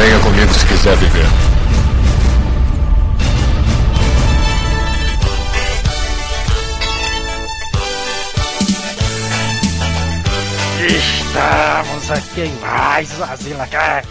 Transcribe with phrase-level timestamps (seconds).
[0.00, 1.26] Venha comigo se quiser viver.
[10.86, 14.08] Estamos aqui em mais um AsilaCast.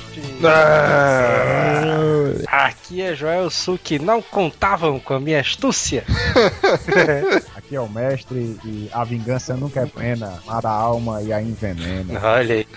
[2.48, 6.04] Aqui é Joel Su que não contavam com a minha astúcia.
[7.68, 11.42] Aqui é o mestre e a vingança nunca é plena, mata a alma e a
[11.42, 12.18] envenena.
[12.24, 12.68] Olha aí,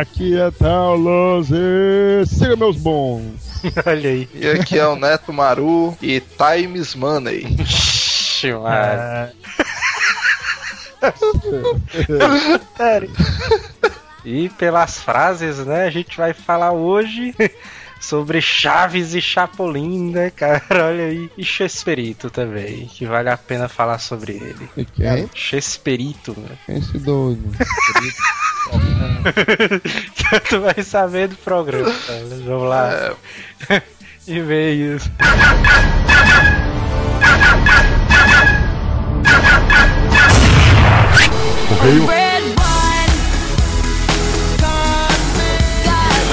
[0.00, 1.54] Aqui é Taulose,
[2.26, 3.62] siga meus bons.
[3.84, 4.26] olha aí.
[4.32, 7.54] E aqui é o Neto Maru e Times Money.
[7.60, 9.30] Ixi, mano.
[12.78, 13.10] Sério.
[14.24, 17.34] E pelas frases, né, a gente vai falar hoje
[18.04, 20.62] sobre Chaves e Chapolin, né, cara?
[20.70, 21.30] Olha aí.
[21.36, 24.68] E Chesperito também, que vale a pena falar sobre ele.
[24.76, 25.28] E quem?
[25.34, 26.56] Chesperito, né?
[26.66, 27.50] Quem é esse doido?
[30.48, 32.24] tu vai saber do programa, cara.
[32.44, 33.14] Vamos lá.
[33.70, 33.82] É,
[34.26, 35.10] E-mails.
[41.68, 42.33] Correio.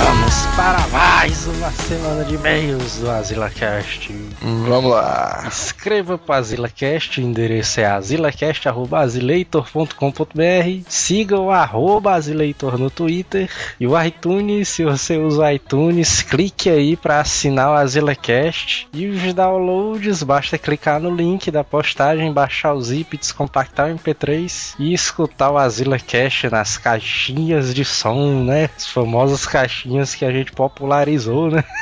[0.04, 4.12] Vamos para mais uma semana de e-mails do AsilaCast.
[4.42, 5.46] Vamos lá.
[5.48, 14.02] Escreva para AsilaCast, o endereço é asilacast.azileitor.com.br Siga o arroba Azileitor no Twitter e o
[14.02, 20.24] iTunes, se você usa o iTunes, clique aí para assinar o AsilaCast e os downloads,
[20.24, 25.58] basta clicar no link da postagem, baixar o zip, descompactar o MP3 e escutar o
[25.58, 28.70] AsilaCast nas caixinhas de som, né?
[28.76, 31.64] As famosas caixinhas que a gente popularizou, né?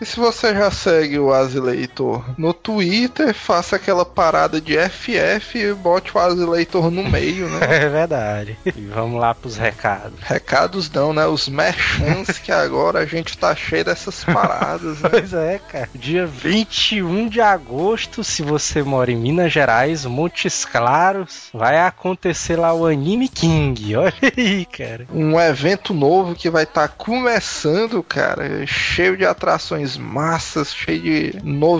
[0.00, 1.89] E se você já segue o Azileitor
[2.36, 7.60] no Twitter, faça aquela parada de FF e bote o Azileitor no meio, né?
[7.80, 8.58] É verdade.
[8.64, 10.18] E vamos lá pros recados.
[10.20, 11.26] Recados não, né?
[11.26, 15.08] Os merchants que agora a gente tá cheio dessas paradas, né?
[15.20, 15.88] Pois é, cara.
[15.94, 22.72] Dia 21 de agosto, se você mora em Minas Gerais, Montes Claros, vai acontecer lá
[22.72, 23.96] o Anime King.
[23.96, 25.06] Olha aí, cara.
[25.12, 31.79] Um evento novo que vai estar começando, cara, cheio de atrações massas, cheio de novidades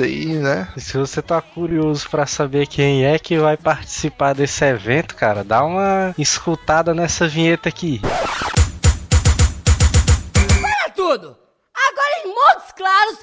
[0.00, 0.68] aí, né?
[0.76, 5.44] E se você tá curioso pra saber quem é que vai participar desse evento, cara,
[5.44, 8.00] dá uma escutada nessa vinheta aqui.
[10.60, 11.36] Para tudo!
[11.88, 13.18] Agora em Montes Claros,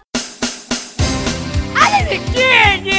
[1.75, 2.91] Anime King!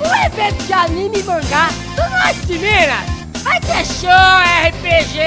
[0.00, 3.20] O evento de anime e mangá do Norte de Minas!
[3.42, 4.10] Vai ter show,
[4.68, 5.18] RPG,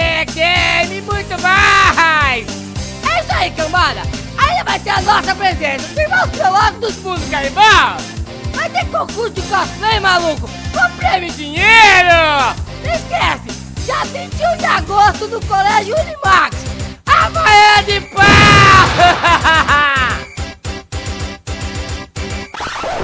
[5.14, 7.98] nossa presença, os irmãos pelosos dos mundos canibal!
[8.56, 10.50] Vai ter concurso de cosplay, maluco!
[10.74, 12.10] Com prêmio dinheiro!
[12.84, 13.52] Não esquece!
[13.86, 16.58] Dia 21 de agosto no Colégio Unimax!
[17.06, 18.24] Amanhã de pau!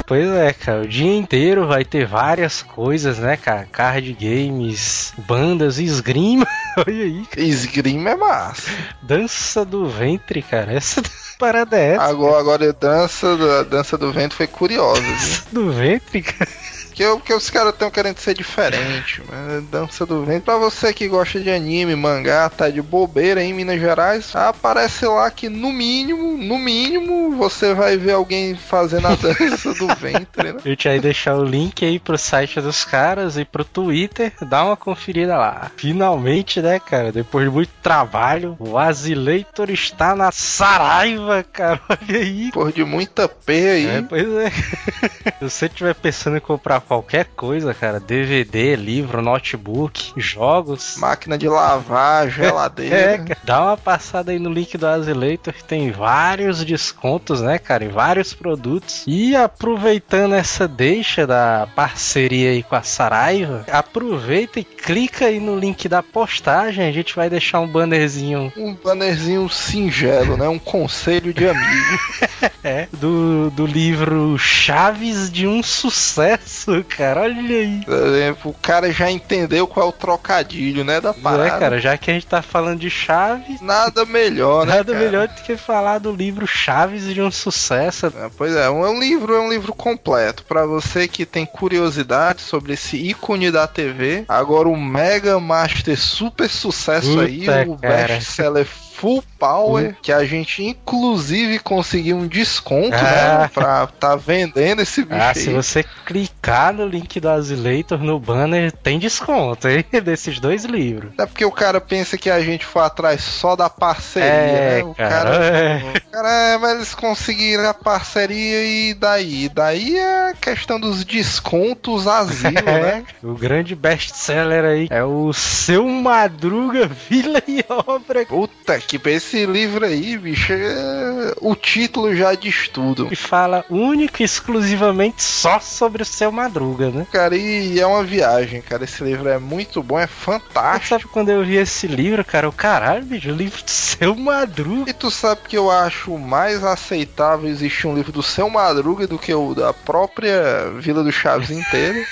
[0.07, 3.67] Pois é, cara, o dia inteiro vai ter várias coisas, né, cara?
[3.71, 6.47] Card games, bandas, esgrima.
[6.75, 7.45] Olha aí, cara.
[7.45, 8.71] Esgrima é massa.
[9.03, 10.73] dança do ventre, cara.
[10.73, 11.03] Essa
[11.39, 12.03] parada é essa?
[12.03, 13.27] Agora, agora a dança,
[13.61, 15.41] a dança do vento foi curiosa, viu?
[15.51, 16.51] Do ventre, cara.
[16.99, 19.61] Porque, porque os caras estão querendo ser diferente, mano.
[19.71, 20.43] Dança do vento.
[20.43, 25.31] Pra você que gosta de anime, mangá, tá de bobeira em Minas Gerais, aparece lá
[25.31, 30.59] que no mínimo, no mínimo, você vai ver alguém fazendo a dança do ventre, né?
[30.65, 34.33] A gente vai deixar o link aí pro site dos caras e pro Twitter.
[34.41, 35.71] Dá uma conferida lá.
[35.77, 37.13] Finalmente, né, cara?
[37.13, 41.79] Depois de muito trabalho, o Azileitor está na Saraiva, cara.
[41.87, 42.51] Olha aí.
[42.51, 43.85] Por de muita P aí.
[43.85, 44.49] É, pois é.
[45.39, 50.95] Se você estiver pensando em comprar qualquer coisa, cara, DVD, livro, notebook, jogos.
[50.97, 52.95] Máquina de lavar, geladeira.
[52.95, 57.59] É, cara, dá uma passada aí no link do Azileitor que tem vários descontos, né,
[57.59, 59.03] cara, em vários produtos.
[59.05, 65.59] E aproveitando essa deixa da parceria aí com a Saraiva, aproveita e clica aí no
[65.59, 66.87] link da postagem.
[66.87, 70.49] A gente vai deixar um bannerzinho Um bannerzinho singelo, né?
[70.49, 71.99] Um conselho de amigo.
[72.63, 77.21] é, do, do livro Chaves de um Sucesso, cara.
[77.21, 77.81] Olha aí.
[77.85, 80.99] Por exemplo, o cara já entendeu qual é o trocadilho, né?
[80.99, 81.47] Da parada.
[81.47, 84.75] É, cara, já que a gente tá falando de Chaves, Nada melhor, né?
[84.77, 85.05] nada cara?
[85.05, 88.07] melhor do que falar do livro Chaves de um Sucesso.
[88.07, 90.43] É, pois é, um, é um livro, é um livro completo.
[90.43, 96.49] Pra você que tem curiosidade sobre esse ícone da TV, agora o Mega Master super
[96.49, 98.07] sucesso Puta, aí, o cara.
[98.07, 98.67] best-seller
[98.99, 103.39] Full Power, que a gente inclusive conseguiu um desconto, Ah.
[103.43, 103.49] né?
[103.53, 105.35] Pra tá vendendo esse bicho Ah, aí.
[105.41, 109.85] se você clicar no link do Azileitor no banner, tem desconto, hein?
[110.03, 111.11] Desses dois livros.
[111.17, 114.83] É porque o cara pensa que a gente foi atrás só da parceria, É, né?
[114.83, 115.93] O cara, cara, é.
[115.97, 119.47] o cara, é, mas eles conseguiram a parceria e daí?
[119.49, 123.05] Daí é a questão dos descontos asilo, né?
[123.23, 128.25] O grande best-seller aí é o Seu Madruga, Vila e Obra.
[128.25, 133.07] Puta que pra esse livro aí, bicho, é- o título já diz tudo.
[133.07, 137.05] Que fala único e exclusivamente só sobre o Seu Madruga, né?
[137.11, 138.83] Cara, e é uma viagem, cara.
[138.85, 140.87] Esse livro é muito bom, é Mas fantástico.
[140.87, 142.49] sabe quando eu vi esse livro, cara?
[142.49, 144.89] O caralho, bicho, o livro do Seu Madruga.
[144.89, 149.19] E tu sabe que eu acho mais aceitável existir um livro do Seu Madruga do
[149.19, 152.03] que o da própria Vila do Chaves inteira.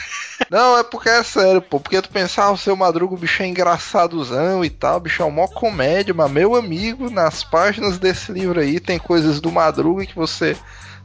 [0.49, 1.79] Não, é porque é sério, pô.
[1.79, 5.21] Porque tu pensar, ah, o seu Madruga, o bicho é engraçadozão e tal, o bicho
[5.21, 10.05] é uma comédia, mas meu amigo, nas páginas desse livro aí tem coisas do Madruga
[10.05, 10.55] que você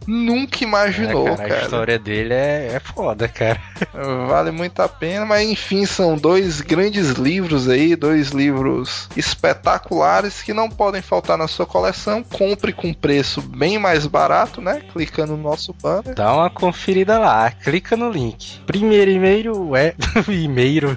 [0.06, 1.62] nunca imaginou, É, cara, A cara.
[1.62, 3.60] história dele é, é foda, cara.
[4.28, 10.52] Vale muito a pena, mas enfim, são dois grandes livros aí, dois livros espetaculares que
[10.52, 12.22] não podem faltar na sua coleção.
[12.22, 14.82] Compre com preço bem mais barato, né?
[14.92, 16.14] Clicando no nosso banner.
[16.14, 18.60] Dá uma conferida lá, clica no link.
[18.66, 19.94] Primeiro e-mail é.
[20.28, 20.96] e-mail.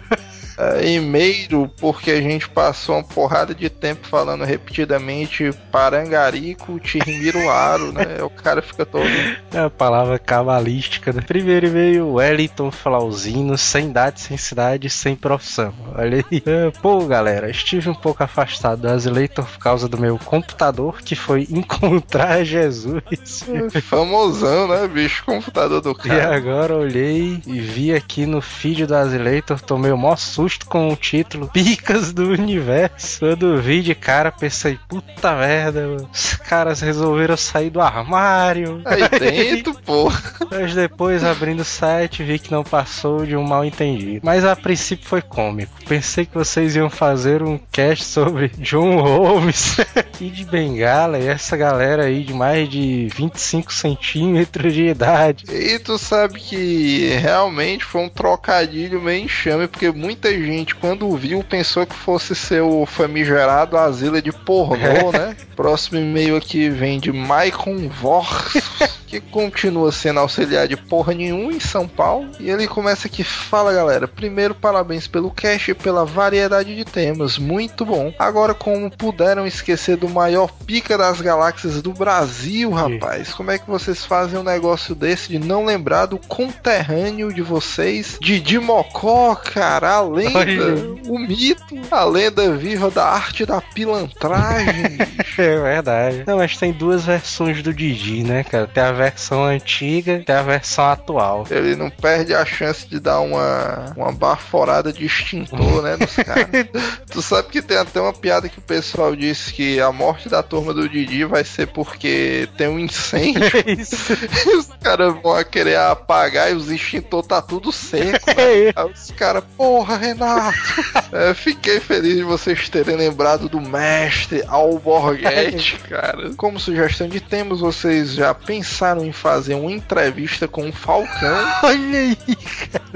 [0.57, 8.23] É, e-mail, porque a gente passou uma porrada de tempo falando repetidamente Parangarico, Tirimiruaro, né?
[8.23, 9.05] O cara fica todo.
[9.53, 11.21] É a palavra cabalística, né?
[11.21, 15.73] Primeiro e-mail, Wellington Flauzino, sem idade, sem cidade, sem profissão.
[15.93, 16.43] Olha aí.
[16.45, 21.15] É, Pô, galera, estive um pouco afastado do Azileitor por causa do meu computador, que
[21.15, 23.43] foi encontrar Jesus.
[23.83, 25.25] Famosão, né, bicho?
[25.25, 26.35] Computador do E cara.
[26.35, 30.95] agora olhei e vi aqui no feed do Azileitor, tomei o maior susto com o
[30.95, 33.19] título Picas do Universo.
[33.19, 38.81] Quando vi de cara, pensei, puta merda, os caras resolveram sair do armário.
[38.85, 40.11] Aí dentro, pô.
[40.51, 44.21] Mas depois, abrindo o site, vi que não passou de um mal entendido.
[44.23, 45.73] Mas a princípio foi cômico.
[45.87, 49.77] Pensei que vocês iam fazer um cast sobre John Holmes,
[50.17, 55.45] Kid Bengala e essa galera aí de mais de 25 centímetros de idade.
[55.49, 61.43] E tu sabe que realmente foi um trocadilho meio enxame, porque muita gente, quando viu,
[61.43, 65.35] pensou que fosse ser o famigerado asilo de pornô, né?
[65.55, 68.53] Próximo e-mail aqui vem de Maicon Vors,
[69.07, 72.29] que continua sendo auxiliar de porra nenhuma em São Paulo.
[72.39, 77.37] E ele começa aqui: Fala galera, primeiro parabéns pelo cast e pela variedade de temas,
[77.37, 78.13] muito bom.
[78.19, 83.33] Agora, como puderam esquecer do maior pica das galáxias do Brasil, rapaz?
[83.33, 88.17] Como é que vocês fazem um negócio desse de não lembrar do conterrâneo de vocês,
[88.21, 94.97] Didi Mocó, cara, a lenda, o mito, a lenda viva da arte da pilantragem.
[95.37, 96.23] É verdade.
[96.25, 98.67] Não, mas tem duas versões do Didi, né, cara?
[98.67, 101.45] Tem a versão antiga e tem a versão atual.
[101.51, 106.47] Ele não perde a chance de dar uma, uma baforada de extintor, né, nos caras.
[107.11, 110.41] tu sabe que tem até uma piada que o pessoal disse que a morte da
[110.41, 113.41] turma do Didi vai ser porque tem um incêndio.
[113.67, 114.13] Isso.
[114.47, 118.25] e os caras vão querer apagar e os extintor tá tudo seco.
[118.27, 118.71] né?
[118.73, 121.01] Aí os caras, porra, Renato.
[121.11, 126.31] É, fiquei feliz de vocês terem lembrado do mestre Alborguete, cara.
[126.35, 131.45] Como sugestão de temas, vocês já pensaram em fazer uma entrevista com o Falcão?
[131.63, 132.17] Olha aí.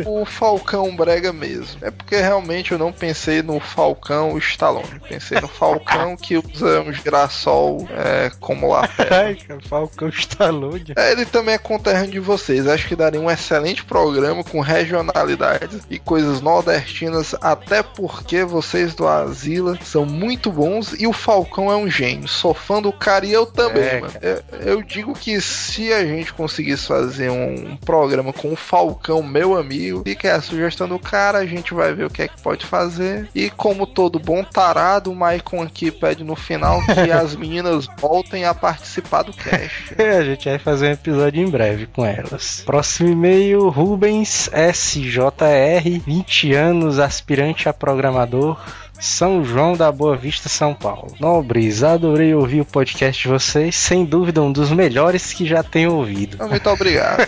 [0.05, 1.79] o Falcão Brega mesmo.
[1.81, 4.99] É porque realmente eu não pensei no Falcão Stallone.
[5.07, 9.09] Pensei no Falcão que usa um girassol é, como lapela.
[9.25, 10.93] Ai, cara, Falcão Stallone.
[10.95, 12.67] É, ele também é conterrâneo de vocês.
[12.67, 19.05] Acho que daria um excelente programa com regionalidades e coisas nordestinas, até porque vocês do
[19.05, 22.29] Asila são muito bons e o Falcão é um gênio.
[22.29, 24.13] Sou fã do cara e eu também, É, mano.
[24.21, 29.57] Eu, eu digo que se a gente conseguisse fazer um, programa com o Falcão, meu
[29.57, 32.41] amigo, fica aí a sugestão do cara, a gente vai ver o que é que
[32.41, 33.27] pode fazer.
[33.35, 38.45] E como todo bom tarado, o Maicon aqui pede no final que as meninas voltem
[38.45, 39.95] a participar do cast.
[39.99, 42.63] A gente vai fazer um episódio em breve com elas.
[42.65, 48.57] Próximo e-mail, Rubens SJR, 20 anos, aspirante a programador.
[48.99, 51.15] São João da Boa Vista, São Paulo.
[51.19, 55.93] Nobres, adorei ouvir o podcast de vocês, sem dúvida um dos melhores que já tenho
[55.93, 56.37] ouvido.
[56.47, 57.27] Muito obrigado.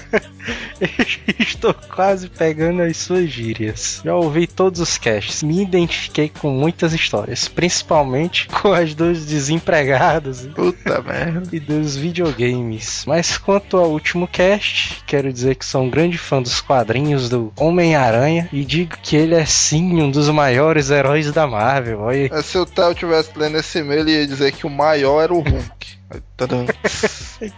[1.40, 4.02] Estou quase pegando as suas gírias.
[4.04, 10.48] Já ouvi todos os casts, me identifiquei com muitas histórias, principalmente com as dos desempregados
[10.48, 11.44] Puta merda.
[11.54, 13.04] e dos videogames.
[13.08, 17.54] Mas quanto ao último cast, quero dizer que sou um grande fã dos quadrinhos do
[17.58, 21.61] Homem-Aranha e digo que ele é sim um dos maiores heróis da Marvel.
[21.62, 22.30] Marvel, olha.
[22.34, 25.34] É, Se o Theo tivesse lendo esse e-mail, ele ia dizer que o maior era
[25.34, 26.01] o Hulk.
[26.36, 26.66] Tadam.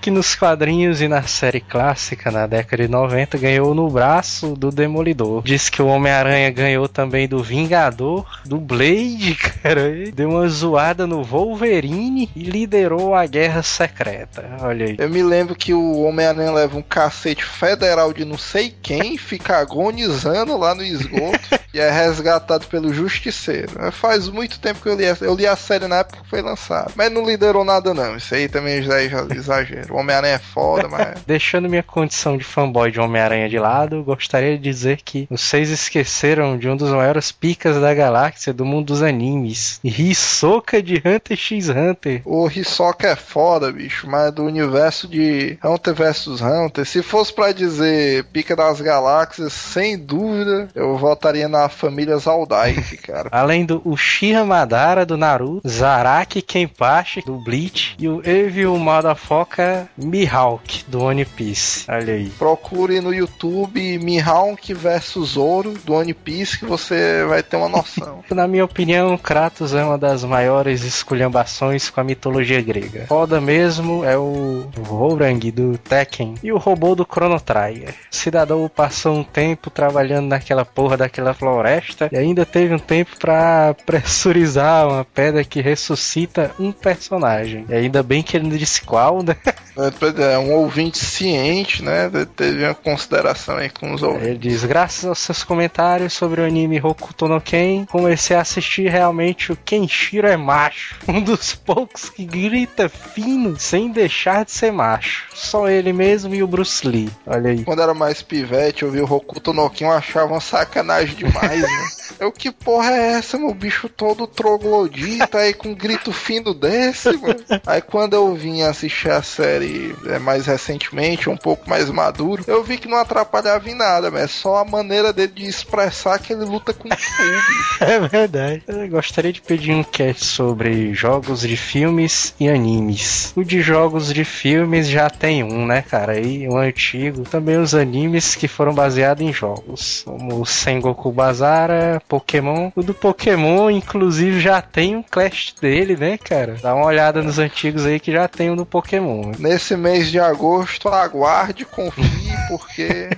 [0.02, 4.72] Que nos quadrinhos e na série clássica, na década de 90, ganhou no braço do
[4.72, 5.44] Demolidor.
[5.44, 10.12] Diz que o Homem-Aranha ganhou também do Vingador, do Blade, cara.
[10.14, 14.58] Deu uma zoada no Wolverine e liderou a Guerra Secreta.
[14.62, 14.96] Olha aí.
[14.98, 19.58] Eu me lembro que o Homem-Aranha leva um cacete federal de não sei quem, fica
[19.58, 23.72] agonizando lá no esgoto e é resgatado pelo Justiceiro.
[23.80, 26.42] É, Faz muito tempo que eu li, eu li a série na época que foi
[26.42, 26.92] lançada.
[26.96, 29.94] Mas não liderou nada não, isso aí também já é exagero.
[29.94, 31.22] O Homem-Aranha é foda, mas...
[31.28, 36.58] Deixando minha condição de fanboy de Homem-Aranha de lado, gostaria de dizer que vocês esqueceram
[36.58, 39.80] de um dos maiores picas da galáxia do mundo dos animes.
[39.84, 42.22] Hisoka de Hunter x Hunter.
[42.26, 47.52] O Hisoka é foda, bicho, mas do universo de Hunter vs Hunter, se fosse pra
[47.52, 53.30] dizer pica das galáxias, sem dúvida, eu votaria na família Zaldike, cara.
[53.32, 60.86] Além do Uchiha Madara do Naruto, Zaraki Kenpachi do Bleach e o Evil Motherfucker Mihawk
[60.88, 61.86] do One Piece.
[61.88, 62.30] Olha aí.
[62.32, 68.24] Procure no YouTube Mihawk vs Zoro do One Piece que você vai ter uma noção.
[68.34, 73.06] Na minha opinião, Kratos é uma das maiores esculhambações com a mitologia grega.
[73.08, 77.94] Foda mesmo é o Vorang do Tekken e o robô do Chrono Trigger.
[78.12, 83.12] O cidadão passou um tempo trabalhando naquela porra daquela floresta e ainda teve um tempo
[83.20, 87.66] pra pressurizar uma pedra que ressuscita um personagem.
[87.70, 89.36] E ainda bem que ele não disse qual, né?
[89.76, 92.08] É, pois é, um ouvinte ciente, né?
[92.36, 94.28] Teve uma consideração aí com os ouvintes.
[94.28, 98.88] Ele diz: graças aos seus comentários sobre o anime Hokuto no Ken, comecei a assistir
[98.88, 100.96] realmente o Kenshiro é macho.
[101.14, 105.28] Um dos poucos que grita fino sem deixar de ser macho.
[105.34, 107.10] Só ele mesmo e o Bruce Lee.
[107.26, 107.64] Olha aí.
[107.64, 111.62] Quando era mais pivete, eu vi o Hokuto no Ken, eu achava uma sacanagem demais,
[111.62, 111.88] né?
[112.20, 117.12] Eu, que porra é essa, meu bicho todo troglodita aí com um grito fino desse,
[117.18, 117.40] mano?
[117.66, 122.64] Aí quando eu vim assistir a série é, mais recentemente, um pouco mais maduro, eu
[122.64, 126.34] vi que não atrapalhava em nada, mas é só a maneira dele de expressar que
[126.34, 127.34] ele luta com fogo.
[127.84, 128.64] É verdade.
[128.68, 133.34] Eu gostaria de pedir um cast sobre jogos de filmes e animes.
[133.36, 136.20] O de jogos de filmes já tem um, né, cara?
[136.20, 137.24] E um antigo.
[137.24, 140.04] Também os animes que foram baseados em jogos.
[140.06, 142.72] Como o Sengoku Bazara, Pokémon.
[142.76, 146.56] O do Pokémon, inclusive, já tem um cast dele, né, cara?
[146.62, 149.32] Dá uma olhada nos antigos aí que já tem um do Pokémon.
[149.40, 152.04] Nesse mês de agosto, aguarde, confie,
[152.50, 153.10] porque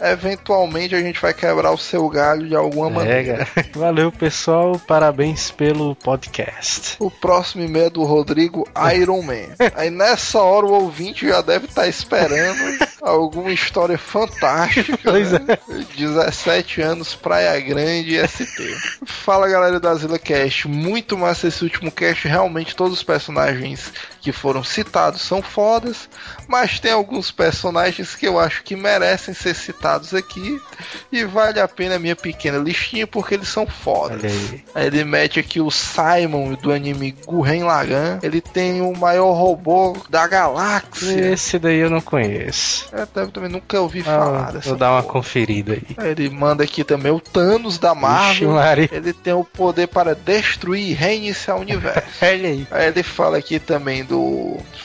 [0.00, 3.46] eventualmente a gente vai quebrar o seu galho de alguma É, maneira.
[3.46, 3.66] cara.
[3.74, 4.78] Valeu, pessoal.
[4.86, 6.96] Parabéns pelo podcast.
[6.98, 8.66] O próximo e-mail é do Rodrigo
[8.96, 9.48] Iron Man.
[9.74, 12.58] Aí nessa hora o ouvinte já deve estar esperando
[13.00, 14.98] alguma história fantástica.
[15.08, 15.58] Pois né?
[15.96, 18.60] 17 anos, Praia Grande, SP.
[19.04, 20.68] Fala galera da Zilla Cast.
[20.68, 22.28] Muito massa esse último cast.
[22.28, 23.92] Realmente todos os personagens
[24.28, 26.06] que foram citados são fodas.
[26.46, 30.60] Mas tem alguns personagens que eu acho que merecem ser citados aqui.
[31.10, 34.22] E vale a pena a minha pequena listinha porque eles são fodas.
[34.24, 34.64] Aí.
[34.74, 38.18] Aí ele mete aqui o Simon do anime Gurren Lagann.
[38.22, 41.32] Ele tem o maior robô da galáxia.
[41.32, 42.88] Esse daí eu não conheço.
[42.92, 45.12] Eu também nunca ouvi falar Ah, dessa vou dar uma porra.
[45.14, 45.82] conferida aí.
[45.96, 48.50] Aí ele manda aqui também o Thanos da Ixi, Marvel.
[48.52, 48.88] Maria.
[48.92, 52.02] Ele tem o poder para destruir e reiniciar o universo.
[52.20, 52.66] Olha aí.
[52.70, 54.17] Aí ele fala aqui também do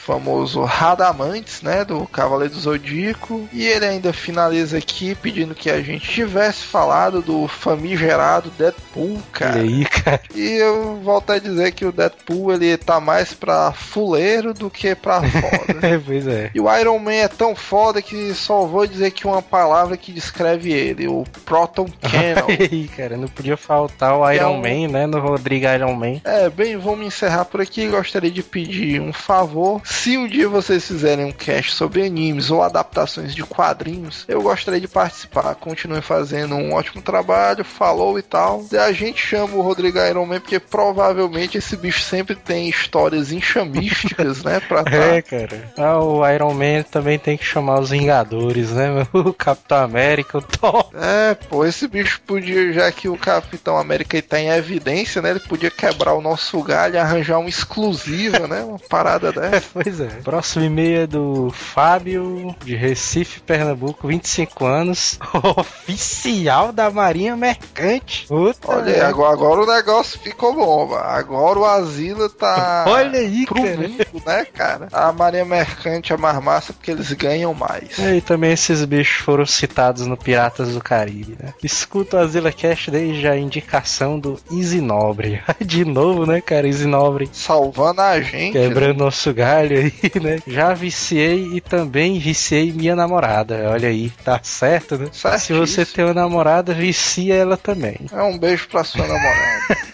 [0.05, 1.83] famoso Radamantes, né?
[1.85, 3.47] Do Cavaleiro do Zodíaco.
[3.53, 9.53] E ele ainda finaliza aqui pedindo que a gente tivesse falado do famigerado Deadpool, cara.
[9.59, 10.21] Olha aí, cara.
[10.35, 14.93] E eu volto a dizer que o Deadpool ele tá mais pra fuleiro do que
[14.95, 16.01] pra foda.
[16.05, 16.51] pois é.
[16.53, 20.11] e o Iron Man é tão foda que só vou dizer que uma palavra que
[20.11, 22.47] descreve ele, o Proton Cannon.
[22.59, 23.17] Aí, cara.
[23.17, 25.07] Não podia faltar o é Iron um- Man, né?
[25.07, 26.19] No Rodrigo Iron Man.
[26.23, 27.87] É, bem, vamos encerrar por aqui.
[27.87, 29.81] Gostaria de pedir um favor.
[29.85, 34.81] Se um dia vocês fizerem um cast sobre animes ou adaptações de quadrinhos, eu gostaria
[34.81, 35.55] de participar.
[35.55, 38.65] Continuem fazendo um ótimo trabalho, falou e tal.
[38.71, 43.31] E a gente chama o Rodrigo Iron Man porque provavelmente esse bicho sempre tem histórias
[43.31, 44.59] enxamísticas, né?
[44.59, 45.71] Pra tá É, cara.
[45.77, 49.07] Ah, o Iron Man também tem que chamar os Vingadores, né?
[49.13, 50.89] O Capitão América, o Thor.
[50.95, 55.29] É, pô, esse bicho podia, já que o Capitão América tá em evidência, né?
[55.29, 58.63] Ele podia quebrar o nosso galho e arranjar uma exclusiva, né?
[58.63, 59.63] Uma parada dessa.
[59.73, 60.07] Pois é.
[60.23, 65.19] Próximo e-mail é do Fábio, de Recife, Pernambuco, 25 anos.
[65.57, 68.27] Oficial da Marinha Mercante.
[68.27, 71.03] Puta Olha aí, agora, agora o negócio ficou bom, mano.
[71.03, 72.85] Agora o Asila tá.
[72.87, 73.77] Olha aí, pro cara.
[73.77, 74.87] mundo, né, cara?
[74.91, 77.97] A Marinha Mercante é mais massa porque eles ganham mais.
[77.97, 81.53] E também esses bichos foram citados no Piratas do Caribe, né?
[81.63, 85.41] Escuta o Azila Cast desde a indicação do Easy Nobre.
[85.59, 86.67] De novo, né, cara?
[86.67, 88.57] Easy Nobre Salvando a gente.
[88.57, 88.65] né?
[88.93, 90.39] Quebrando nosso galho aí, né?
[90.47, 93.69] Já viciei e também viciei minha namorada.
[93.69, 95.09] Olha aí, tá certo, né?
[95.39, 97.97] Se você tem uma namorada, vicia ela também.
[98.11, 99.93] É um beijo pra sua namorada.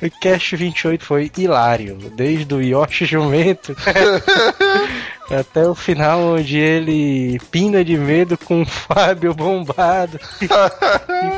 [0.00, 3.74] O Cast 28 foi hilário, desde o Yoshi Jumento
[5.30, 10.18] até o final, onde ele pina de medo com o Fábio bombado.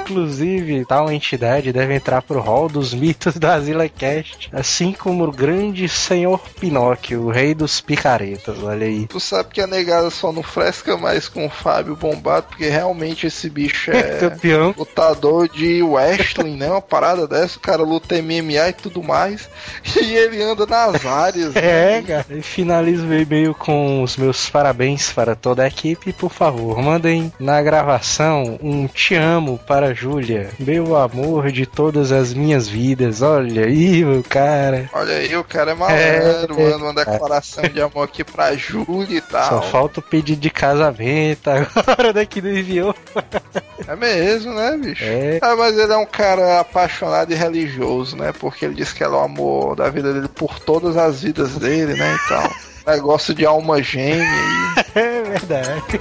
[0.00, 5.32] Inclusive, tal entidade deve entrar pro hall dos mitos da Zilla Cast, assim como o
[5.32, 8.62] grande senhor Pinóquio, o rei dos picaretas.
[8.62, 9.06] Olha aí.
[9.06, 13.26] Tu sabe que a negada só não fresca mais com o Fábio Bombado, porque realmente
[13.26, 14.74] esse bicho é Campeão.
[14.76, 16.70] lutador de wrestling, né?
[16.70, 19.48] Uma parada dessa, o cara luta MMA e tudo mais.
[19.98, 21.56] E ele anda nas áreas.
[21.56, 22.04] É, né?
[22.06, 22.26] cara.
[22.30, 26.12] E finalizo o e-mail com os meus parabéns para toda a equipe.
[26.12, 32.12] Por favor, mandem na gravação um te amo para a Júlia, meu amor de todas
[32.12, 33.22] as minhas vidas.
[33.22, 34.88] Olha aí, meu cara.
[34.92, 39.18] Olha aí, o cara é malandro, É, manda uma declaração de amor aqui pra Júlia
[39.18, 39.62] e Só tal.
[39.62, 42.94] falta o pedido de casamento agora daqui do enviou.
[43.86, 45.04] É mesmo, né, bicho?
[45.04, 45.38] É.
[45.42, 48.32] Ah, mas ele é um cara apaixonado e religioso, né?
[48.38, 51.56] Porque ele diz que ela é o amor da vida dele por todas as vidas
[51.56, 52.16] dele, né?
[52.24, 52.50] Então,
[52.88, 54.26] negócio de alma gêmea.
[54.94, 56.00] É verdade.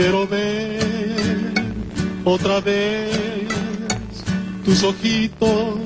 [0.00, 0.80] Quiero ver
[2.24, 3.10] otra vez
[4.64, 5.78] tus ojitos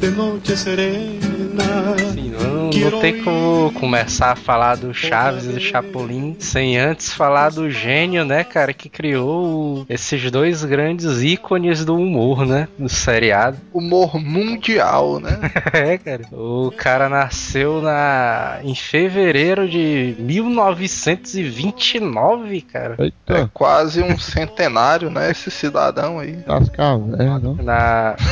[0.00, 1.94] de noche serena.
[2.38, 7.50] Não, não tem como começar a falar do Chaves e do Chapolin sem antes falar
[7.50, 13.58] do gênio, né, cara, que criou esses dois grandes ícones do humor, né, do seriado.
[13.78, 15.38] Humor mundial, né?
[15.72, 16.22] É, cara.
[16.32, 22.96] O cara nasceu na em fevereiro de 1929, cara.
[22.98, 25.30] É Eita, quase um centenário, né?
[25.30, 26.32] Esse cidadão aí.
[26.36, 27.56] das cavernas.
[27.64, 28.16] Na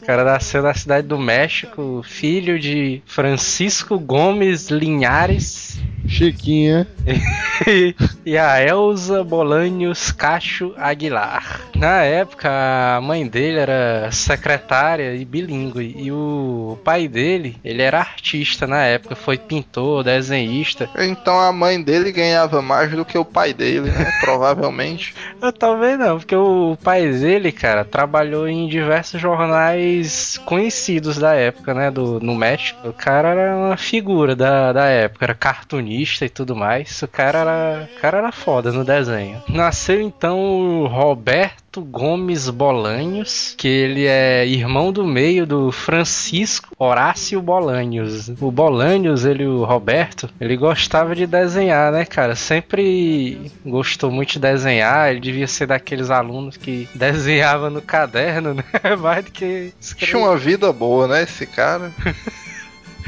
[0.00, 1.67] O cara nasceu na cidade do México,
[2.02, 5.78] filho de Francisco Gomes Linhares
[6.08, 6.86] Chiquinha.
[8.24, 11.60] e a Elza Bolanhos Cacho Aguilar.
[11.76, 12.48] Na época,
[12.96, 15.94] a mãe dele era secretária e bilíngue.
[15.96, 20.88] E o pai dele, ele era artista na época, foi pintor, desenhista.
[20.98, 24.12] Então a mãe dele ganhava mais do que o pai dele, né?
[24.20, 25.14] Provavelmente.
[25.40, 31.57] Eu, talvez não, porque o pai dele, cara, trabalhou em diversos jornais conhecidos da época,
[31.66, 31.90] né?
[31.90, 32.88] Do, no México.
[32.88, 37.02] O cara era uma figura da, da época, era cartunista e tudo mais.
[37.02, 39.42] O cara era, o cara era foda no desenho.
[39.48, 47.40] Nasceu então o Roberto Gomes Bolanhos, que ele é irmão do meio do Francisco Horácio
[47.40, 48.28] Bolanhos.
[48.40, 52.34] O Bolanhos, ele, o Roberto, ele gostava de desenhar, né, cara?
[52.34, 55.10] Sempre gostou muito de desenhar.
[55.10, 58.64] Ele devia ser daqueles alunos que desenhava no caderno, né?
[58.98, 60.12] Mais do que escrever.
[60.12, 61.22] Tinha uma vida boa, né?
[61.22, 61.92] Esse cara.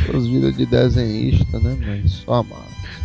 [0.07, 1.77] Suas vidas de desenhista, né?
[1.81, 2.45] Mas só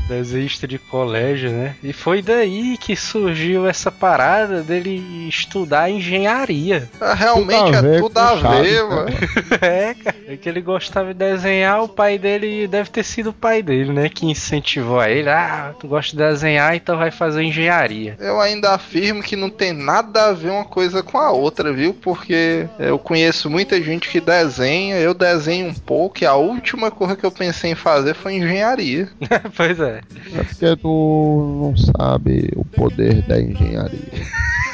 [0.05, 0.17] amar.
[0.17, 1.75] desenhista de colégio, né?
[1.83, 6.89] E foi daí que surgiu essa parada dele estudar engenharia.
[6.99, 8.95] Ah, Realmente Tudo é ver tudo a ver, né?
[8.95, 9.09] mano.
[9.61, 10.15] é, cara.
[10.27, 13.93] É que ele gostava de desenhar, o pai dele deve ter sido o pai dele,
[13.93, 14.09] né?
[14.09, 15.29] Que incentivou a ele.
[15.29, 18.15] Ah, tu gosta de desenhar, então vai fazer engenharia.
[18.19, 21.93] Eu ainda afirmo que não tem nada a ver uma coisa com a outra, viu?
[21.93, 27.15] Porque eu conheço muita gente que desenha, eu desenho um pouco, e a última coisa
[27.15, 29.09] que eu pensei em fazer foi engenharia.
[29.55, 29.94] pois é.
[30.33, 33.99] É porque tu não sabe o poder da engenharia.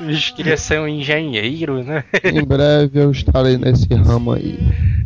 [0.00, 2.04] O bicho queria ser um engenheiro, né?
[2.22, 4.56] Em breve eu estarei nesse ramo aí.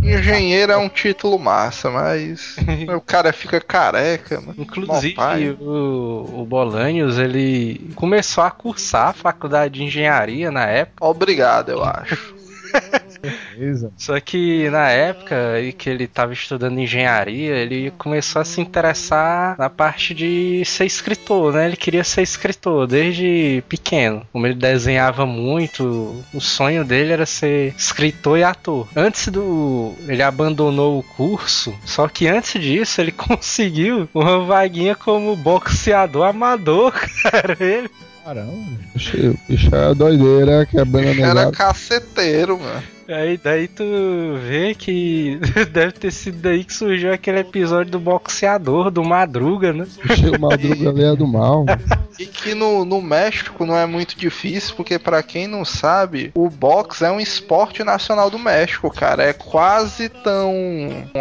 [0.02, 2.56] Engenheiro é um título massa, mas
[2.94, 4.54] o cara fica careca, mano.
[4.58, 5.48] Inclusive, Mó pai.
[5.48, 11.06] o, o Bolanhos, ele começou a cursar a faculdade de engenharia na época.
[11.06, 12.34] Obrigado, eu acho.
[13.96, 19.56] Só que na época em que ele estava estudando engenharia, ele começou a se interessar
[19.58, 21.66] na parte de ser escritor, né?
[21.66, 24.26] Ele queria ser escritor desde pequeno.
[24.32, 28.88] Como ele desenhava muito, o sonho dele era ser escritor e ator.
[28.96, 29.94] Antes do.
[30.06, 36.92] Ele abandonou o curso, só que antes disso ele conseguiu uma vaguinha como boxeador amador,
[37.22, 37.56] cara.
[37.60, 37.90] Ele
[38.24, 38.78] Caramba.
[38.94, 41.52] Bicho, bicho é doideira, quebrando a O cara é negada.
[41.52, 42.82] caceteiro, mano.
[43.08, 43.84] Aí daí tu
[44.46, 45.38] vê que
[45.72, 49.86] deve ter sido daí que surgiu aquele episódio do boxeador, do Madruga, né?
[50.36, 51.64] O Madruga ali é do mal.
[52.18, 56.48] E que no, no México não é muito difícil, porque pra quem não sabe, o
[56.48, 59.24] boxe é um esporte nacional do México, cara.
[59.24, 60.44] É quase tão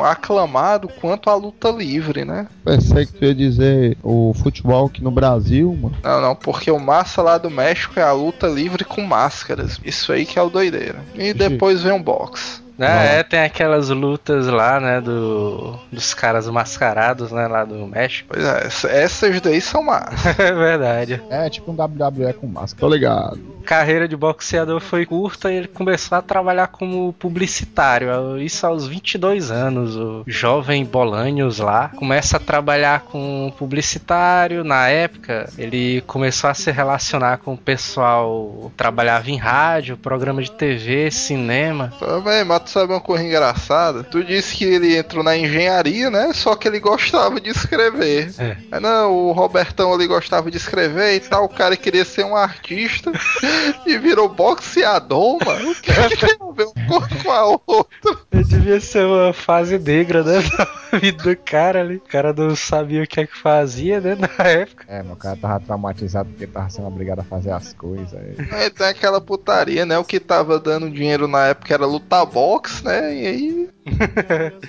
[0.04, 2.48] aclamado quanto a luta livre, né?
[2.64, 5.96] Pensei que tu ia dizer o futebol aqui no Brasil, mano.
[6.04, 9.80] Não, não, porque o massa lá do México é a luta livre com máscaras.
[9.84, 11.00] Isso aí que é o doideira.
[11.16, 12.60] E depois vem o boxe.
[12.80, 18.30] É, é, tem aquelas lutas lá, né, do, dos caras mascarados, né, lá do México.
[18.34, 20.26] Pois é, essa- essas daí são massas.
[20.40, 21.22] É verdade.
[21.30, 22.80] É tipo um WWE com máscara.
[22.80, 23.40] Tô ligado.
[23.62, 28.38] Carreira de boxeador foi curta e ele começou a trabalhar como publicitário.
[28.40, 29.96] Isso aos 22 anos.
[29.96, 34.64] O jovem Bolanhos lá começa a trabalhar com publicitário.
[34.64, 38.72] Na época, ele começou a se relacionar com o pessoal.
[38.76, 41.94] Trabalhava em rádio, programa de TV, cinema.
[42.00, 44.04] Também, mas tu sabe uma coisa engraçada?
[44.04, 46.32] Tu disse que ele entrou na engenharia, né?
[46.34, 48.34] Só que ele gostava de escrever.
[48.38, 48.58] É.
[48.72, 51.46] É, não, o Robertão ali gostava de escrever e tal.
[51.46, 53.12] O cara queria ser um artista
[53.86, 55.72] e virou boxeador, mano.
[55.72, 58.18] O que ver um coisa com a outra?
[58.32, 60.42] Devia ser uma fase negra, né?
[60.92, 61.96] Da vida do cara ali.
[61.96, 64.16] O cara não sabia o que é que fazia, né?
[64.16, 64.86] Na época.
[64.90, 68.14] É, meu cara tava traumatizado porque tava sendo obrigado a fazer as coisas.
[68.14, 68.36] aí.
[68.52, 69.98] Aí tem aquela putaria, né?
[69.98, 73.16] O que tava dando dinheiro na época era lutar boxe, né?
[73.16, 73.70] E aí.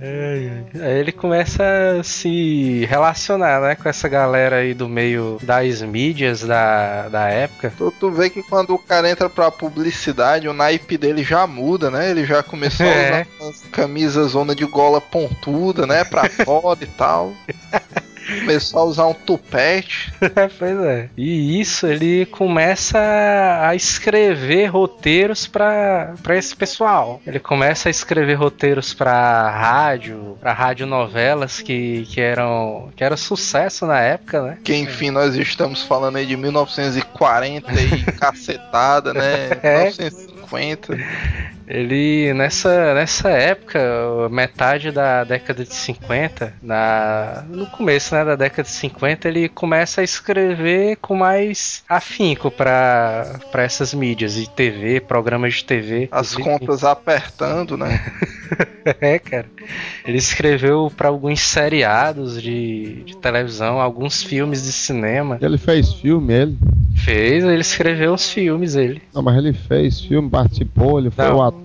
[0.00, 0.62] É.
[0.80, 1.64] Aí ele começa
[1.98, 7.72] a se relacionar, né, com essa galera aí do meio das mídias da, da época.
[7.76, 11.90] Tu, tu vê que quando o cara entra pra publicidade, o naipe dele já muda,
[11.90, 12.10] né?
[12.10, 13.10] Ele já começou a É.
[13.22, 16.04] usar umas camisas zona de gola pontuda, né?
[16.04, 17.32] Pra fora e tal.
[18.40, 20.12] Começou a usar um tupete.
[20.58, 21.08] pois é.
[21.16, 22.98] E isso ele começa
[23.62, 27.20] a escrever roteiros pra pra esse pessoal.
[27.26, 33.86] Ele começa a escrever roteiros pra rádio, pra radionovelas que, que eram que era sucesso
[33.86, 34.58] na época, né?
[34.62, 39.48] Que enfim, nós estamos falando aí de 1940 e cacetada, né?
[39.62, 39.90] É.
[39.90, 40.98] 1950.
[41.68, 43.78] Ele, nessa, nessa época,
[44.30, 50.00] metade da década de 50, na, no começo né, da década de 50, ele começa
[50.00, 56.08] a escrever com mais afinco para essas mídias de TV, programas de TV.
[56.10, 58.00] As contas apertando, né?
[59.00, 59.44] É, cara.
[60.06, 65.38] Ele escreveu para alguns seriados de, de televisão, alguns filmes de cinema.
[65.42, 66.58] Ele fez filme, ele.
[66.96, 69.02] Fez, ele escreveu os filmes, ele.
[69.14, 71.36] Não, mas ele fez filme, participou, ele foi Não.
[71.36, 71.57] o ator.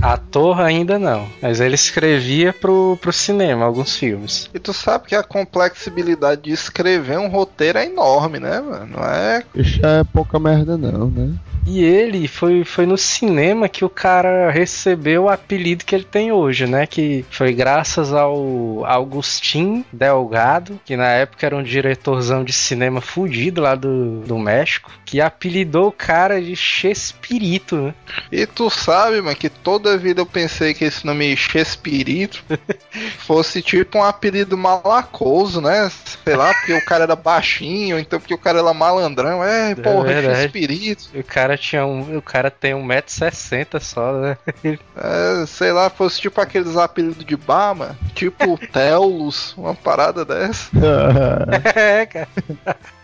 [0.00, 4.50] Ator ainda não, mas ele escrevia pro, pro cinema alguns filmes.
[4.52, 8.86] E tu sabe que a complexibilidade de escrever um roteiro é enorme, né, mano?
[8.96, 11.34] Não é Bicho é pouca merda não, né?
[11.66, 16.30] E ele foi, foi no cinema que o cara recebeu o apelido que ele tem
[16.30, 16.86] hoje, né?
[16.86, 23.62] Que foi graças ao Augustin Delgado, que na época era um diretorzão de cinema fudido
[23.62, 27.94] lá do, do México, que apelidou o cara de Chespirito, né?
[28.30, 32.44] E tu sabe, mano, que toda vida eu pensei que esse nome Chespirito
[33.18, 35.90] fosse tipo um apelido malacoso, né?
[36.24, 39.44] Sei lá, porque o cara era baixinho, então porque o cara era malandrão.
[39.44, 40.42] É, porra, verdade.
[40.42, 41.04] Chespirito.
[41.14, 42.16] O cara tinha um.
[42.16, 44.38] O cara tem 1,60m só, né?
[44.96, 47.96] É, sei lá, fosse tipo aqueles apelidos de bar, mano.
[48.14, 50.70] Tipo Telos, uma parada dessa.
[51.74, 52.28] é, cara.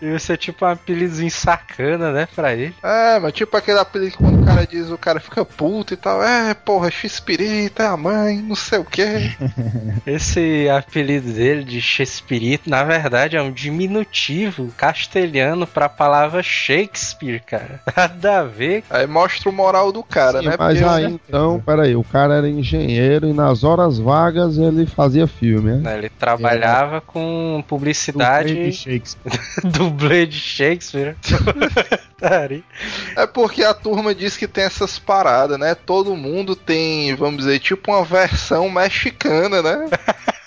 [0.01, 2.73] E você tipo um apelidozinho sacana, né, pra ele.
[2.81, 5.97] É, mas tipo aquele apelido que quando o cara diz o cara fica puto e
[5.97, 6.20] tal.
[6.23, 9.31] É, porra, Chespirito, é a mãe, não sei o quê.
[10.05, 17.79] Esse apelido dele de Chespirito, na verdade, é um diminutivo castelhano pra palavra Shakespeare, cara.
[17.95, 18.83] Nada a ver.
[18.89, 20.55] Aí mostra o moral do cara, Sim, né?
[20.57, 25.27] mas Porque- aí então, peraí, o cara era engenheiro e nas horas vagas ele fazia
[25.27, 25.77] filme, né?
[25.77, 29.39] né, Ele trabalhava com publicidade Dublê de Shakespeare.
[29.63, 31.15] dublê de Shakespeare.
[32.21, 32.63] Tari.
[33.17, 35.73] É porque a turma diz que tem essas paradas, né?
[35.73, 39.89] Todo mundo tem, vamos dizer, tipo uma versão mexicana, né?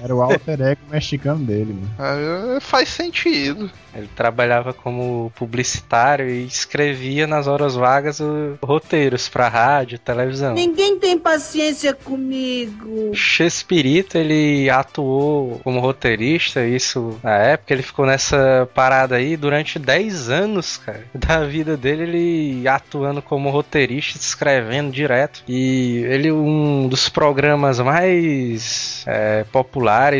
[0.00, 1.90] Era o alter ego mexicano dele, mano.
[1.98, 3.70] Ah, Faz sentido.
[3.94, 10.54] Ele trabalhava como publicitário e escrevia nas horas vagas o- roteiros pra rádio, televisão.
[10.54, 13.12] Ninguém tem paciência comigo.
[13.14, 20.28] Chespirito, ele atuou como roteirista, isso na época, ele ficou nessa parada aí durante 10
[20.30, 21.04] anos, cara.
[21.12, 25.42] Da vida dele, ele atuando como roteirista, escrevendo direto.
[25.48, 29.69] E ele, um dos programas mais é, populares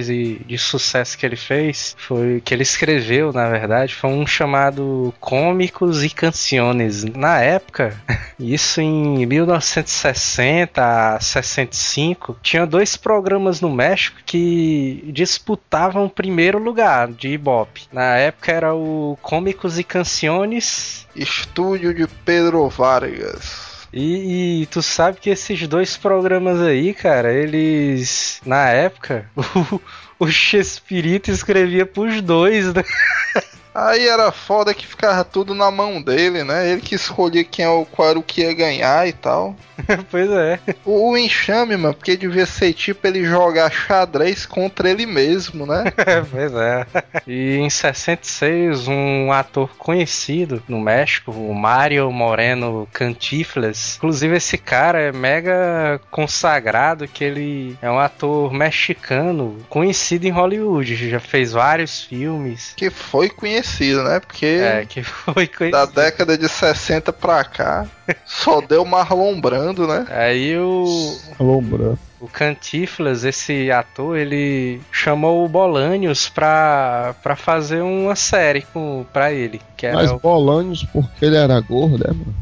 [0.08, 5.12] e de sucesso que ele fez, foi que ele escreveu, na verdade, foi um chamado
[5.20, 7.04] Cômicos e Canciones.
[7.04, 7.96] Na época,
[8.38, 17.08] isso em 1960 a 65, tinha dois programas no México que disputavam o primeiro lugar
[17.08, 17.88] de Ibope.
[17.92, 23.69] Na época era o Cômicos e Canciones Estúdio de Pedro Vargas.
[23.92, 28.40] E, e tu sabe que esses dois programas aí, cara, eles.
[28.44, 29.80] Na época, o,
[30.26, 32.82] o Chespirito escrevia pros dois, né?
[33.74, 36.70] Aí era foda que ficava tudo na mão dele, né?
[36.70, 39.56] Ele que escolhia quem é o, qual era o que ia ganhar e tal.
[40.10, 40.58] pois é.
[40.84, 45.84] O, o enxame, mano, porque devia ser tipo ele jogar xadrez contra ele mesmo, né?
[46.30, 46.86] pois é.
[47.26, 53.96] E em 66, um ator conhecido no México, o Mario Moreno Cantiflas.
[53.96, 61.10] Inclusive, esse cara é mega consagrado, que ele é um ator mexicano conhecido em Hollywood.
[61.10, 62.72] Já fez vários filmes.
[62.76, 63.60] Que foi conhecido,
[64.04, 64.20] né?
[64.20, 65.92] Porque É, que foi da conhecido.
[65.94, 67.86] década de 60 pra cá,
[68.26, 70.06] só deu Marlon Brando, né?
[70.10, 71.96] Aí o, Lombra.
[72.20, 79.32] o Cantiflas, esse ator, ele chamou o Bolanios pra, pra fazer uma série com, pra
[79.32, 79.60] ele.
[79.80, 82.34] Que era Mas Bolanios, porque ele era gordo, é, mano?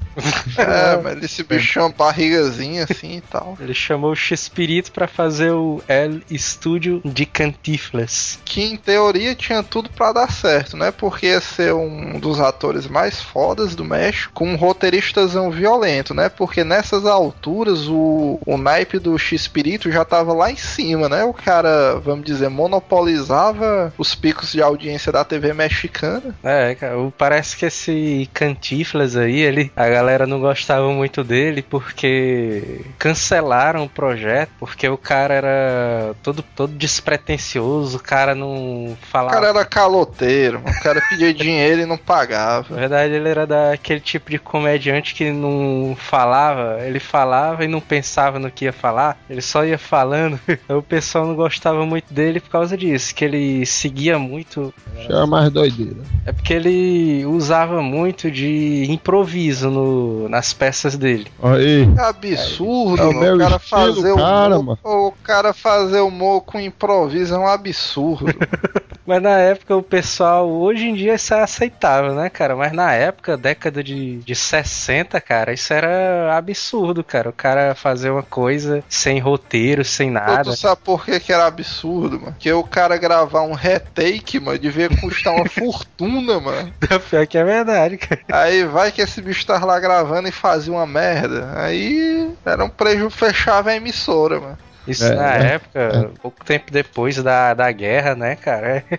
[0.58, 3.56] É, mas esse bichão, uma barrigazinha assim e tal.
[3.60, 8.36] Ele chamou o X-Espírito pra fazer o El Estúdio de Cantiflas.
[8.44, 10.90] Que em teoria tinha tudo pra dar certo, né?
[10.90, 16.28] Porque ia ser um dos atores mais fodas do México, com um roteiristasão violento, né?
[16.28, 21.22] Porque nessas alturas o, o naipe do X-Espírito já tava lá em cima, né?
[21.22, 26.34] O cara, vamos dizer, monopolizava os picos de audiência da TV mexicana.
[26.42, 31.60] É, cara, o- parece que esse Cantiflas aí, ele, a galera não gostava muito dele
[31.60, 38.98] porque cancelaram o projeto, porque o cara era todo, todo despretensioso, o cara não O
[39.10, 39.34] falava.
[39.34, 42.74] cara era caloteiro, o cara pedia dinheiro e não Na pagava.
[42.74, 48.38] verdade, ele era daquele tipo de comediante que não falava, ele falava e não pensava
[48.38, 50.40] no que ia falar, ele só ia falando.
[50.68, 54.72] o pessoal não gostava muito dele por causa disso, que ele seguia muito.
[55.06, 55.98] Já é mais doideira.
[56.24, 61.26] É porque ele usava muito de improviso no- nas peças dele.
[61.42, 63.60] Aí, É absurdo, É o o cara estilo,
[63.94, 68.26] fazer cara, o humor, o cara fazer humor com improviso é um absurdo.
[69.06, 72.54] Mas na época o pessoal, hoje em dia isso é aceitável, né, cara?
[72.54, 77.30] Mas na época, década de, de 60, cara, isso era absurdo, cara.
[77.30, 80.50] O cara fazer uma coisa sem roteiro, sem nada.
[80.50, 82.36] tu sabe por que, que era absurdo, mano?
[82.38, 86.70] Que o cara gravar um retake, mano, devia custar uma fortuna, mano.
[87.10, 88.20] Pior que é verdade, cara.
[88.30, 91.50] Aí vai que esse bicho tava lá gravando e fazia uma merda.
[91.56, 94.58] Aí era um prejuízo, fechava a emissora, mano.
[94.86, 98.84] Isso É, na é, época, pouco tempo depois da, da guerra, né, cara?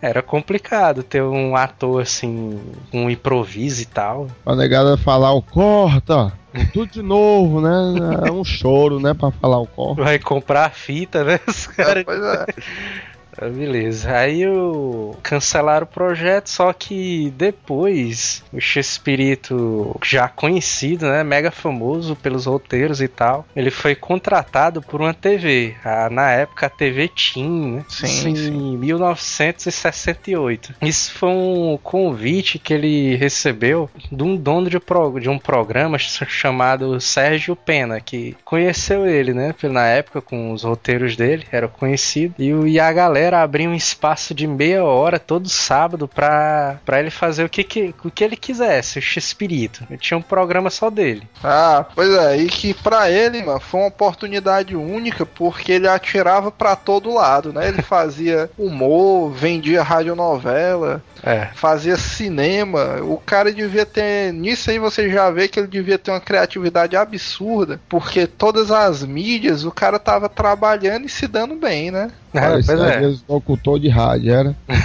[0.00, 4.28] Era complicado ter um ator assim, com um improviso e tal.
[4.46, 6.32] a negada falar o corta,
[6.72, 8.28] tudo de novo, né?
[8.28, 9.12] É um choro, né?
[9.12, 10.04] Pra falar o corta.
[10.04, 11.40] Vai comprar a fita, né?
[11.48, 12.46] Os É, caras pois é.
[13.40, 14.16] Beleza.
[14.16, 22.16] Aí o cancelaram o projeto, só que depois o Chespirito, já conhecido, né, mega famoso
[22.16, 27.08] pelos roteiros e tal, ele foi contratado por uma TV, a- na época a TV
[27.08, 27.84] Tim, né?
[27.88, 28.76] Sim, em sim.
[28.78, 30.74] 1968.
[30.82, 35.98] Isso foi um convite que ele recebeu de um dono de, pro- de um programa
[35.98, 39.54] ch- chamado Sérgio Pena, que conheceu ele, né?
[39.64, 42.34] Na época, com os roteiros dele, era conhecido.
[42.38, 47.10] E, e a galera abriu um espaço de meia hora todo sábado pra, pra ele
[47.10, 49.86] fazer o que, que, o que ele quisesse, o X-Espírito.
[49.98, 51.28] Tinha um programa só dele.
[51.42, 56.50] Ah, pois é, e que pra ele, mano, foi uma oportunidade única porque ele atirava
[56.50, 57.68] pra todo lado, né?
[57.68, 61.46] Ele fazia humor, vendia radionovela, É.
[61.54, 63.00] fazia cinema.
[63.02, 64.32] O cara devia ter.
[64.32, 69.02] Nisso aí você já vê que ele devia ter uma criatividade absurda, porque todas as
[69.04, 72.10] mídias o cara tava trabalhando e se dando bem, né?
[72.32, 73.14] É, pois é.
[73.28, 74.56] Locutor de rádio, era.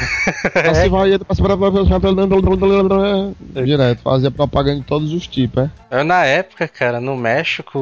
[0.72, 0.90] Assim
[1.26, 1.56] passa pra-
[3.64, 5.70] Direto, fazia propaganda de todos os tipos, é?
[6.00, 7.80] Eu, na época, cara, no México,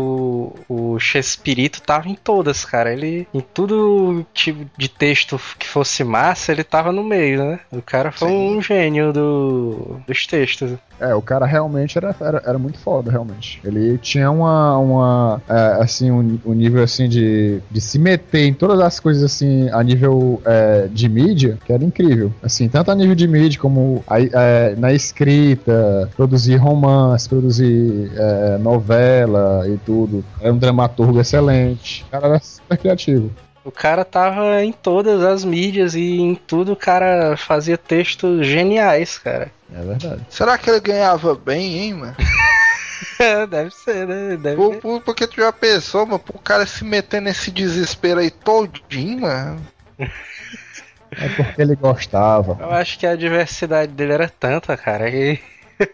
[0.67, 2.91] o, o Chespirito tava em todas, cara.
[2.91, 7.59] Ele, em tudo tipo de texto que fosse massa, ele tava no meio, né?
[7.71, 8.57] O cara foi Sim.
[8.57, 10.73] um gênio do, dos textos.
[11.01, 13.59] É, o cara realmente era, era, era muito foda, realmente.
[13.63, 18.53] Ele tinha uma, uma é, assim, um, um nível, assim, de, de se meter em
[18.53, 22.31] todas as coisas, assim, a nível é, de mídia, que era incrível.
[22.43, 28.57] Assim, tanto a nível de mídia, como a- é, na escrita, produzir romance, produzir é,
[28.59, 30.23] novela e tudo.
[30.39, 32.05] Era um dramaturgo excelente.
[32.07, 33.31] O cara era super criativo.
[33.63, 39.19] O cara tava em todas as mídias e em tudo o cara fazia textos geniais,
[39.19, 39.51] cara.
[39.71, 40.21] É verdade.
[40.29, 42.15] Será que ele ganhava bem, hein, mano?
[43.49, 44.35] Deve ser, né?
[44.37, 48.31] Deve Por, por- porque tu já pensou, mano, pro cara se meter nesse desespero aí
[48.31, 49.61] todinho, mano.
[49.99, 52.57] É porque ele gostava.
[52.59, 55.39] Eu acho que a diversidade dele era tanta, cara, que,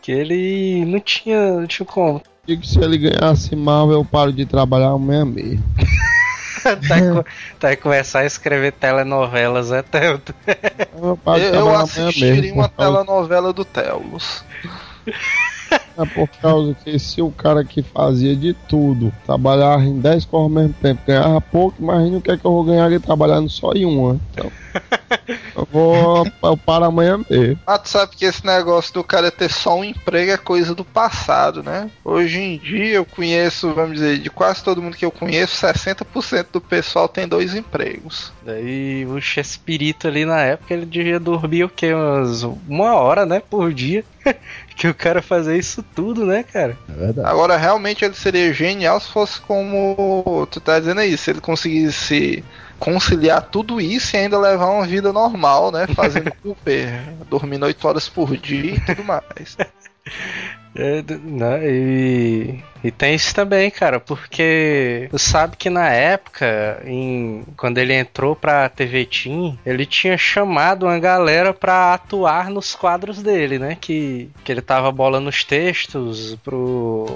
[0.00, 2.22] que ele não tinha, não tinha como.
[2.46, 5.62] Digo que se ele ganhasse mal, eu paro de trabalhar amanhã mesmo.
[6.88, 7.24] tá,
[7.58, 10.34] tá começar a escrever telenovelas é tanto.
[10.94, 14.44] Eu, Eu, amanhã assistiria mesmo, uma telenovela do Telos.
[15.98, 20.44] É por causa que se o cara que fazia de tudo trabalhava em 10 coisas
[20.44, 23.48] ao mesmo tempo, ganhava pouco, imagina o que é que eu vou ganhar ali trabalhando
[23.48, 24.20] só em uma.
[24.32, 24.52] Então,
[25.56, 27.58] eu vou eu paro amanhã mesmo.
[27.66, 30.84] Ah, tu sabe que esse negócio do cara ter só um emprego é coisa do
[30.84, 31.90] passado, né?
[32.04, 36.46] Hoje em dia eu conheço, vamos dizer, de quase todo mundo que eu conheço, 60%
[36.52, 38.32] do pessoal tem dois empregos.
[38.44, 41.94] Daí o Chespirito ali na época ele devia dormir o quê?
[41.94, 43.40] Umas uma hora, né?
[43.40, 44.04] Por dia.
[44.76, 46.76] que o cara fazia isso tudo, né, cara?
[46.88, 47.28] É verdade.
[47.28, 52.44] Agora, realmente ele seria genial se fosse como tu tá dizendo aí, se ele conseguisse
[52.78, 55.86] conciliar tudo isso e ainda levar uma vida normal, né?
[55.94, 59.56] Fazendo Cooper, dormindo 8 horas por dia e tudo mais.
[60.74, 67.44] É, né, e, e tem isso também, cara, porque tu sabe que na época, em,
[67.56, 73.22] quando ele entrou pra TV Team, ele tinha chamado uma galera pra atuar nos quadros
[73.22, 73.76] dele, né?
[73.80, 77.06] Que, que ele tava bolando os textos pro.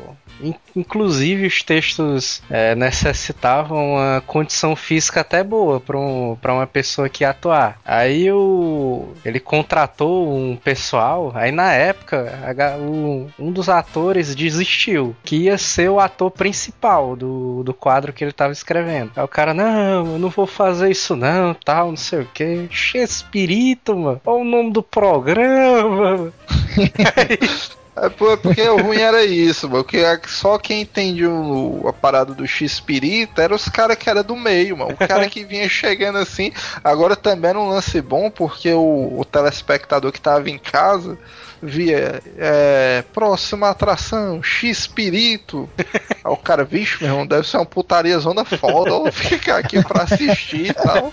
[0.40, 6.66] in- Inclusive os textos é, necessitavam uma condição física até boa pra um, pra uma
[6.66, 7.78] pessoa que ia atuar.
[7.84, 15.14] Aí o, ele contratou um pessoal, aí na época a o- um dos atores desistiu,
[15.24, 19.12] que ia ser o ator principal do, do quadro que ele tava escrevendo.
[19.16, 22.68] Aí o cara, não, eu não vou fazer isso não, tal, não sei o que.
[22.70, 24.20] Chespirito, mano.
[24.24, 26.32] Olha o nome do programa.
[27.96, 29.84] É por- porque o ruim era isso, mano.
[29.84, 34.34] Que só quem entendia o- a parada do X-Pirita era os caras que era do
[34.36, 34.92] meio, mano.
[34.92, 36.52] O cara que vinha chegando assim.
[36.82, 41.18] Agora também era um lance bom, porque o, o telespectador que tava em casa
[41.62, 45.68] via é, próxima atração, X-Pirito.
[46.24, 48.90] Aí o cara, vixe, meu irmão, deve ser uma putaria zona foda.
[48.90, 51.12] Eu vou ficar aqui pra assistir e tal.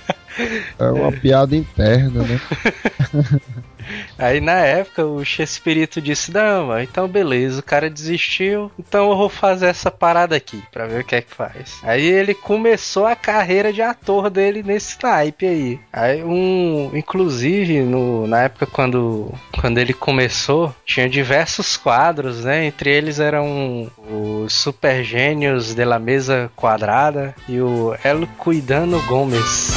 [0.79, 2.41] É uma piada interna, né?
[4.17, 9.29] Aí na época o Chespirito disse: Não, então beleza, o cara desistiu, então eu vou
[9.29, 11.79] fazer essa parada aqui pra ver o que é que faz.
[11.83, 15.79] Aí ele começou a carreira de ator dele nesse naipe aí.
[15.91, 22.65] Aí um, inclusive no, na época quando, quando ele começou, tinha diversos quadros, né?
[22.65, 29.73] Entre eles eram os Super Gênios de la Mesa Quadrada e o El Cuidano Gomes.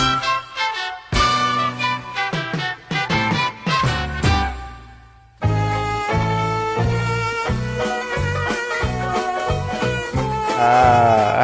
[10.60, 10.99] A, a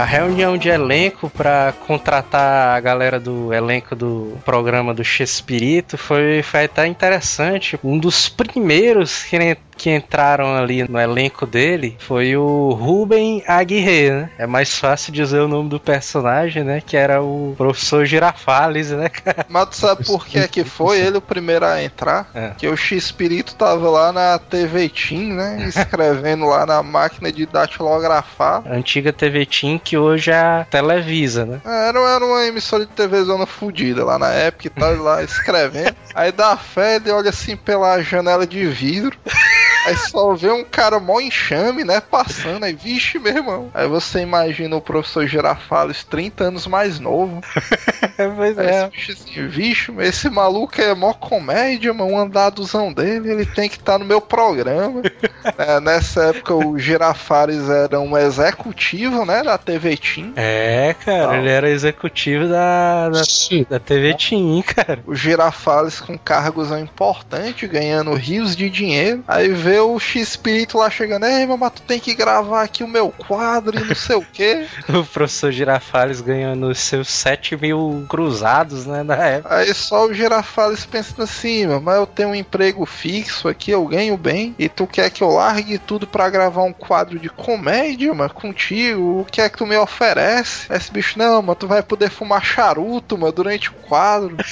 [0.07, 6.65] reunião de elenco para contratar a galera do elenco do programa do Chespirito foi, foi
[6.65, 7.79] até interessante.
[7.83, 14.31] Um dos primeiros que, que entraram ali no elenco dele foi o Ruben Aguirre, né?
[14.39, 16.81] É mais fácil dizer o nome do personagem, né?
[16.81, 19.45] Que era o professor Girafales, né, cara?
[19.49, 22.31] Mas tu sabe por que que foi ele o primeiro a entrar?
[22.33, 22.53] É.
[22.57, 25.67] Que o X-Espírito tava lá na TV Team, né?
[25.69, 28.63] Escrevendo lá na máquina de datilografar.
[28.65, 31.61] A antiga TV Team, que hoje é a Televisa, né?
[31.65, 35.97] Era, era uma emissora de TV zona fudida lá na época e tal, lá escrevendo.
[36.15, 39.19] Aí dá fé, ele olha assim pela janela de vidro.
[39.87, 42.01] Aí só vê um cara mó enxame, né?
[42.01, 43.71] Passando, aí, vixe, meu irmão.
[43.75, 47.41] Aí você imagina o professor Girafales 30 anos mais novo.
[48.37, 48.91] pois Aí é.
[48.97, 52.07] esse assim, vixe, esse maluco é mó comédia, mano.
[52.07, 55.03] Um andadozão dele, ele tem que estar no meu programa.
[55.59, 59.43] É, nessa época o Girafales era um executivo, né?
[59.43, 60.33] Da TV Team.
[60.35, 63.21] É, cara, ele era executivo da, da,
[63.71, 64.99] da TV Team, cara.
[65.07, 69.23] o Girafales com cargos importantes, ganhando rios de dinheiro.
[69.27, 73.11] Aí vê o X-Espírito lá chegando, ei, mas tu tem que gravar aqui o meu
[73.11, 74.67] quadro e não sei o quê.
[74.89, 79.55] O professor Girafales ganhando os seus 7 mil cruzados, né, na época.
[79.57, 83.85] Aí só o Girafales pensando assim, "Meu, mas eu tenho um emprego fixo aqui, eu
[83.87, 88.13] ganho bem, e tu quer que eu largue tudo pra gravar um quadro de comédia,
[88.15, 89.21] mano, contigo?
[89.21, 90.73] O que é que tu me oferece?
[90.73, 94.37] Esse bicho, não, mano, tu vai poder fumar charuto, mano, durante o quadro.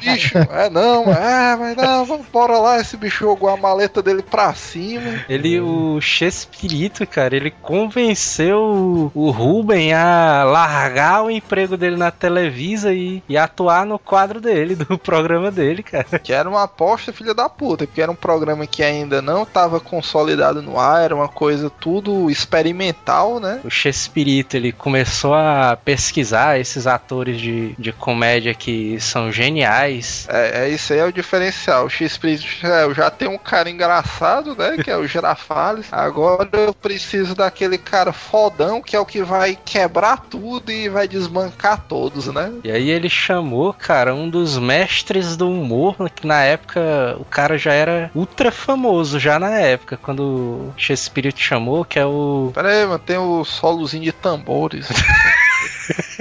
[0.00, 2.80] bicho, é não, é, mas não, vamos bora lá.
[2.80, 5.24] Esse bicho jogou a maleta dele pra cima.
[5.28, 12.92] Ele, o Chespirito, cara, ele convenceu o, Ruben a largar o emprego dele na Televisa
[12.92, 16.18] e, e atuar no quadro dele, do programa dele, cara.
[16.18, 19.80] Que era uma aposta filha da puta, porque era um programa que ainda não tava
[19.80, 23.60] consolidado no ar, era uma coisa tudo experimental, né?
[23.64, 30.26] O Chespirito, ele começou a pesquisar esses atores de, de comédia que são geniais.
[30.28, 31.86] É, é isso aí é o diferencial.
[31.86, 34.76] O X-Spirit, é, eu já tenho um cara engraçado, né?
[34.82, 35.86] Que é o Girafales.
[35.92, 41.08] Agora eu preciso daquele cara fodão, que é o que vai quebrar tudo e vai
[41.08, 42.52] desmancar todos, né?
[42.62, 47.56] E aí ele chamou, cara, um dos mestres do humor, que na época o cara
[47.56, 52.50] já era ultra famoso, já na época, quando o Chespirito chamou, que é o...
[52.54, 54.88] Pera aí, mano, tem o solozinho de tambores.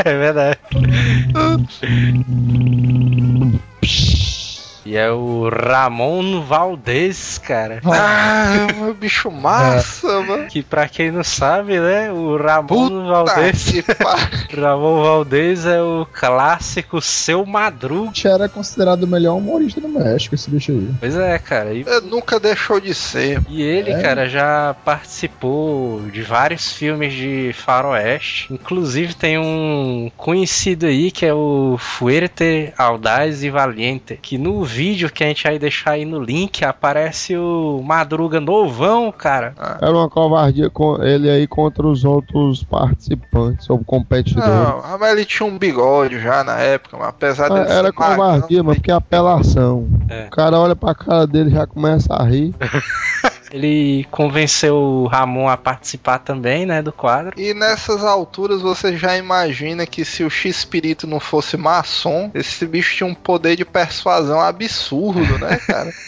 [0.04, 0.60] É verdade.
[4.86, 7.80] E é o Ramon Valdez, cara.
[7.86, 10.46] ah, o bicho massa, mano.
[10.48, 13.64] Que pra quem não sabe, né, o Ramon Puta Valdez...
[13.64, 13.84] que.
[14.60, 18.12] Ramon Valdez é o clássico Seu Madruga.
[18.26, 20.90] era considerado o melhor humorista do México, esse bicho aí.
[21.00, 21.74] Pois é, cara.
[21.74, 23.42] E, Nunca deixou de ser.
[23.50, 24.02] e ele, É?
[24.02, 28.52] cara, já participou de vários filmes de faroeste.
[28.54, 34.20] Inclusive tem um conhecido aí que é o Fuerte Audaz e Valiente.
[34.22, 39.12] Que no vídeo que a gente vai deixar aí no link aparece o Madruga novão,
[39.12, 39.54] cara.
[39.82, 44.50] Era uma covardia com ele aí contra os outros participantes, ou competidores.
[44.50, 48.16] Não, mas ele tinha um bigode já na época, mas apesar Ah, dele Era magão,
[48.16, 49.88] covardia, mas porque é apelação.
[50.10, 50.26] É.
[50.26, 52.54] O cara olha pra cara dele e já começa a rir.
[53.54, 57.40] Ele convenceu o Ramon a participar também, né, do quadro.
[57.40, 62.96] E nessas alturas você já imagina que se o X-Espírito não fosse maçom, esse bicho
[62.98, 65.92] tinha um poder de persuasão absurdo, né, cara?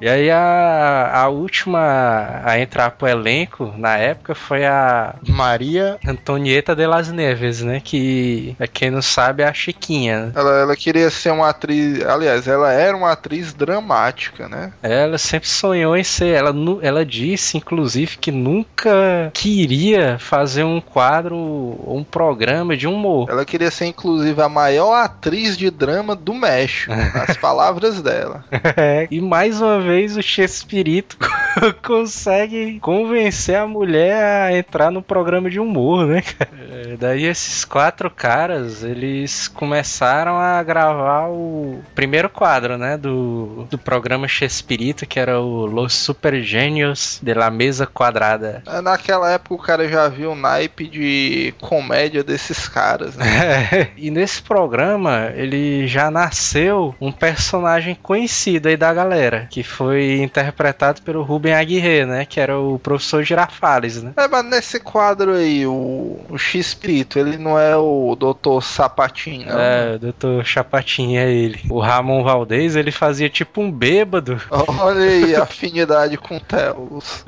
[0.00, 6.76] E aí a, a última a entrar pro elenco na época foi a Maria Antonieta
[6.76, 7.80] de las Neves, né?
[7.82, 10.26] Que, pra quem não sabe, é a Chiquinha.
[10.26, 10.32] né?
[10.36, 12.00] Ela, ela queria ser uma atriz.
[12.06, 14.72] Aliás, ela era uma atriz dramática, né?
[14.80, 16.36] Ela sempre sonhou em ser.
[16.36, 22.86] Ela, nu- ela disse, inclusive, que nunca queria fazer um quadro ou um programa de
[22.86, 23.28] humor.
[23.30, 28.44] Ela queria ser, inclusive, a maior atriz de drama do México, nas palavras dela.
[29.10, 31.16] e mais uma vez o Chespirito
[31.84, 36.50] consegue convencer a mulher a entrar no programa de humor, né, cara?
[36.70, 43.78] É, Daí esses quatro caras, eles começaram a gravar o primeiro quadro, né, do, do
[43.78, 48.62] programa Chespirito, que era o Los Super Genios de la Mesa Quadrada.
[48.82, 53.88] Naquela época o cara já viu o naipe de comédia desses caras, né?
[53.96, 61.00] e nesse programa ele já nasceu um personagem conhecido aí da galera, que foi interpretado
[61.00, 62.26] pelo Ruben Aguirre, né?
[62.26, 64.12] Que era o professor Girafales, né?
[64.16, 68.62] É, mas nesse quadro aí, o, o X-Espírito, ele não é o Dr.
[68.62, 69.58] Sapatinho, não.
[69.58, 71.60] É, o doutor Chapatinha é ele.
[71.70, 74.38] O Ramon Valdez, ele fazia tipo um bêbado.
[74.50, 77.24] Olha aí a afinidade com o Telos.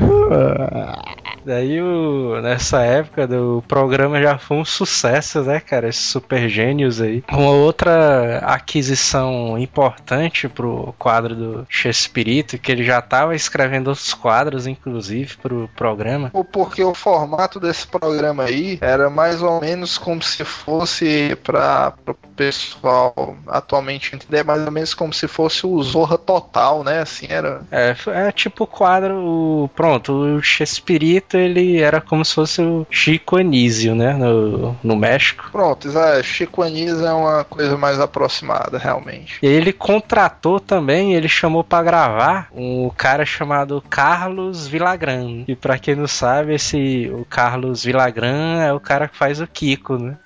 [1.51, 5.89] Daí, o, nessa época, do programa já foi um sucesso, né, cara?
[5.89, 7.25] Esses super gênios aí.
[7.29, 14.69] Uma outra aquisição importante pro quadro do Chespirito, que ele já tava escrevendo outros quadros,
[14.69, 16.31] inclusive, pro programa.
[16.33, 21.93] Ou Porque o formato desse programa aí era mais ou menos como se fosse para
[22.07, 27.01] o pessoal atualmente entender, mais ou menos como se fosse o Zorra Total, né?
[27.01, 27.63] Assim, era.
[27.73, 33.37] É, é tipo o quadro, pronto, o Chespirito, ele era como se fosse o Chico
[33.37, 34.13] Anísio, né?
[34.13, 35.49] No, no México.
[35.51, 39.39] Pronto, é, Chico Anísio é uma coisa mais aproximada, realmente.
[39.43, 45.45] E ele contratou também, ele chamou para gravar um cara chamado Carlos Vilagran.
[45.49, 49.47] E para quem não sabe, esse o Carlos Vilagran é o cara que faz o
[49.47, 50.17] Kiko, né?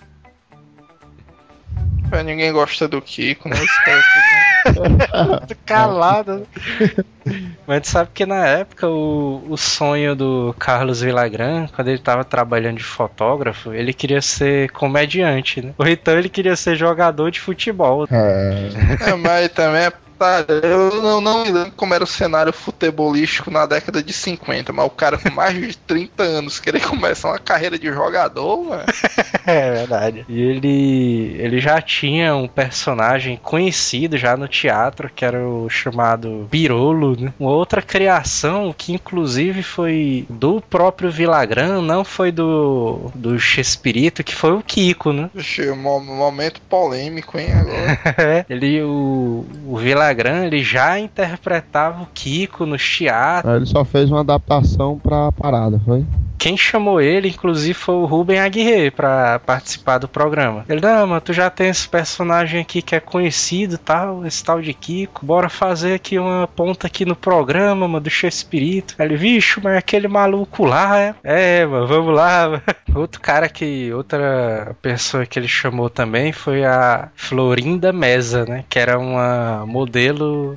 [2.24, 3.56] Ninguém gosta do Kiko, né?
[5.64, 6.46] Calado.
[7.66, 12.76] Mas sabe que na época o, o sonho do Carlos Vilagran, quando ele tava trabalhando
[12.76, 15.72] de fotógrafo, ele queria ser comediante, né?
[15.78, 18.06] Ou então ele queria ser jogador de futebol.
[18.10, 18.68] É,
[19.10, 19.92] É, mas também é
[20.62, 24.86] eu não, não me lembro como era o cenário futebolístico na década de 50, mas
[24.86, 28.84] o cara com mais de 30 anos querer começar uma carreira de jogador, mano.
[29.46, 30.24] É verdade.
[30.26, 36.48] E ele, ele já tinha um personagem conhecido já no teatro, que era o chamado
[36.50, 37.32] Birolo, né?
[37.38, 44.34] Uma outra criação que inclusive foi do próprio Vilagran, não foi do, do Chespirito, que
[44.34, 45.28] foi o Kiko, né?
[45.34, 47.98] Vixe, mo- momento polêmico, hein, agora.
[48.48, 50.03] ele, o, o Vilagran,
[50.44, 53.50] ele já interpretava o Kiko nos teatros.
[53.50, 56.04] Aí ele só fez uma adaptação pra parada, foi?
[56.44, 60.64] Quem chamou ele, inclusive, foi o Ruben Aguirre pra participar do programa.
[60.68, 64.60] Ele, não, mano, tu já tem esse personagem aqui que é conhecido tal, esse tal
[64.60, 65.24] de Kiko.
[65.24, 68.94] Bora fazer aqui uma ponta aqui no programa, mano, do.
[68.98, 71.14] Aí Ele, bicho, mas aquele maluco lá, é?
[71.24, 72.48] É, mano, vamos lá.
[72.48, 72.62] mano."
[72.94, 78.64] Outro cara que, outra pessoa que ele chamou também foi a Florinda Mesa, né?
[78.68, 79.93] Que era uma modelo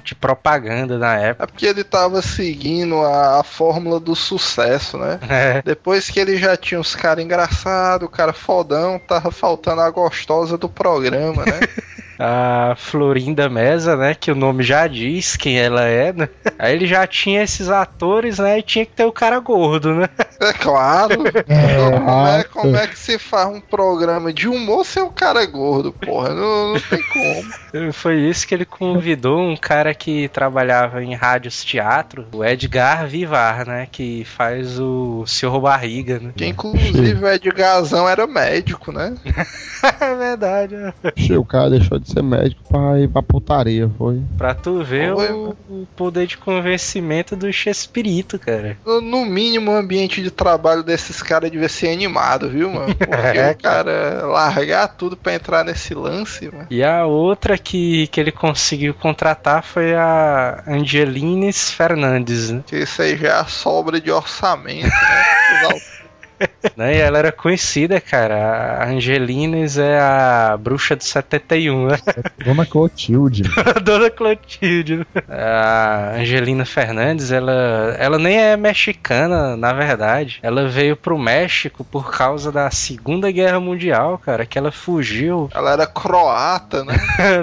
[0.03, 1.43] de propaganda na época.
[1.43, 5.19] É porque ele tava seguindo a, a fórmula do sucesso, né?
[5.29, 5.61] É.
[5.61, 10.57] Depois que ele já tinha os caras engraçados, o cara fodão, tava faltando a gostosa
[10.57, 11.59] do programa, né?
[12.19, 14.15] a Florinda Mesa, né?
[14.15, 16.29] Que o nome já diz quem ela é, né?
[16.57, 18.59] Aí ele já tinha esses atores, né?
[18.59, 20.09] E tinha que ter o cara gordo, né?
[20.39, 21.23] É claro.
[21.27, 25.45] Então, como, é, como é que se faz um programa de humor sem o cara
[25.45, 26.29] gordo, porra?
[26.29, 27.93] Não, não tem como.
[27.93, 33.65] Foi isso que ele convidou um cara que trabalhava em rádios teatro, o Edgar Vivar,
[33.65, 33.87] né?
[33.91, 36.31] Que faz o Senhor Barriga, né?
[36.35, 39.15] Que inclusive o Edgarzão era médico, né?
[39.99, 40.93] é verdade, né?
[41.37, 44.21] O cara deixou de ser médico pra ir pra putaria, foi?
[44.37, 48.77] Pra tu ver Foi, o, o poder de convencimento do Chespirito, cara.
[48.85, 52.93] No, no mínimo, o ambiente de trabalho desses caras devia ser animado, viu, mano?
[52.95, 56.67] Porque É, o cara largar tudo pra entrar nesse lance, mano.
[56.69, 62.63] E a outra que, que ele conseguiu contratar foi a Angelines Fernandes, né?
[62.65, 65.81] Que isso aí já é a sobra de orçamento, né?
[66.75, 66.95] Né?
[66.95, 68.83] E ela era conhecida, cara.
[68.83, 71.97] A Angelines é a bruxa do 71, né?
[72.43, 73.43] Dona Clotilde.
[73.75, 75.07] A Dona Clotilde.
[75.27, 80.39] A Angelina Fernandes, ela, ela nem é mexicana, na verdade.
[80.43, 85.49] Ela veio pro México por causa da Segunda Guerra Mundial, cara, que ela fugiu.
[85.55, 86.95] Ela era croata, né?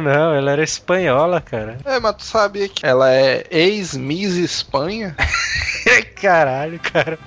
[0.02, 1.78] Não, ela era espanhola, cara.
[1.84, 5.16] É, mas tu sabia que ela é ex-Miss Espanha?
[6.20, 7.18] Caralho, cara.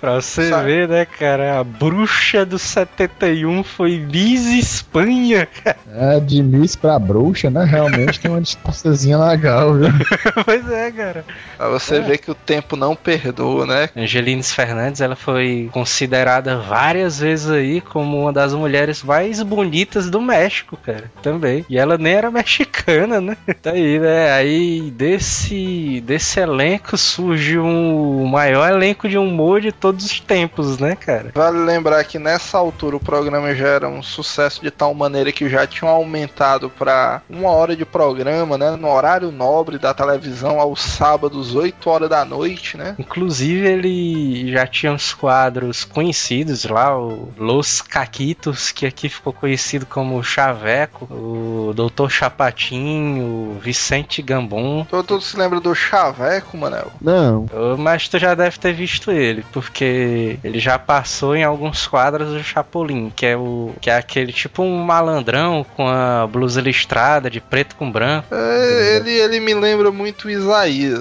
[0.00, 1.60] Pra você Sabe- ver, né, cara?
[1.60, 5.48] A bruxa do 71 foi Miss Espanha.
[5.94, 7.64] É, de Miss pra bruxa, né?
[7.64, 9.88] Realmente tem uma distânciazinha legal, viu?
[10.44, 11.24] pois é, cara.
[11.56, 13.88] Pra você ver que o tempo não perdoa, né?
[13.96, 20.20] Angelines Fernandes, ela foi considerada várias vezes aí como uma das mulheres mais bonitas do
[20.20, 21.10] México, cara.
[21.22, 21.64] Também.
[21.68, 23.36] E ela nem era mexicana, né?
[23.62, 24.32] Tá aí, né?
[24.32, 30.71] Aí desse, desse elenco surge um, o maior elenco de humor de todos os tempos,
[30.78, 31.30] né, cara?
[31.34, 35.48] Vale lembrar que nessa altura o programa já era um sucesso de tal maneira que
[35.48, 38.76] já tinham aumentado pra uma hora de programa, né?
[38.76, 42.94] No horário nobre da televisão, aos sábados, 8 horas da noite, né?
[42.98, 49.86] Inclusive, ele já tinha uns quadros conhecidos lá, o Los Caquitos, que aqui ficou conhecido
[49.86, 54.86] como Chaveco, o Doutor Chapatin, o Vicente Gambon.
[55.06, 56.90] Tu se lembra do Chaveco, Manel?
[57.00, 57.46] Não.
[57.78, 62.42] Mas tu já deve ter visto ele, porque ele já passou em alguns quadros do
[62.42, 67.40] Chapolin, que é o que é aquele tipo um malandrão com a blusa listrada de
[67.40, 68.28] preto com branco.
[68.32, 71.00] É, ele, ele me lembra muito Isaías,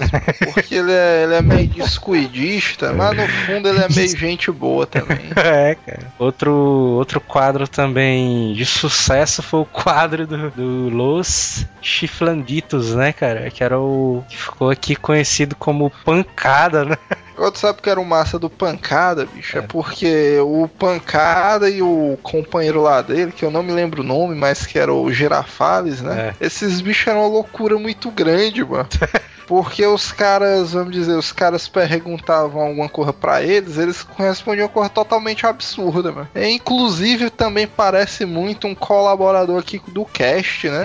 [0.54, 4.86] porque ele é, ele é meio descuidista, mas no fundo ele é meio gente boa
[4.86, 5.22] também.
[5.52, 6.14] É, cara.
[6.18, 13.50] Outro, outro quadro também de sucesso foi o quadro do, do Los Chiflanditos, né, cara?
[13.50, 14.24] Que era o.
[14.30, 16.98] que ficou aqui conhecido como Pancada, né?
[17.42, 19.58] Agora tu sabe que era o massa do Pancada, bicho?
[19.58, 19.62] É.
[19.62, 24.36] porque o Pancada e o companheiro lá dele, que eu não me lembro o nome,
[24.36, 26.36] mas que era o Girafales, né?
[26.40, 28.88] Esses bichos eram uma loucura muito grande, mano.
[29.48, 34.72] Porque os caras, vamos dizer, os caras perguntavam alguma coisa pra eles, eles respondiam uma
[34.72, 36.30] coisa totalmente absurda, mano.
[36.36, 40.84] E, inclusive, também parece muito um colaborador aqui do cast, né?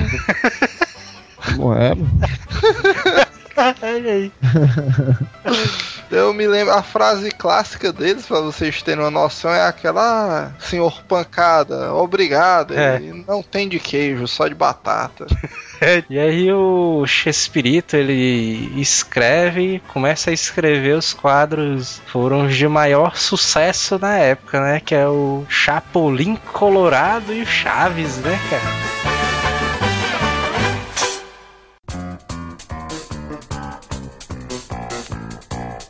[1.36, 2.11] Como é, mano?
[3.82, 4.32] Olha aí.
[6.11, 10.61] Eu me lembro, a frase clássica deles, pra vocês terem uma noção, é aquela, ah,
[10.61, 13.00] senhor pancada, obrigado, É.
[13.00, 15.26] e não tem de queijo, só de batata.
[16.09, 23.14] E aí o Chespirito, ele escreve, começa a escrever os quadros foram os de maior
[23.14, 24.80] sucesso na época, né?
[24.80, 28.95] Que é o Chapolin Colorado e o Chaves, né, cara?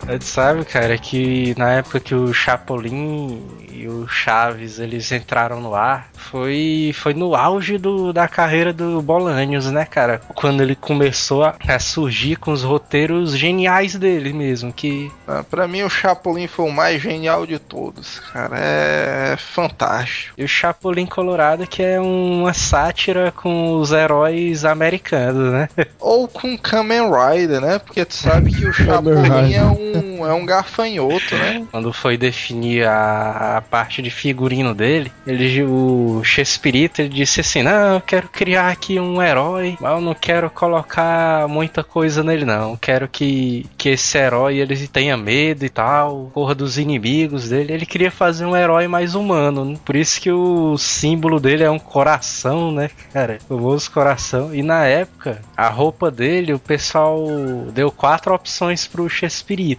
[0.09, 3.43] A gente sabe, cara, que na época que o Chapolin
[3.73, 9.03] e o Chaves eles entraram no ar, foi, foi no auge do, da carreira do
[9.03, 10.21] Bolanhos, né, cara?
[10.35, 15.67] Quando ele começou a, a surgir com os roteiros geniais dele mesmo, que Ah, Pra
[15.69, 18.57] mim, o Chapolin foi o mais genial de todos, cara.
[18.59, 20.35] É fantástico.
[20.39, 25.69] e o Chapolin Colorado que é uma sátira com os heróis americanos, né?
[25.99, 27.79] Ou com Kamen Rider, né?
[27.81, 29.96] Porque tu sabe que o Chapolin é um,
[30.27, 31.65] é um gafanhoto, né?
[31.71, 37.63] Quando foi definir a, a parte de figurino dele, ele, o Chespirito ele disse assim:
[37.63, 42.45] Não, eu quero criar aqui um herói, mas eu não quero colocar muita coisa nele,
[42.45, 42.73] não.
[42.73, 47.73] Eu quero que, que esse herói ele tenha medo e tal, corra dos inimigos dele.
[47.73, 49.79] Ele queria fazer um herói mais humano, né?
[49.85, 53.39] por isso que o símbolo dele é um coração, né, cara?
[53.49, 54.55] O famoso coração.
[54.55, 57.27] E na época, a roupa dele, o pessoal
[57.73, 59.09] deu quatro opções pro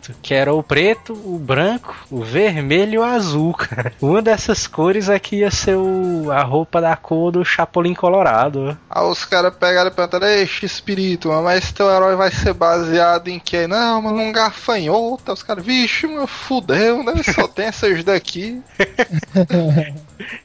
[0.07, 3.93] Chespirito, que era o preto, o branco, o vermelho e o azul, cara.
[4.01, 8.77] Uma dessas cores aqui ia ser o, a roupa da cor do Chapolin Colorado.
[8.89, 13.39] Aí os caras pegaram e perguntaram, ei, espírito, mas teu herói vai ser baseado em
[13.39, 13.67] quê?
[13.67, 15.23] Não, mas num gafanhoto.
[15.27, 17.13] Aí Os caras, vixe, meu, fudeu, né?
[17.23, 18.61] Só tem essas daqui.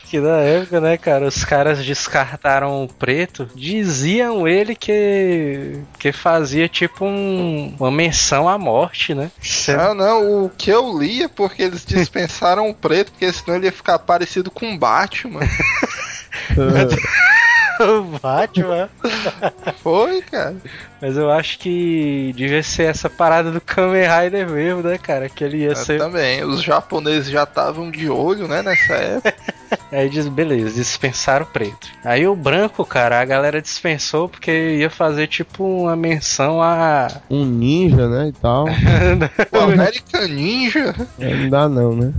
[0.05, 6.69] Que na época, né, cara, os caras descartaram o preto, diziam ele que que fazia
[6.69, 9.31] tipo um- uma menção à morte, né?
[9.77, 13.67] Não, não, o que eu li é porque eles dispensaram o preto, porque senão ele
[13.67, 15.41] ia ficar parecido com o Batman.
[17.79, 18.89] o Batman.
[19.83, 20.57] Foi, cara.
[21.03, 25.29] Mas eu acho que devia ser essa parada do Kamen Rider mesmo, né, cara?
[25.29, 25.99] Que ele ia Eu ser.
[25.99, 26.45] também.
[26.45, 29.35] Os japoneses já estavam de olho, né, nessa época.
[29.91, 31.89] Aí diz, beleza, dispensaram o preto.
[32.05, 37.09] Aí o branco, cara, a galera dispensou porque ia fazer tipo uma menção a.
[37.29, 38.67] Um ninja, né, e tal.
[39.51, 40.95] O American Ninja.
[41.19, 42.13] Não dá não, né?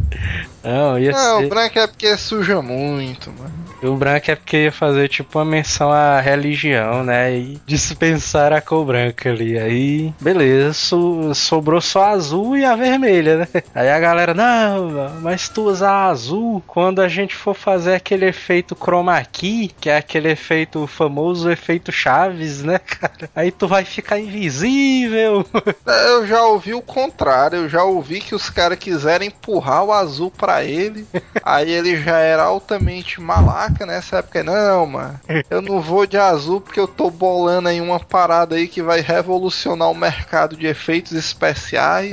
[0.63, 1.45] Não, ia Não, ser.
[1.45, 3.51] o branco é porque suja muito, mano.
[3.83, 7.35] O branco é porque ia fazer tipo uma menção à religião, né?
[7.37, 9.57] E dispensaram a cor branca ali.
[9.59, 13.47] Aí, beleza, so- sobrou só a azul e a vermelha, né?
[13.73, 18.75] Aí a galera, não, mas tu usar azul quando a gente for fazer aquele efeito
[18.75, 23.29] chroma key, que é aquele efeito o famoso efeito Chaves, né, cara?
[23.35, 25.45] Aí tu vai ficar invisível.
[25.85, 30.31] Eu já ouvi o contrário, eu já ouvi que os caras quiseram empurrar o azul
[30.31, 31.05] pra ele,
[31.43, 34.43] aí ele já era altamente malaca nessa época.
[34.43, 35.19] Não, mano,
[35.49, 39.01] eu não vou de azul porque eu tô bolando aí uma parada aí que vai
[39.01, 42.11] revolucionar o mercado de efeitos especiais.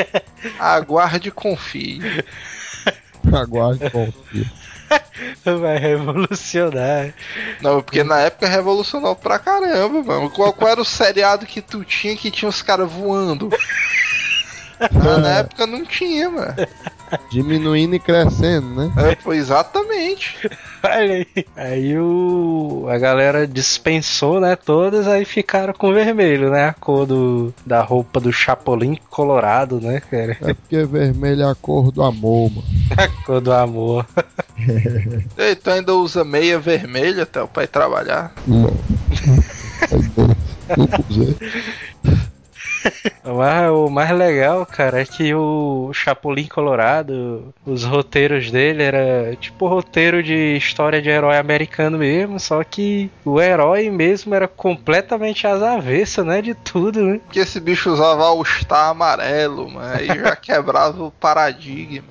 [0.58, 2.00] Aguarde e confie.
[3.32, 4.62] Aguarde, confia.
[5.60, 7.12] Vai revolucionar.
[7.60, 10.30] Não, porque na época revolucionou pra caramba, mano.
[10.30, 13.50] Qual, qual era o seriado que tu tinha que tinha os caras voando?
[14.82, 16.54] Ah, na época não tinha, mano.
[17.30, 18.92] Diminuindo e crescendo, né?
[18.96, 20.48] É, foi exatamente.
[20.82, 21.26] Olha aí.
[21.56, 24.56] Aí o, a galera dispensou, né?
[24.56, 26.68] Todas, aí ficaram com vermelho, né?
[26.68, 30.36] A cor do, da roupa do Chapolin colorado, né, cara?
[30.40, 32.66] É porque vermelho é a cor do amor, mano.
[32.96, 34.06] A cor do amor.
[35.36, 38.32] Ei, tu ainda usa meia vermelha até pra ir trabalhar?
[38.46, 38.72] Não.
[41.10, 41.36] Usei.
[43.24, 49.66] Mas o mais legal, cara, é que o Chapolin Colorado, os roteiros dele era tipo
[49.66, 55.62] roteiro de história de herói americano mesmo, só que o herói mesmo era completamente às
[55.62, 56.42] avessas, né?
[56.42, 57.20] De tudo, né?
[57.24, 59.94] Porque esse bicho usava o Star amarelo, mano.
[59.94, 62.06] Aí já quebrava o paradigma.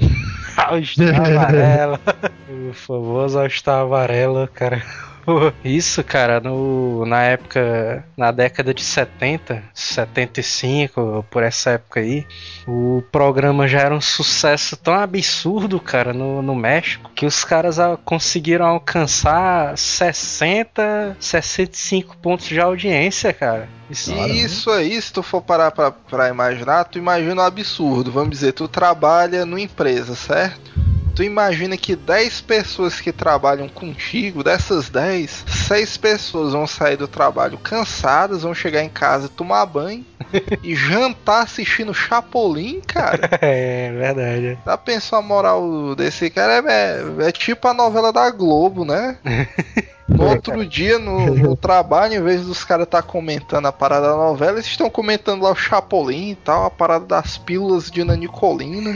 [0.58, 2.00] All Star amarela.
[2.50, 4.82] o famoso All Star amarelo, cara.
[5.64, 12.26] Isso, cara, no, na época, na década de 70, 75, por essa época aí,
[12.68, 17.78] o programa já era um sucesso tão absurdo, cara, no, no México, que os caras
[18.04, 23.68] conseguiram alcançar 60, 65 pontos de audiência, cara.
[23.90, 28.12] Isso, isso aí, se tu for parar pra, pra imaginar, tu imagina um absurdo.
[28.12, 30.72] Vamos dizer, tu trabalha numa empresa, certo?
[31.16, 37.08] Tu imagina que 10 pessoas que trabalham contigo, dessas 10, 6 pessoas vão sair do
[37.08, 40.06] trabalho cansadas, vão chegar em casa tomar banho
[40.64, 43.30] e jantar assistindo Chapolin, cara.
[43.42, 44.58] É, verdade.
[44.66, 49.18] Dá pensar a moral desse cara é, é, é tipo a novela da Globo, né?
[50.12, 54.10] No outro dia, no, no trabalho, em vez dos caras estar tá comentando a parada
[54.10, 58.04] da novela, eles estão comentando lá o Chapolin e tal, a parada das pílulas de
[58.04, 58.94] Nanicolina.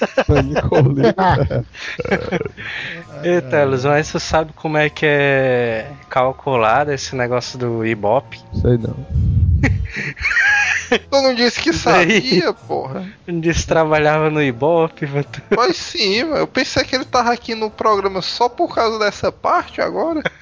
[0.28, 1.14] Nanicolina.
[3.22, 8.40] Eita, Telos, mas você sabe como é que é calculado esse negócio do Ibope?
[8.60, 8.96] Sei não.
[10.90, 13.06] Tu não disse que sabia, porra.
[13.26, 15.06] Não disse que trabalhava no Ibope,
[15.54, 19.80] Pois sim, eu pensei que ele tava aqui no programa só por causa dessa parte
[19.80, 20.22] agora.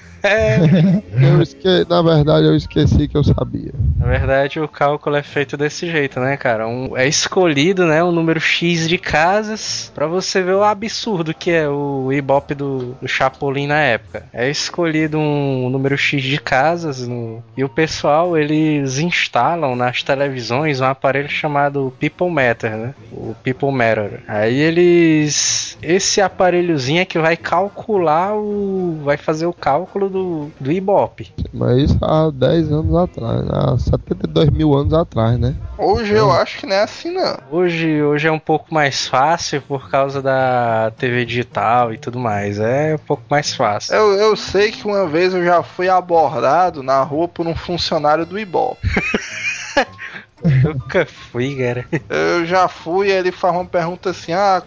[1.20, 1.87] Eu esque...
[1.89, 3.72] Na verdade, eu esqueci que eu sabia.
[3.97, 6.66] Na verdade, o cálculo é feito desse jeito, né, cara?
[6.68, 6.97] Um...
[6.97, 11.68] é escolhido, né, um número X de casas para você ver o absurdo que é
[11.68, 14.24] o Ibope do, do Chapolin na época.
[14.33, 17.43] É escolhido um número X de casas no...
[17.57, 22.95] e o pessoal, eles instalam nas televisões um aparelho chamado People Matter, né?
[23.12, 24.20] O People Matter.
[24.29, 25.76] Aí eles...
[25.83, 29.01] Esse aparelhozinho é que vai calcular o...
[29.05, 30.18] vai fazer o cálculo do,
[30.61, 31.33] do Ibope.
[31.53, 35.55] Mas isso há 10 anos atrás, há 72 mil anos atrás, né?
[35.77, 36.19] Hoje é.
[36.19, 37.39] eu acho que não é assim, não.
[37.51, 42.59] Hoje, hoje é um pouco mais fácil por causa da TV digital e tudo mais.
[42.59, 43.95] É um pouco mais fácil.
[43.95, 48.27] Eu, eu sei que uma vez eu já fui abordado na rua por um funcionário
[48.27, 48.87] do Ibope.
[50.64, 51.84] Nunca fui, cara.
[52.09, 54.62] Eu já fui, ele faz uma pergunta assim: ah,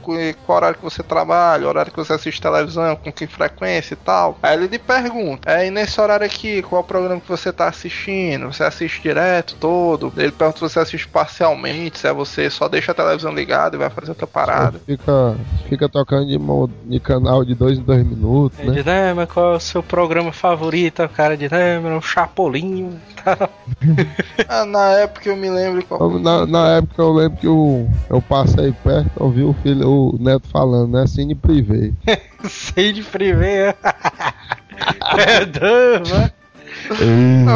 [0.46, 4.38] qual horário que você trabalha, horário que você assiste televisão, com que frequência e tal.
[4.42, 7.52] Aí ele lhe pergunta: é, e nesse horário aqui, qual é o programa que você
[7.52, 8.52] tá assistindo?
[8.52, 10.12] Você assiste direto, todo?
[10.18, 13.80] Ele pergunta se você assiste parcialmente, se é você só deixa a televisão ligada e
[13.80, 14.80] vai fazer outra parada.
[14.86, 15.36] Fica,
[15.70, 16.38] fica tocando de,
[16.90, 18.74] de canal de dois em dois minutos, né?
[18.74, 21.04] De, né, mas qual é o seu programa favorito?
[21.04, 23.00] O cara de, né, o Chapolin.
[24.48, 25.61] ah, na época eu me lembro.
[25.88, 26.20] Qual...
[26.20, 30.48] Na, na, época eu lembro que eu, eu passei perto, ouvi o filho, o neto
[30.48, 31.08] falando, né?
[31.08, 31.94] Cine privê.
[32.48, 33.76] Cine privê,
[35.18, 36.32] é doido,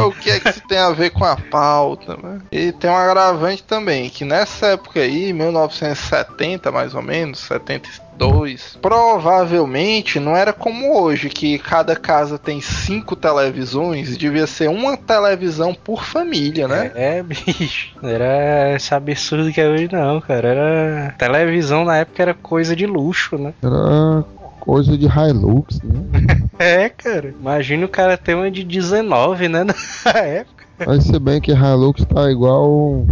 [0.08, 2.40] o que é que isso tem a ver com a pauta, né?
[2.52, 10.20] E tem um agravante também, que nessa época aí, 1970 mais ou menos, 72, provavelmente
[10.20, 16.04] não era como hoje, que cada casa tem cinco televisões, devia ser uma televisão por
[16.04, 16.92] família, né?
[16.96, 17.96] É, bicho.
[18.04, 20.48] Era esse absurdo que é hoje não, cara.
[20.48, 21.16] Era.
[21.18, 23.54] Televisão na época era coisa de luxo, né?
[23.62, 24.24] Era
[24.66, 26.01] coisa de Hilux, né?
[26.57, 27.34] é, cara.
[27.39, 29.63] Imagina o cara ter uma de 19, né?
[30.03, 30.66] Na época.
[30.86, 33.05] Mas se bem que Hilux tá igual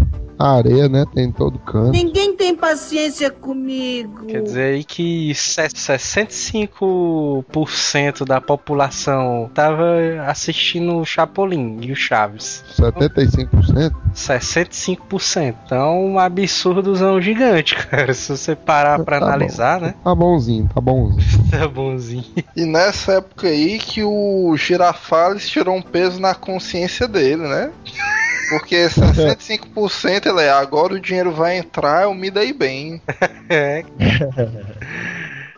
[0.52, 1.06] areia, né?
[1.14, 1.92] Tem todo canto.
[1.92, 4.26] Ninguém tem paciência comigo.
[4.26, 9.86] Quer dizer aí que 65% da população tava
[10.28, 12.64] assistindo o Chapolin e o Chaves.
[12.78, 13.94] 75%?
[14.14, 15.56] 65%.
[15.66, 18.14] Então, um absurdozão gigante, cara.
[18.14, 19.86] Se você parar pra tá analisar, bom.
[19.86, 19.96] né?
[20.04, 21.24] Tá bonzinho, tá bonzinho.
[21.50, 22.26] tá bonzinho.
[22.56, 27.72] E nessa época aí que o Girafales tirou um peso na consciência dele, né?
[28.60, 33.02] Porque 65% ele é agora o dinheiro vai entrar, eu me dei bem.
[33.50, 33.84] é.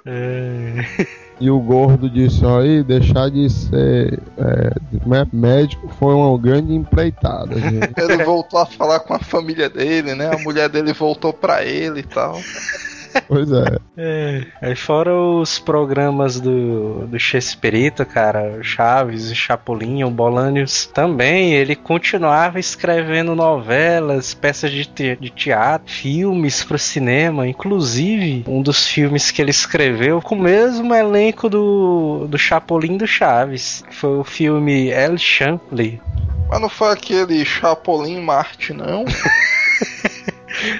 [1.39, 4.71] E o gordo disse aí, deixar de ser é,
[5.33, 7.59] médico foi uma grande empreitada.
[7.59, 7.93] Gente.
[7.97, 10.33] Ele voltou a falar com a família dele, né?
[10.33, 12.39] A mulher dele voltou pra ele e tal.
[13.28, 13.78] Pois é.
[13.97, 14.45] é.
[14.61, 22.59] Aí fora os programas do, do Chespirito, cara, Chaves, Chapolin, o Bolanios também, ele continuava
[22.59, 29.41] escrevendo novelas, peças de, te de teatro, filmes pro cinema, inclusive um dos filmes que
[29.41, 34.89] ele escreveu com o mesmo elenco do, do Chapolin do Chaves, que foi o filme
[34.89, 35.99] El Champlin.
[36.49, 39.05] Mas não foi aquele Chapolin Marte, não?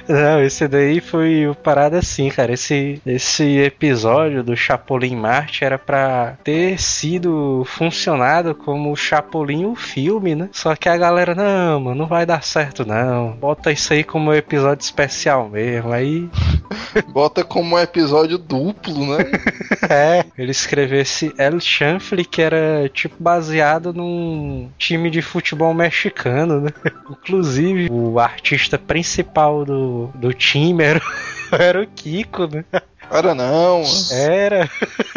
[0.08, 2.52] Não, esse daí foi o parada assim, cara.
[2.52, 9.74] Esse, esse episódio do Chapolin Marte era pra ter sido funcionado como o Chapolin o
[9.74, 10.48] filme, né?
[10.52, 13.32] Só que a galera, não, mano, não vai dar certo não.
[13.32, 15.92] Bota isso aí como episódio especial mesmo.
[15.92, 16.28] Aí
[17.08, 19.24] Bota como um episódio duplo, né?
[19.88, 26.70] É, ele escrevesse El Chanfle, que era tipo baseado num time de futebol mexicano, né?
[27.08, 31.00] Inclusive, o artista principal do, do time era,
[31.52, 32.64] era o Kiko, né?
[33.10, 33.82] Era não.
[34.12, 34.68] Era.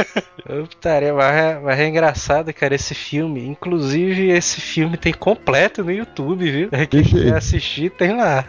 [0.45, 3.45] Putaria, mas, é- mas é engraçado, cara, esse filme.
[3.47, 6.69] Inclusive, esse filme tem completo no YouTube, viu?
[6.89, 8.45] Quem quiser assistir, tem lá.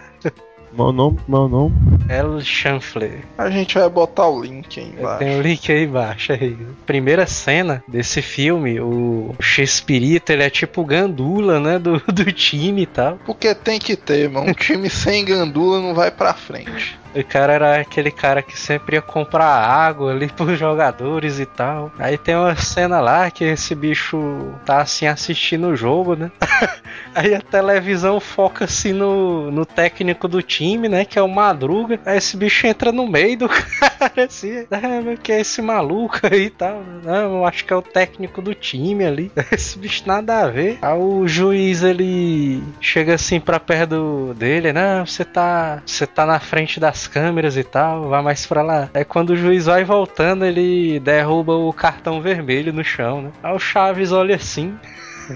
[0.72, 1.74] Meu nome, meu nome.
[2.08, 3.24] El Chanfle.
[3.36, 5.18] A gente vai botar o link aí embaixo.
[5.18, 6.32] Tem o link aí embaixo.
[6.32, 6.56] Aí.
[6.86, 11.78] Primeira cena desse filme, o Chespirito, ele é tipo o gandula, né?
[11.78, 13.18] Do, do time e tal.
[13.26, 14.50] Porque tem que ter, mano.
[14.50, 16.98] Um time sem gandula não vai pra frente.
[17.14, 21.90] O cara era aquele cara que sempre ia comprar água ali pros jogadores e tal.
[21.98, 26.30] Aí tem uma cena lá que esse bicho tá assim assistindo o jogo, né?
[27.14, 31.04] Aí a televisão foca assim no, no técnico do time, né?
[31.04, 31.98] Que é o Madruga.
[32.06, 33.48] Aí esse bicho entra no meio do
[34.08, 34.66] cara assim.
[34.70, 36.82] Ah, que é esse maluco aí e tal.
[37.04, 39.30] Não, acho que é o técnico do time ali.
[39.52, 40.78] Esse bicho nada a ver.
[40.80, 46.40] Aí o juiz ele chega assim pra perto dele, não, você tá, você tá na
[46.40, 48.88] frente das câmeras e tal, vai mais pra lá.
[48.94, 53.30] Aí quando o juiz vai voltando, ele derruba o cartão vermelho no chão, né?
[53.42, 54.78] Aí o Chaves olha assim,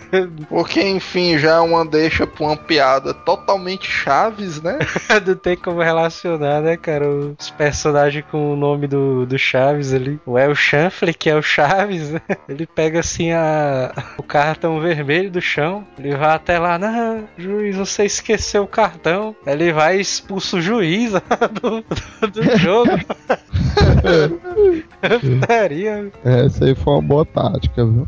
[0.49, 4.79] Porque, enfim, já é uma deixa pra uma piada totalmente chaves, né?
[5.27, 10.21] não tem como relacionar, né, cara, os personagens com o nome do, do Chaves ali.
[10.27, 12.21] O El Chanfle, que é o Chaves, né?
[12.49, 17.77] Ele pega assim a, o cartão vermelho do chão, ele vai até lá, não, juiz,
[17.77, 19.35] você esqueceu o cartão.
[19.47, 21.19] Ele vai e expulsa o juiz do,
[21.81, 22.91] do, do jogo.
[25.21, 26.13] Putaria.
[26.25, 28.07] Essa aí foi uma boa tática, viu?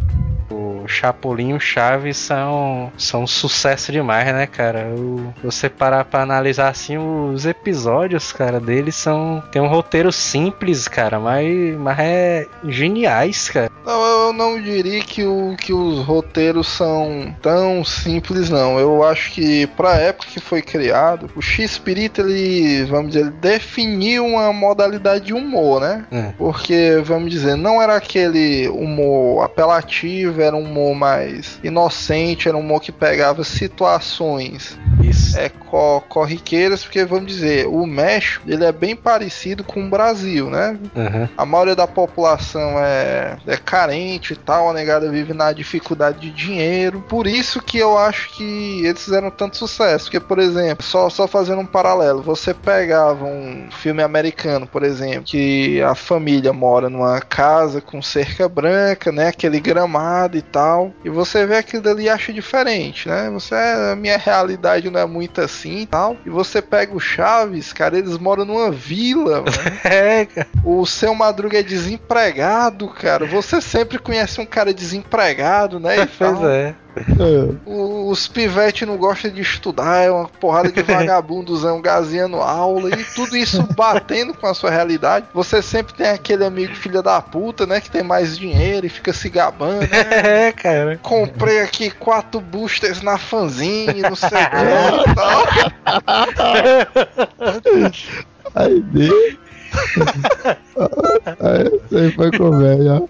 [0.50, 4.88] O Chapolin e o Chaves são, são um sucesso demais, né, cara?
[4.96, 9.42] O, você parar pra analisar assim, os episódios, cara, deles são.
[9.50, 13.70] Tem um roteiro simples, cara, mas, mas é geniais, cara.
[13.84, 18.78] Não, eu não diria que, o, que os roteiros são tão simples, não.
[18.78, 24.26] Eu acho que, pra época que foi criado, o X-Spirit, ele, vamos dizer, ele definiu
[24.26, 26.04] uma modalidade de humor, né?
[26.10, 26.32] É.
[26.36, 32.60] Porque, vamos dizer, não era aquele humor apelativo, era um humor mais inocente, era um
[32.60, 35.38] humor que pegava situações Isso.
[35.38, 40.50] é, co- corriqueiras, porque, vamos dizer, o México, ele é bem parecido com o Brasil,
[40.50, 40.76] né?
[40.96, 41.28] Aham.
[41.36, 46.30] A maioria da população é, é carente e tal, a negada vive na dificuldade de
[46.30, 47.04] dinheiro.
[47.08, 50.04] Por isso que eu acho que eles fizeram tanto sucesso.
[50.04, 55.22] Porque, por exemplo, só, só fazendo um paralelo, você pegava um filme americano, por exemplo,
[55.24, 59.28] que a família mora numa casa com cerca branca, né?
[59.28, 60.65] Aquele gramado e tal.
[61.04, 63.30] E você vê aquilo dali e acha diferente, né?
[63.30, 66.16] Você, "É, a minha realidade não é muito assim e tal.
[66.24, 69.46] E você pega o Chaves, cara, eles moram numa vila, mano.
[69.84, 70.26] É.
[70.64, 73.26] O seu Madruga é desempregado, cara.
[73.26, 75.96] Você sempre conhece um cara desempregado, né?
[76.18, 76.48] Pois tal.
[76.48, 76.74] é.
[76.96, 82.88] É, O- Os pivete não gostam de estudar, é uma porrada de vagabundozão gazeando aula
[82.90, 85.26] e tudo isso batendo com a sua realidade.
[85.34, 87.80] Você sempre tem aquele amigo filha da puta, né?
[87.80, 89.80] Que tem mais dinheiro e fica se gabando.
[89.82, 89.88] né?
[90.46, 90.98] É, cara.
[91.02, 95.46] Comprei aqui quatro boosters na fanzine, não sei o que e tal.
[98.54, 99.38] aí dele.
[101.40, 103.02] aí, aí foi comédia.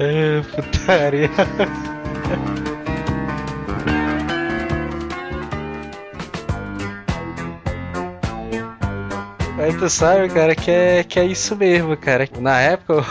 [0.00, 1.30] É, putaria.
[9.58, 12.28] Aí tu sabe, cara, que é, que é isso mesmo, cara.
[12.40, 13.04] Na época,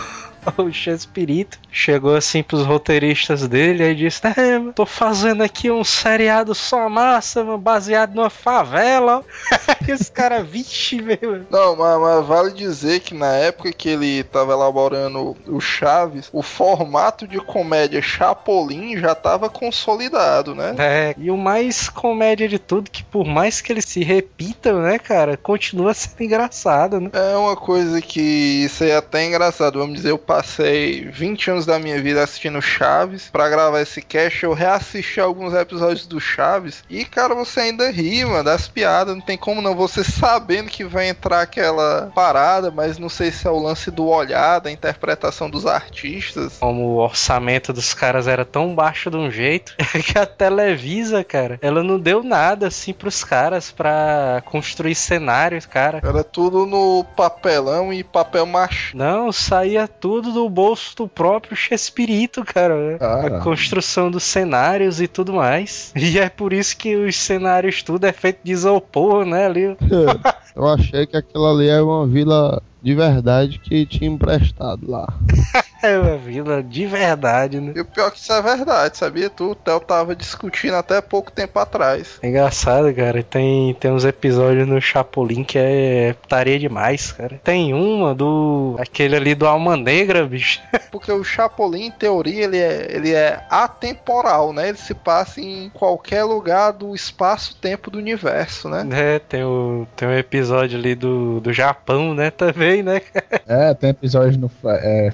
[0.57, 5.83] o Chespirito chegou assim pros roteiristas dele e disse: É, mano, tô fazendo aqui um
[5.83, 9.23] seriado só massa, mano, baseado numa favela.
[9.87, 11.45] e os caras, vixe, meu.
[11.49, 16.41] Não, mas, mas vale dizer que na época que ele tava elaborando o Chaves, o
[16.41, 20.75] formato de comédia Chapolin já tava consolidado, né?
[20.77, 24.99] É, e o mais comédia de tudo, que por mais que eles se repitam, né,
[24.99, 27.09] cara, continua sendo engraçado, né?
[27.13, 29.79] É uma coisa que isso aí é até engraçado.
[29.79, 33.29] Vamos dizer, eu passei 20 anos da minha vida assistindo Chaves.
[33.31, 36.83] Pra gravar esse cast, eu reassisti alguns episódios do Chaves.
[36.87, 39.15] E, cara, você ainda ri, mano, das piadas.
[39.15, 39.75] Não tem como não.
[39.75, 44.07] Você sabendo que vai entrar aquela parada, mas não sei se é o lance do
[44.07, 46.57] olhar, da interpretação dos artistas.
[46.59, 49.75] Como o orçamento dos caras era tão baixo de um jeito
[50.05, 55.99] que a Televisa, cara, ela não deu nada assim pros caras pra construir cenários, cara.
[56.03, 58.95] Era tudo no papelão e papel macho.
[58.95, 62.97] Não, saía tudo do bolso do próprio Chespirito, cara.
[62.97, 63.37] Cara.
[63.37, 65.91] A construção dos cenários e tudo mais.
[65.95, 69.45] E é por isso que os cenários tudo é feito de isopor, né?
[69.45, 69.77] Ali.
[70.55, 75.07] Eu achei que aquilo ali era uma vila de verdade que tinha emprestado lá.
[75.81, 77.73] É uma vila de verdade, né?
[77.75, 79.29] E o pior é que isso é verdade, sabia?
[79.29, 82.19] Tu, o Theo tava discutindo até pouco tempo atrás.
[82.21, 83.21] É engraçado, cara.
[83.23, 87.39] Tem, tem uns episódios no Chapolin que é putaria demais, cara.
[87.43, 88.75] Tem uma do.
[88.79, 90.61] aquele ali do Alma Negra, bicho.
[90.91, 94.69] Porque o Chapolin, em teoria, ele é, ele é atemporal, né?
[94.69, 98.87] Ele se passa em qualquer lugar do espaço-tempo do universo, né?
[98.91, 102.31] É, tem, o, tem um episódio ali do, do Japão, né?
[102.37, 103.01] Também, né?
[103.47, 105.11] É, tem episódio no é,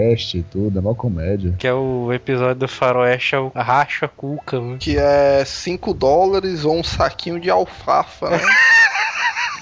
[0.00, 1.54] Faroeste e tudo, é mó comédia.
[1.58, 4.78] Que é o episódio do Faroeste, é o Racha Cuca, mano.
[4.78, 8.38] Que é 5 dólares ou um saquinho de alfafa, né?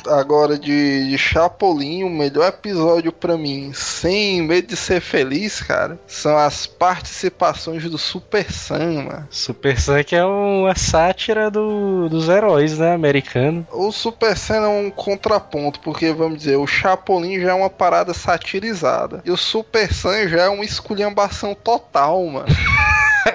[0.08, 5.98] Agora de, de Chapolin, o melhor episódio pra mim, sem medo de ser feliz, cara,
[6.06, 9.28] são as participações do Super Sam, mano.
[9.30, 12.94] Super Sam que é uma sátira do, dos heróis, né?
[12.94, 13.66] Americano.
[13.72, 18.14] O Super Sam é um contraponto, porque vamos dizer, o Chapolin já é uma parada
[18.14, 19.22] satirizada.
[19.24, 22.48] E o Super Sam já é uma esculhambação total, mano.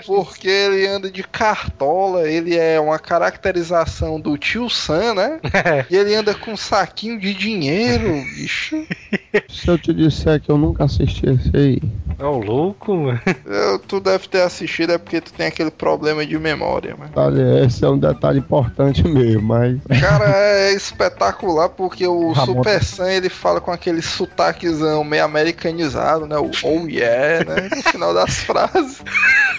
[0.06, 5.40] Porque ele anda de cartola, ele é uma caracterização do tio Sam, né?
[5.90, 8.86] E ele anda com saquinho de dinheiro, bicho.
[9.50, 11.78] Se eu te disser que eu nunca assisti esse aí,
[12.20, 13.22] É o louco, mano.
[13.46, 17.10] Eu- tu deve ter assistido, é porque tu tem aquele problema de memória, mano.
[17.10, 22.84] detalhe, esse é um detalhe importante mesmo, mas Cara, é espetacular porque o Ramon- Super
[22.84, 26.38] Sam ele fala com aquele sotaquezão meio americanizado, né?
[26.38, 27.70] O oh yeah, né?
[27.76, 29.02] No final das frases.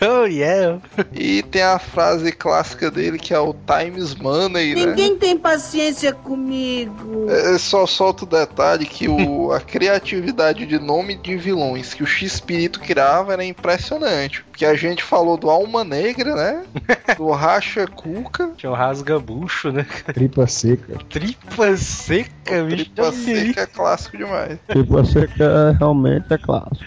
[0.01, 0.81] Oh, yeah.
[1.13, 4.87] E tem a frase clássica dele que é o Times Money, né?
[4.87, 7.27] Ninguém tem paciência comigo.
[7.29, 12.07] É, só solta o detalhe que o, a criatividade de nome de vilões que o
[12.45, 14.45] X-Espírito criava era impressionante.
[14.51, 16.65] Porque a gente falou do Alma Negra, né?
[17.17, 18.53] Do Racha Cuca.
[18.57, 19.87] Tinha o rasga-bucho, né?
[20.13, 20.99] Tripa seca.
[21.09, 22.85] Tripa seca, O bicho.
[22.91, 24.59] Tripa Seca é clássico demais.
[24.71, 26.85] tipo, você quer realmente é clássico.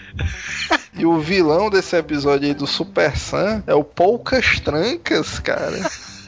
[0.94, 5.76] E o vilão desse episódio aí do Super Sam é o Poucas Trancas, cara.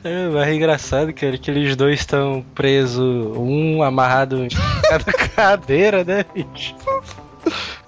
[0.03, 4.49] É, mas é engraçado, cara, que eles dois estão presos, um amarrado em
[4.89, 6.75] cada cadeira, né, bicho?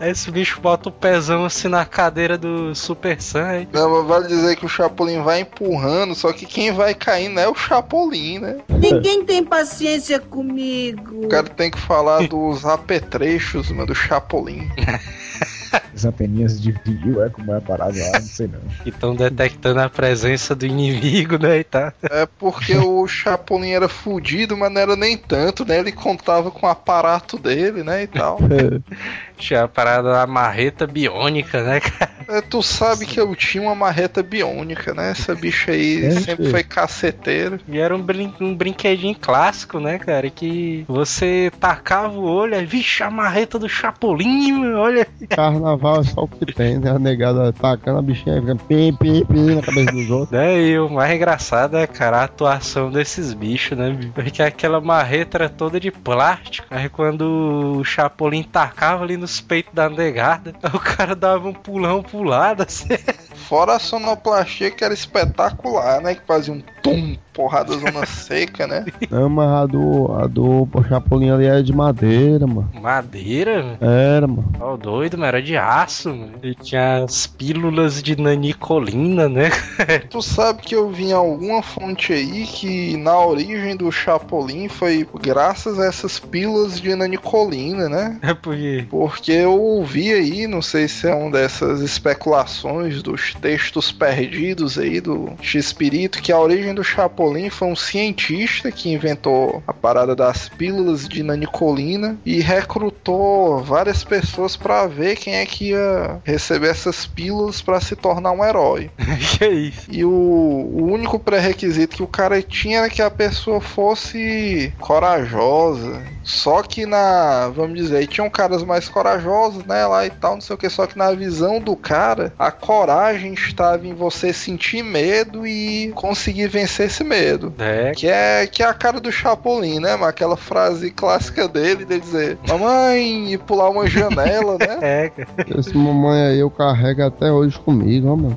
[0.02, 3.68] Aí esse bicho bota o pezão assim na cadeira do Super Sam.
[3.72, 7.48] Não, mas vale dizer que o Chapolin vai empurrando, só que quem vai caindo é
[7.48, 8.58] o Chapolin, né?
[8.68, 11.26] Ninguém tem paciência comigo.
[11.26, 14.68] O cara tem que falar dos apetrechos, mano, do Chapolin.
[15.94, 18.60] As anteninhas de vinil, é como é a parada lá, não sei não.
[18.82, 21.92] Que estão detectando a presença do inimigo, né, e tá.
[22.02, 25.78] É porque o Chapolin era fudido, mas não era nem tanto, né?
[25.78, 28.38] Ele contava com o aparato dele, né, e tal.
[29.36, 32.12] Tinha a parada da marreta biônica, né, cara?
[32.28, 35.10] É, tu sabe que eu tinha uma marreta biônica, né?
[35.10, 37.60] Essa bicha aí É, sempre foi caceteira.
[37.66, 40.30] E era um, brin um brinquedinho clássico, né, cara?
[40.30, 45.06] Que você tacava o olho, aí, vixe, a marreta do Chapolin, olha.
[45.34, 46.90] Carnaval é só o que tem, né?
[46.90, 50.30] A negada atacando a bichinha fica pim, pim, pim na cabeça dos outros.
[50.30, 50.60] Né?
[50.60, 53.90] E o mais engraçado é, cara, a atuação desses bichos, né?
[53.90, 54.12] bicho?
[54.12, 56.66] Porque aquela marreta era toda de plástico.
[56.70, 62.02] Aí quando o Chapolin tacava ali nos peitos da negada, o cara dava um pulão
[62.02, 62.88] pro lado, assim.
[63.34, 66.14] Fora a sonoplastia que era espetacular, né?
[66.14, 68.84] Que fazia um tum, porrada zona seca, né?
[69.10, 72.70] Não, mas a do, a do Chapolin ali era de madeira, mano.
[72.80, 73.78] Madeira, mano.
[73.80, 74.52] Era, mano.
[74.60, 76.32] Ó, doido, mas era de aço, mano.
[76.42, 79.50] E tinha as pílulas de nanicolina, né?
[80.10, 85.06] Tu sabe que eu vi em alguma fonte aí que na origem do Chapolin foi
[85.20, 88.18] graças a essas pílulas de nanicolina, né?
[88.22, 88.86] É porque.
[88.90, 95.00] Porque eu ouvi aí, não sei se é uma dessas especulações dos textos perdidos aí
[95.00, 100.48] do X-Espírito, que a origem do Chapolin foi um cientista que inventou a parada das
[100.48, 107.06] pílulas de nanicolina e recrutou várias pessoas pra ver quem é que ia receber essas
[107.06, 108.90] pílulas pra se tornar um herói.
[109.38, 109.86] que é isso?
[109.90, 116.02] E o, o único pré-requisito que o cara tinha era que a pessoa fosse corajosa.
[116.24, 120.54] Só que na, vamos dizer, tinham caras mais corajosos, né, lá e tal, não sei
[120.54, 125.46] o que, só que na visão do cara, a coragem estava em você sentir medo
[125.46, 127.52] e conseguir vencer esse medo.
[127.58, 129.96] É, Que é, que é a cara do Chapolin, né?
[129.96, 134.78] Mas aquela frase clássica dele de dizer: Mamãe, e pular uma janela, né?
[134.82, 135.28] é, cara.
[135.58, 138.36] Esse mamãe aí eu carrego até hoje comigo, ó, mano.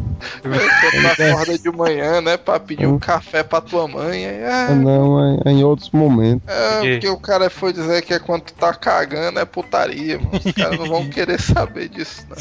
[1.11, 2.37] Acorda de manhã, né?
[2.37, 4.25] Pra pedir um café pra tua mãe.
[4.25, 6.47] Aí, Ah, ah, Não, é, é em outros momentos.
[6.47, 6.91] é, Que?
[6.93, 10.31] porque o cara foi dizer que é quando tu tá cagando é putaria, mano.
[10.43, 12.35] Os caras não vão querer saber disso, não.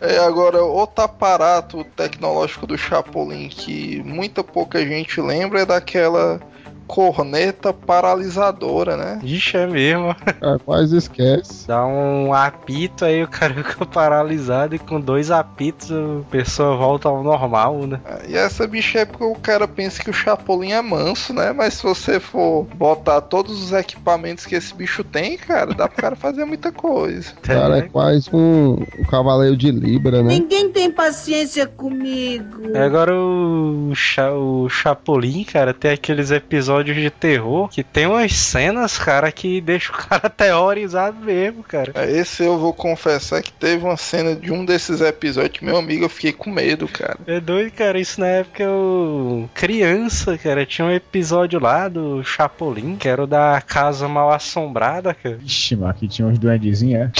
[0.00, 6.40] É, agora, outro aparato tecnológico do Chapolin que muita pouca gente lembra é daquela
[6.88, 9.20] corneta paralisadora, né?
[9.22, 10.16] Ixi, é mesmo.
[10.26, 11.68] É, quase esquece.
[11.68, 17.08] Dá um apito aí, o cara fica paralisado e com dois apitos a pessoa volta
[17.08, 18.00] ao normal, né?
[18.26, 21.52] E essa bicha é porque o cara pensa que o Chapolin é manso, né?
[21.52, 26.00] Mas se você for botar todos os equipamentos que esse bicho tem, cara, dá pro
[26.00, 27.32] cara fazer muita coisa.
[27.48, 30.34] O cara é quase um, um cavaleiro de Libra, né?
[30.34, 32.76] Ninguém tem paciência comigo.
[32.76, 38.32] É, Agora o, Cha, o Chapolin, cara, tem aqueles episódios de terror que tem umas
[38.32, 41.92] cenas, cara, que deixa o cara teorizado mesmo, cara.
[41.94, 45.76] É, Esse eu vou confessar que teve uma cena de um desses episódios que meu
[45.76, 47.16] amigo eu fiquei com medo, cara.
[47.26, 47.98] É doido, cara.
[47.98, 49.48] Isso na época eu.
[49.54, 50.64] Criança, cara.
[50.66, 55.38] Tinha um episódio lá do Chapolin, que era o da Casa Mal Assombrada, cara.
[55.44, 57.10] Ixi, mas aqui tinha uns duendezinhos,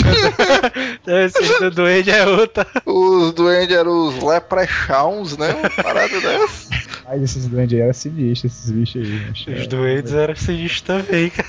[1.06, 1.24] é?
[1.26, 2.66] Esse do Duende é outra.
[2.84, 5.52] Os duendes eram os leprechauns, né?
[5.54, 6.68] Uma parada dessa.
[7.06, 9.08] Mas esses duendes aí eram sinistros, esses bichos aí.
[9.10, 9.32] né?
[9.48, 11.48] Os doentes eram sinistros também, cara.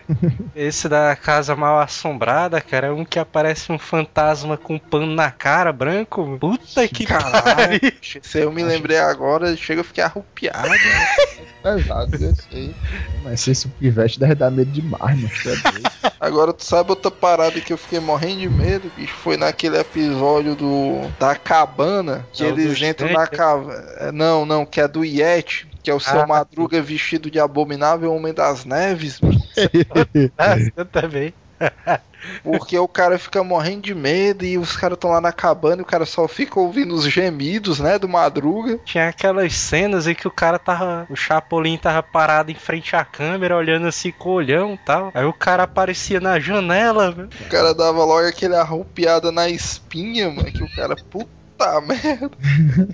[0.54, 5.06] Esse da Casa Mal Assombrada, cara, é um que aparece um fantasma com um pano
[5.06, 6.36] na cara, branco.
[6.40, 7.42] Puta que Caralho.
[7.80, 7.92] pariu.
[8.22, 10.68] Se eu me lembrei agora, chega eu fiquei arrupiado.
[10.68, 10.78] né?
[11.62, 12.74] Pesado esse aí.
[13.22, 15.30] Mas se esse pivete deve dar medo demais, mano.
[16.04, 16.12] É.
[16.18, 19.14] Agora, tu sabe outra parada que eu fiquei morrendo de medo, bicho?
[19.14, 24.12] Foi naquele episódio do da cabana, que É eles entram na cabana.
[24.12, 26.26] Não, não, que é do Yeti, que é o seu Ah.
[26.26, 29.41] Madruga vestido de abominável Homem das Neves, bicho.
[30.38, 31.34] Ah, eu também.
[32.42, 35.82] porque o cara fica morrendo de medo e os caras estão lá na cabana e
[35.82, 38.78] o cara só fica ouvindo os gemidos, né, do Madruga.
[38.84, 41.06] Tinha aquelas cenas em que o cara tava.
[41.10, 45.10] O Chapolin tava parado em frente à câmera, olhando assim com o olhão e tal.
[45.14, 47.28] Aí o cara aparecia na janela, velho.
[47.40, 51.41] O cara dava logo aquele arrupiada na espinha, mano, que o cara, puta
[51.80, 52.30] merda.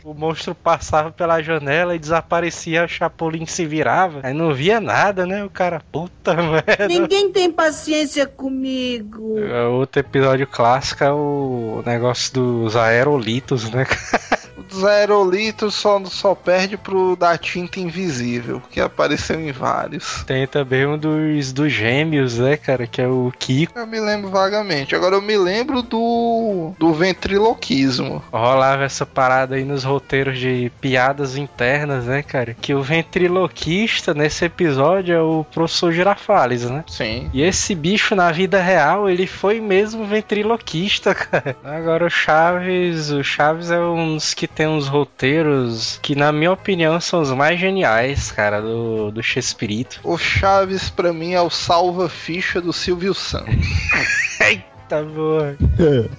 [0.05, 4.21] O monstro passava pela janela e desaparecia, o Chapolin se virava.
[4.23, 5.45] Aí não via nada, né?
[5.45, 6.89] O cara, puta merda.
[6.89, 9.39] Ninguém tem paciência comigo.
[9.39, 13.87] É, Outro episódio clássico é o negócio dos aerolitos, né?
[14.71, 20.25] Os aerolitos só, só perde pro da tinta invisível, que apareceu em vários.
[20.25, 22.87] Tem também um dos, dos gêmeos, né, cara?
[22.87, 23.79] Que é o Kiko.
[23.79, 24.95] Eu me lembro vagamente.
[24.95, 26.73] Agora eu me lembro do.
[26.79, 28.23] do ventriloquismo.
[28.33, 32.55] Rolava essa parada aí nos roteiros de piadas internas, né, cara?
[32.55, 36.85] Que o ventriloquista nesse episódio é o professor Girafales, né?
[36.87, 37.31] Sim.
[37.33, 41.57] E esse bicho na vida real, ele foi mesmo ventriloquista, cara.
[41.65, 46.51] Agora o Chaves, o Chaves é um dos que tem uns roteiros que, na minha
[46.51, 49.87] opinião, são os mais geniais, cara, do, do Shakespeare.
[50.03, 53.55] O Chaves, pra mim, é o salva-ficha do Silvio Santos.
[54.89, 55.55] Tá boa.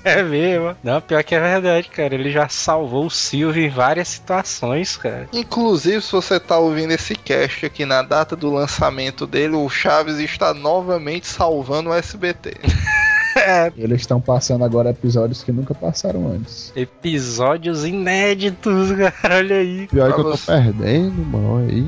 [0.04, 0.78] É mesmo.
[0.84, 2.14] Não, pior que é verdade, cara.
[2.14, 5.28] Ele já salvou o Silvio em várias situações, cara.
[5.34, 10.20] Inclusive, se você tá ouvindo esse cast aqui na data do lançamento dele, o Chaves
[10.20, 12.58] está novamente salvando o SBT.
[13.36, 16.72] É, Eles estão passando agora episódios que nunca passaram antes.
[16.76, 19.38] episódios inéditos, cara.
[19.38, 19.88] Olha aí.
[19.88, 20.52] Pior que eu Pra tô você.
[20.52, 21.68] perdendo, mano.
[21.70, 21.88] Aí.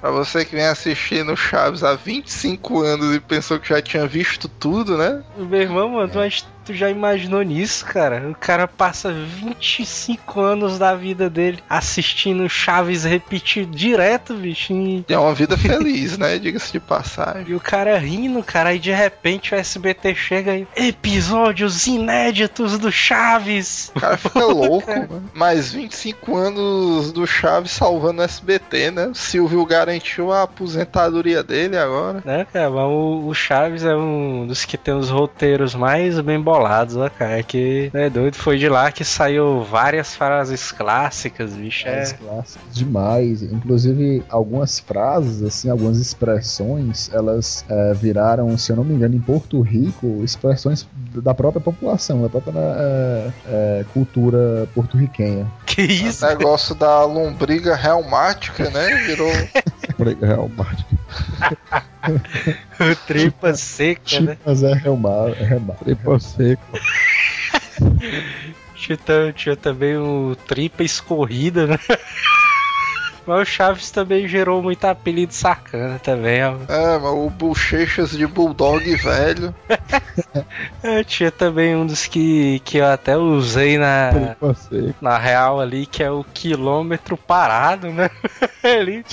[0.00, 4.48] Pra você que vem assistindo Chaves há 25 anos e pensou que já tinha visto
[4.48, 5.22] tudo, né?
[5.38, 8.28] Meu irmão, mano, mas tu já imaginou nisso, cara?
[8.30, 14.72] O cara passa 25 anos da vida dele assistindo Chaves repetir direto, bicho.
[14.72, 16.38] E, É uma vida feliz, né?
[16.38, 17.44] Diga-se de passagem.
[17.48, 18.70] e o cara rindo, cara.
[18.70, 20.66] Aí de repente o SBT chega e.
[20.76, 23.90] Episódios inéditos do Chaves!
[23.94, 25.30] O cara fica louco, mano.
[25.34, 29.06] Mais 25 anos do Chaves salvando o SBT, né?
[29.08, 32.22] O Silvio garantiu a aposentadoria dele agora.
[32.24, 32.70] Né, cara?
[32.70, 37.38] O, o Chaves é um dos que tem os roteiros mais bem bolados, ó, cara.
[37.38, 38.36] É que é doido.
[38.36, 41.88] Foi de lá que saiu várias frases clássicas, bicho.
[41.88, 42.02] É.
[42.02, 43.42] As clássicas demais.
[43.42, 49.20] Inclusive, algumas frases, assim, algumas expressões, elas é, viraram, se eu não me engano, em
[49.20, 50.86] Porto Rico, expressões
[51.20, 55.50] da própria população, da própria é, é, cultura porto-riquenha.
[55.66, 56.26] Que isso?
[56.26, 59.06] O negócio da lombriga reumática, né?
[59.06, 59.32] Virou.
[60.20, 60.86] Realmente.
[63.06, 64.36] Tripa seca, né?
[64.44, 65.76] Mas é é remar.
[65.76, 66.62] Tripa seco.
[68.74, 71.78] Tinha, tinha também o tripa escorrida, né?
[73.26, 76.54] Mas o Chaves também gerou muito apelido sacana também, ó.
[76.68, 79.54] É, mas o Bochechas de Bulldog velho.
[80.82, 84.36] Eu tinha também um dos que, que eu até usei na,
[85.00, 88.10] na real ali, que é o quilômetro parado, né?
[88.62, 89.04] ali.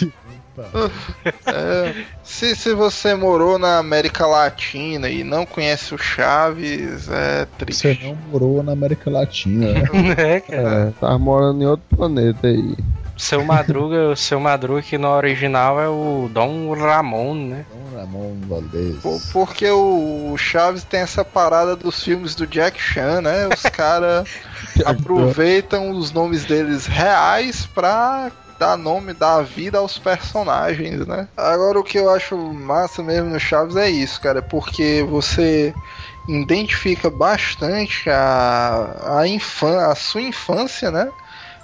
[1.45, 7.95] É, se, se você morou na América Latina e não conhece o Chaves, é triste.
[7.95, 9.81] Você não morou na América Latina, né?
[10.15, 10.87] né, cara?
[10.87, 12.75] É, tava morando em outro planeta aí.
[13.19, 17.65] Seu Madruga, o seu Madruga que no original é o Dom Ramon, né?
[17.69, 18.95] Então, Ramon Valdez.
[19.01, 23.49] Pô, Porque o Chaves tem essa parada dos filmes do Jack Chan, né?
[23.53, 24.25] Os caras
[24.85, 31.29] aproveitam os nomes deles reais pra dar nome, dar vida aos personagens, né?
[31.37, 35.73] Agora o que eu acho massa mesmo no Chaves é isso, cara, porque você
[36.27, 41.11] identifica bastante a, a, infan a sua infância, né?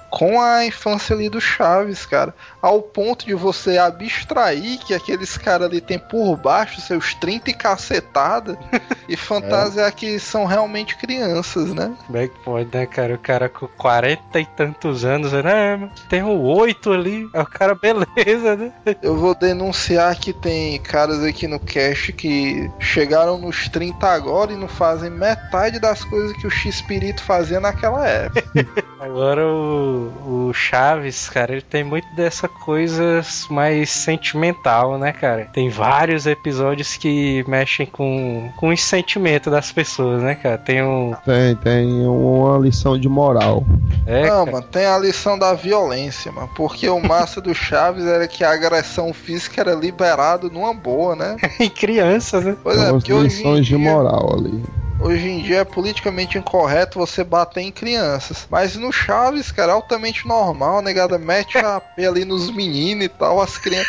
[0.09, 2.33] Com a infância ali do Chaves, cara.
[2.65, 7.53] Ao ponto de você abstrair que aqueles caras ali tem por baixo seus 30 e
[7.53, 8.57] cacetada
[9.07, 11.95] e fantasiar que são realmente crianças, né?
[12.07, 13.13] Como é que pode, né, cara?
[13.13, 15.75] O cara com 40 e tantos anos, né?
[15.75, 17.29] mas Tem um 8 ali.
[17.35, 18.73] É o cara, beleza, né?
[18.99, 24.55] Eu vou denunciar que tem caras aqui no cast que chegaram nos 30 agora e
[24.55, 28.43] não fazem metade das coisas que o X-Pirito fazia naquela época.
[28.99, 35.45] Agora o, o Chaves, cara, ele tem muito dessa coisa mais sentimental, né, cara?
[35.45, 40.57] Tem vários episódios que mexem com, com os sentimentos das pessoas, né, cara?
[40.57, 41.13] Tem um.
[41.25, 43.63] Tem, tem uma lição de moral.
[44.05, 46.49] É, não, cara, mano, tem a lição da violência, mano.
[46.55, 51.35] Porque o massa do Chaves era que a agressão física era liberado numa boa, né?
[51.59, 52.55] em crianças, né?
[52.63, 54.63] Pois Tem é, umas hoje lições de dia, moral ali.
[54.99, 58.47] Hoje em dia é politicamente incorreto você bater em crianças.
[58.49, 63.09] Mas no Chaves, cara, é altamente normal, negada mete a P ali nos meninos e
[63.09, 63.87] tal, as crianças.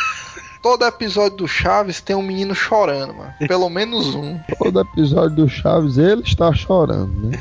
[0.61, 3.33] Todo episódio do Chaves tem um menino chorando, mano.
[3.47, 4.37] Pelo menos um.
[4.57, 7.37] Todo episódio do Chaves ele está chorando, né?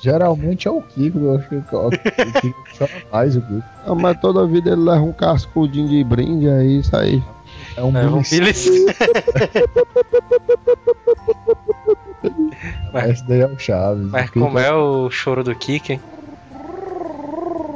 [0.00, 1.62] Geralmente é o Kiko, eu acho que o
[2.40, 3.62] Kiko chora mais o Kiko.
[3.86, 7.22] Ah, mas toda vida ele leva um cascudinho de brinde, aí isso aí.
[7.76, 8.52] É um É, um Billy-
[12.92, 14.10] mas esse daí é o Chaves.
[14.10, 16.00] Mas como é o choro do Kiki, hein?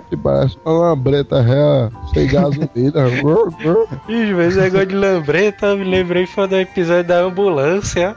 [0.08, 3.08] Que parece uma lambreta ré sem gasolina.
[4.08, 8.16] Ih, mas negócio de lambreta, eu me lembrei foi do episódio da ambulância.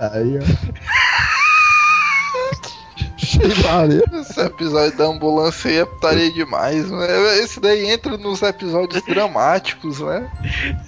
[0.00, 1.09] Aí, ó.
[4.20, 7.38] Esse episódio da ambulância aí é putaria demais, né?
[7.38, 10.30] Esse daí entra nos episódios dramáticos, né?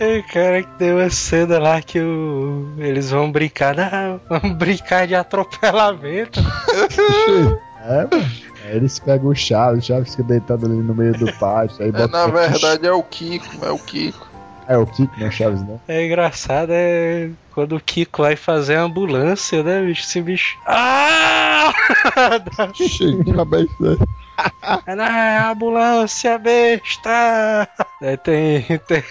[0.00, 2.72] É, cara, que tem uma cena lá que o...
[2.78, 6.40] eles vão brincar, não, vamos brincar de atropelamento.
[7.84, 8.30] É, mano.
[8.64, 11.82] Aí eles pegam o Chaves, o Chaves fica deitado ali no meio do pátio.
[11.82, 14.26] Aí É, na verdade é o Kiko, é o Kiko.
[14.68, 15.80] É o Kiko, não é o Chaves, não.
[15.88, 20.02] É engraçado, é quando o Kiko vai fazer a ambulância, né, bicho?
[20.02, 20.58] Esse bicho.
[20.66, 21.72] Ah!
[22.80, 23.98] ixi, que cabeça.
[24.96, 27.68] Não, é a ambulância, besta!
[28.00, 29.04] Aí tem, tem-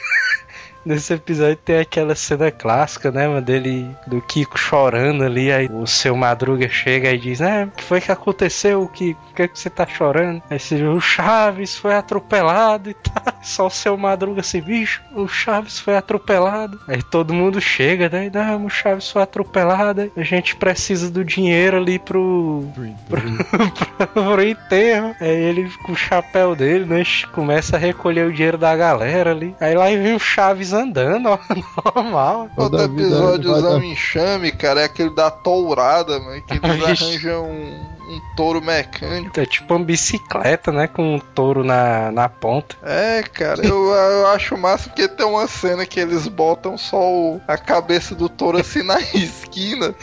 [0.85, 5.85] Nesse episódio tem aquela cena clássica, né, mano, dele, do Kiko chorando ali, aí o
[5.85, 9.21] seu Madruga chega e diz, né, o que foi que aconteceu, Kiko?
[9.21, 10.41] Por que, que você tá chorando?
[10.49, 15.01] Aí você diz, o Chaves foi atropelado e tá, só o seu Madruga assim, bicho,
[15.13, 16.79] o Chaves foi atropelado.
[16.87, 21.77] Aí todo mundo chega, né, não, o Chaves foi atropelado, a gente precisa do dinheiro
[21.77, 22.65] ali pro,
[23.07, 25.15] pro enterro.
[25.19, 27.03] Aí ele com o chapéu dele, né?
[27.33, 29.55] Começa a recolher o dinheiro da galera ali.
[29.59, 31.39] Aí lá vem o Chaves andando, ó,
[31.95, 32.49] normal.
[32.57, 36.41] Outro episódio usando dar- enxame, cara, é aquele da tourada, mano.
[36.41, 39.39] Que eles arranjam um, um touro mecânico.
[39.39, 40.87] É tipo uma bicicleta, né?
[40.87, 42.75] Com um touro na, na ponta.
[42.83, 47.41] É, cara, eu, eu acho massa porque tem uma cena que eles botam só o-
[47.47, 49.93] a cabeça do touro assim na esquina.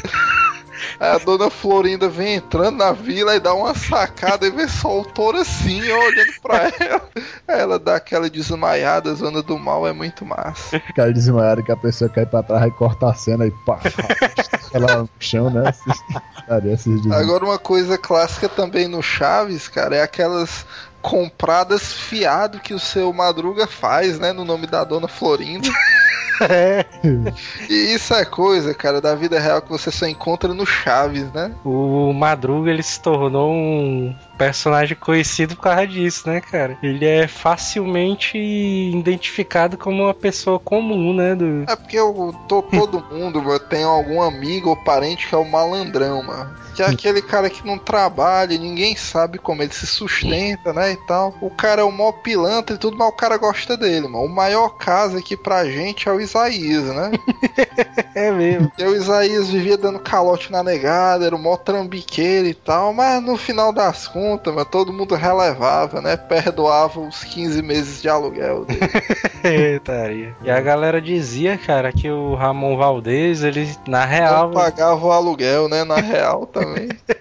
[0.99, 5.01] Aí a dona Florinda vem entrando na vila e dá uma sacada e vê só
[5.01, 7.09] o touro assim, olhando pra ela.
[7.47, 10.77] Aí ela dá aquela desmaiada, a zona do mal é muito massa.
[10.77, 13.81] Aquela desmaiada que a pessoa cai pra trás e corta a cena e pá.
[14.73, 15.73] ela no chão, né?
[16.47, 16.65] Cara,
[17.13, 20.65] Agora uma coisa clássica também no Chaves, cara, é aquelas
[21.09, 25.69] compradas fiado que o seu Madruga faz, né, no nome da dona Florinda.
[26.41, 26.85] É.
[27.69, 31.51] E isso é coisa, cara, da vida real que você só encontra no Chaves, né?
[31.65, 36.79] O Madruga ele se tornou um personagem conhecido por causa disso, né, cara?
[36.81, 41.35] Ele é facilmente identificado como uma pessoa comum, né?
[41.35, 41.65] Do...
[41.69, 45.45] É porque eu, to- todo mundo mano, tem algum amigo ou parente que é o
[45.45, 46.68] malandrão, mano.
[46.79, 50.93] Que é aquele cara que não trabalha, ninguém sabe como ele se sustenta, né?
[50.93, 51.35] E tal.
[51.41, 54.25] O cara é o maior pilantra e tudo, mas o cara gosta dele, mano.
[54.25, 57.11] O maior caso aqui pra gente é o Isaías, né?
[58.15, 58.71] É mesmo.
[58.79, 63.23] E o Isaías vivia dando calote na negada, era o maior trambiqueiro e tal, mas
[63.23, 66.17] no final das contas, mano, todo mundo relevava, né?
[66.17, 68.81] Perdoava os 15 meses de aluguel dele.
[69.45, 70.35] Eitaria.
[70.43, 75.13] E a galera dizia, cara, que o Ramon Valdez, ele, na real, Não pagava o
[75.13, 75.85] aluguel, né?
[75.85, 76.89] Na real também.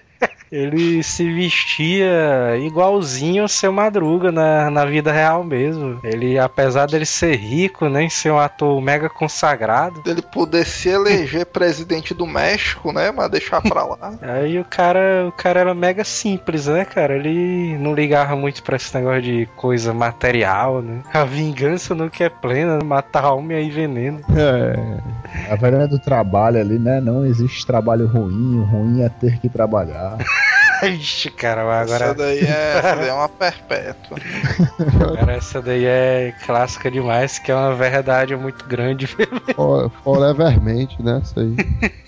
[0.50, 6.00] ele se vestia igualzinho o seu Madruga na, na vida real mesmo.
[6.02, 11.46] Ele, apesar dele ser rico, nem ser um ator mega consagrado, Ele poder se eleger
[11.52, 13.10] presidente do México, né?
[13.10, 14.14] Mas deixar pra lá.
[14.22, 17.16] Aí o cara, o cara era mega simples, né, cara?
[17.16, 21.02] Ele não ligava muito pra esse negócio de coisa material, né?
[21.12, 24.20] A vingança no que é plena, matar alma e aí veneno.
[24.34, 25.52] É.
[25.52, 27.00] A velha do trabalho ali, né?
[27.00, 30.16] Não existe trabalho ruim, o ruim é ter que trabalhar.
[30.82, 34.18] Ixi, cara, Essa agora daí é, essa daí é uma perpétua.
[35.16, 39.06] Cara, essa daí é clássica demais, que é uma verdade muito grande.
[39.54, 41.20] For- Forevermente, né?
[41.24, 41.56] Isso aí.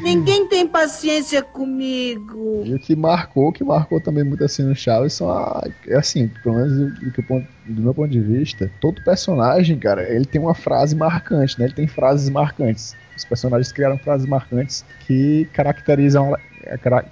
[0.00, 2.62] Ninguém tem paciência comigo.
[2.64, 5.96] E o que marcou, o que marcou também muito assim no Chaves são a, é
[5.96, 9.78] assim, pelo menos do, do que eu ponto- do meu ponto de vista, todo personagem,
[9.78, 11.66] cara, ele tem uma frase marcante, né?
[11.66, 12.94] Ele tem frases marcantes.
[13.16, 16.40] Os personagens criaram frases marcantes que caracterizam, cara-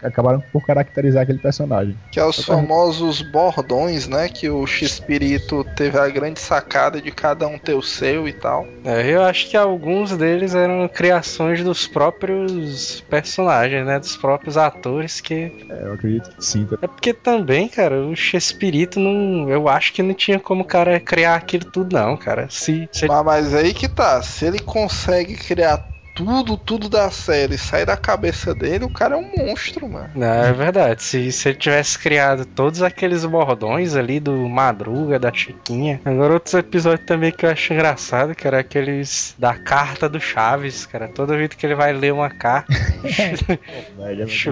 [0.02, 1.96] acabaram por caracterizar aquele personagem.
[2.10, 4.28] Que é os famosos bordões, né?
[4.28, 8.66] Que o X-Espírito teve a grande sacada de cada um ter o seu e tal.
[8.84, 13.98] É, eu acho que alguns deles eram criações dos próprios personagens, né?
[13.98, 15.52] Dos próprios atores que.
[15.68, 16.68] É, eu acredito que sim.
[16.80, 19.48] É porque também, cara, o Chespirito não.
[19.48, 22.48] Eu acho que não tinha como o cara criar aquilo tudo, não, cara.
[22.50, 27.58] Se, se Mas, mas aí que tá, se ele consegue criar tudo, tudo da série
[27.58, 30.10] sair da cabeça dele, o cara é um monstro, mano.
[30.14, 31.02] Não, é verdade.
[31.02, 36.00] Se, se ele tivesse criado todos aqueles bordões ali do Madruga, da Chiquinha.
[36.04, 41.06] Agora, outros episódios também que eu acho engraçado, cara, aqueles da carta do Chaves, cara.
[41.06, 44.50] Toda vez que ele vai ler uma carta, o bicho,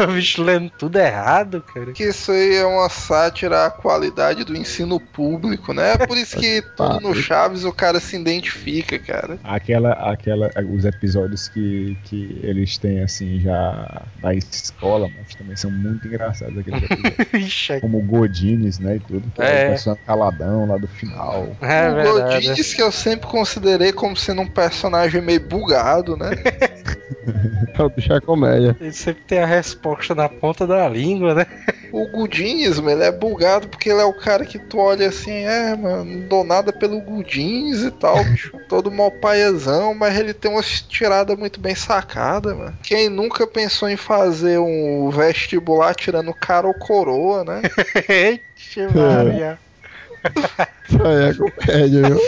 [0.00, 1.92] o bicho lendo tudo errado, cara.
[1.92, 5.92] Que isso aí é uma sátira à qualidade do ensino público, né?
[5.92, 9.38] É por isso que tudo no Chaves o cara se identifica, cara.
[9.44, 15.70] Aquela, aquela, os episódios que, que eles têm assim já na escola, mas também são
[15.70, 17.66] muito engraçados aqueles episódios.
[17.80, 19.30] Como o Godines, né, e tudo.
[19.34, 19.62] Que É.
[19.62, 19.66] é.
[19.66, 21.56] o personagem caladão lá do final.
[21.60, 22.46] é o verdade.
[22.46, 26.30] Godines que eu sempre considerei como sendo um personagem meio bugado, né?
[27.78, 28.76] O bicho é comédia.
[28.80, 31.46] Ele sempre tem a resposta na ponta da língua, né?
[31.94, 35.30] O Gudins, mano, ele é bugado porque ele é o cara que tu olha assim,
[35.30, 38.52] é, mano, não dou nada pelo Gudins e tal, bicho.
[38.68, 42.76] Todo mal paiazão, mas ele tem umas tiradas muito bem sacadas, mano.
[42.82, 47.62] Quem nunca pensou em fazer um vestibular tirando cara ou coroa, né?
[48.58, 49.56] Ixi, Maria.
[50.90, 52.20] Isso aí é comédia, viu?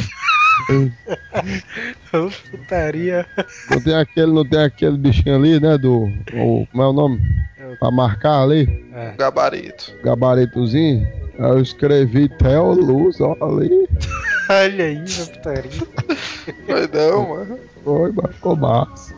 [2.51, 3.27] Putaria.
[3.71, 5.77] Não tem aquele, não tem aquele bichinho ali, né?
[5.79, 6.05] Do.
[6.35, 7.21] O, como é o nome?
[7.79, 8.67] Pra marcar ali,
[9.19, 9.93] Gabarito.
[10.03, 11.07] gabaritozinho.
[11.39, 13.87] Aí eu escrevi Theo Luz, ó, ali.
[14.49, 15.71] Olha aí, meu putaria.
[16.67, 17.59] Foi não, mano.
[17.85, 19.15] Foi, mas ficou massa.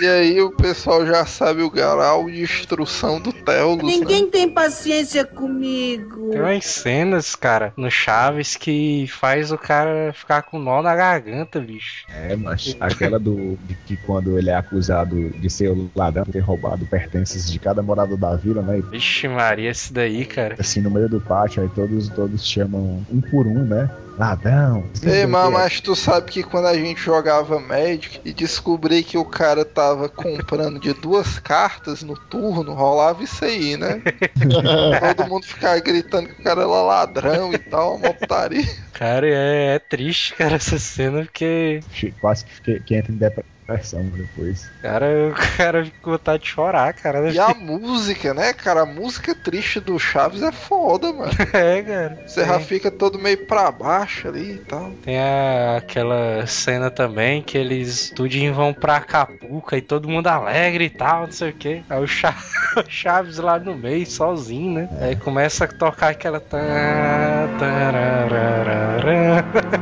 [0.00, 3.82] E, aí o pessoal já sabe o grau de instrução do Telos, né?
[3.84, 6.30] Ninguém tem paciência comigo.
[6.30, 11.60] Tem umas cenas, cara, no Chaves que faz o cara ficar com nó na garganta,
[11.60, 12.06] bicho.
[12.08, 16.40] É, mas aquela do de que quando ele é acusado de ser o ladrão, ter
[16.40, 18.82] roubado pertences de cada morador da vila, né?
[18.90, 20.56] Vixe Maria, esse daí, cara.
[20.58, 23.88] assim, no meio do pátio, aí todos, todos chamam um por um, né?
[24.18, 24.84] Ladrão.
[25.04, 29.24] Ei, mas, mas tu sabe que quando a gente jogava Magic e descobri que o
[29.24, 34.02] cara tava comprando de duas cartas no turno, rolava isso aí, né?
[35.16, 38.64] Todo mundo ficava gritando que o cara era ladrão e tal, uma putaria.
[38.92, 41.80] Cara, é, é triste, cara, essa cena, porque,
[42.20, 44.70] Quase que, fiquei- que entra em depressão depois.
[44.80, 47.30] cara, o cara fica com vontade de chorar, cara.
[47.30, 48.82] E a música, né, cara?
[48.82, 51.30] A música triste do Chaves é foda, mano.
[51.52, 52.18] É, cara.
[52.26, 54.90] Você já fica todo meio pra baixo ali e tal.
[55.04, 60.84] Tem a- aquela cena também que eles tudinho vão pra Acapulco e todo mundo alegre
[60.84, 61.82] e tal, não sei o que.
[61.90, 62.34] Aí o Cha-
[62.76, 64.88] o Chaves lá no meio, sozinho, né?
[65.00, 66.40] Aí começa a tocar aquela.
[66.40, 66.58] tá-.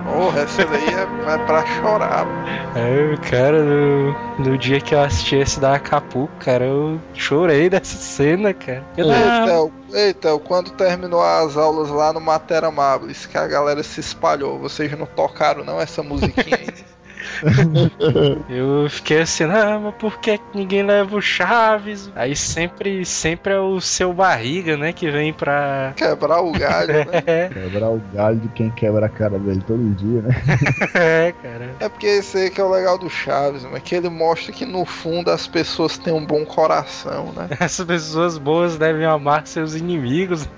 [0.04, 1.02] Porra, essa daí é,
[1.34, 2.46] é pra chorar, mano.
[2.74, 7.96] Aí, cara, no, no dia que eu assisti esse da Acapulco, cara, eu chorei dessa
[7.96, 8.84] cena, cara.
[8.96, 13.46] Eu Ei, não- ei, Theo, quando terminou as aulas lá no Matera Amabilis, que a
[13.46, 16.66] galera se espalhou, vocês não tocaram não essa musiquinha aí?
[18.48, 22.10] Eu fiquei assim, não, mas por que ninguém leva o Chaves?
[22.14, 25.92] Aí sempre, sempre é o seu barriga, né, que vem pra.
[25.96, 27.06] Quebrar o galho, né?
[27.26, 30.34] É, Quebrar o galho de quem quebra a cara dele todo dia, né?
[30.94, 31.74] é, cara.
[31.80, 34.64] É porque esse aí que é o legal do Chaves, mas que ele mostra que
[34.64, 37.48] no fundo as pessoas têm um bom coração, né?
[37.58, 40.48] As pessoas boas devem amar seus inimigos.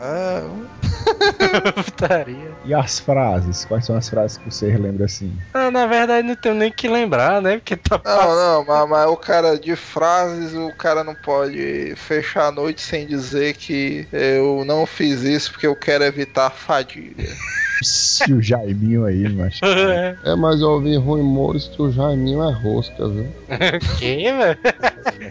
[0.00, 0.42] É,
[1.84, 2.52] Putaria.
[2.64, 3.64] E as frases?
[3.64, 5.32] Quais são as frases que você lembra assim?
[5.52, 7.56] Ah, na verdade, não tenho nem que lembrar, né?
[7.56, 12.48] Porque tá Não, não, mas, mas o cara de frases, o cara não pode fechar
[12.48, 17.24] a noite sem dizer que eu não fiz isso porque eu quero evitar a fadiga.
[18.28, 19.58] E o Jaiminho aí, mas.
[19.82, 20.16] É.
[20.24, 23.26] É, mas eu ouvi rumores que o Jaiminho é rosca, viu?
[23.98, 24.58] que, velho?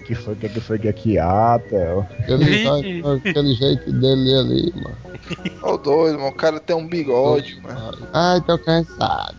[0.06, 1.18] Que foi, o que foi que aqui?
[1.18, 2.06] Ah, Theo.
[2.28, 2.64] Ele Vixe.
[3.02, 4.98] tá com aquele jeito dele ali, mano.
[5.62, 7.98] Ô doido, mano, o cara tem um bigode, mano.
[8.12, 9.36] Ai, tô cansado.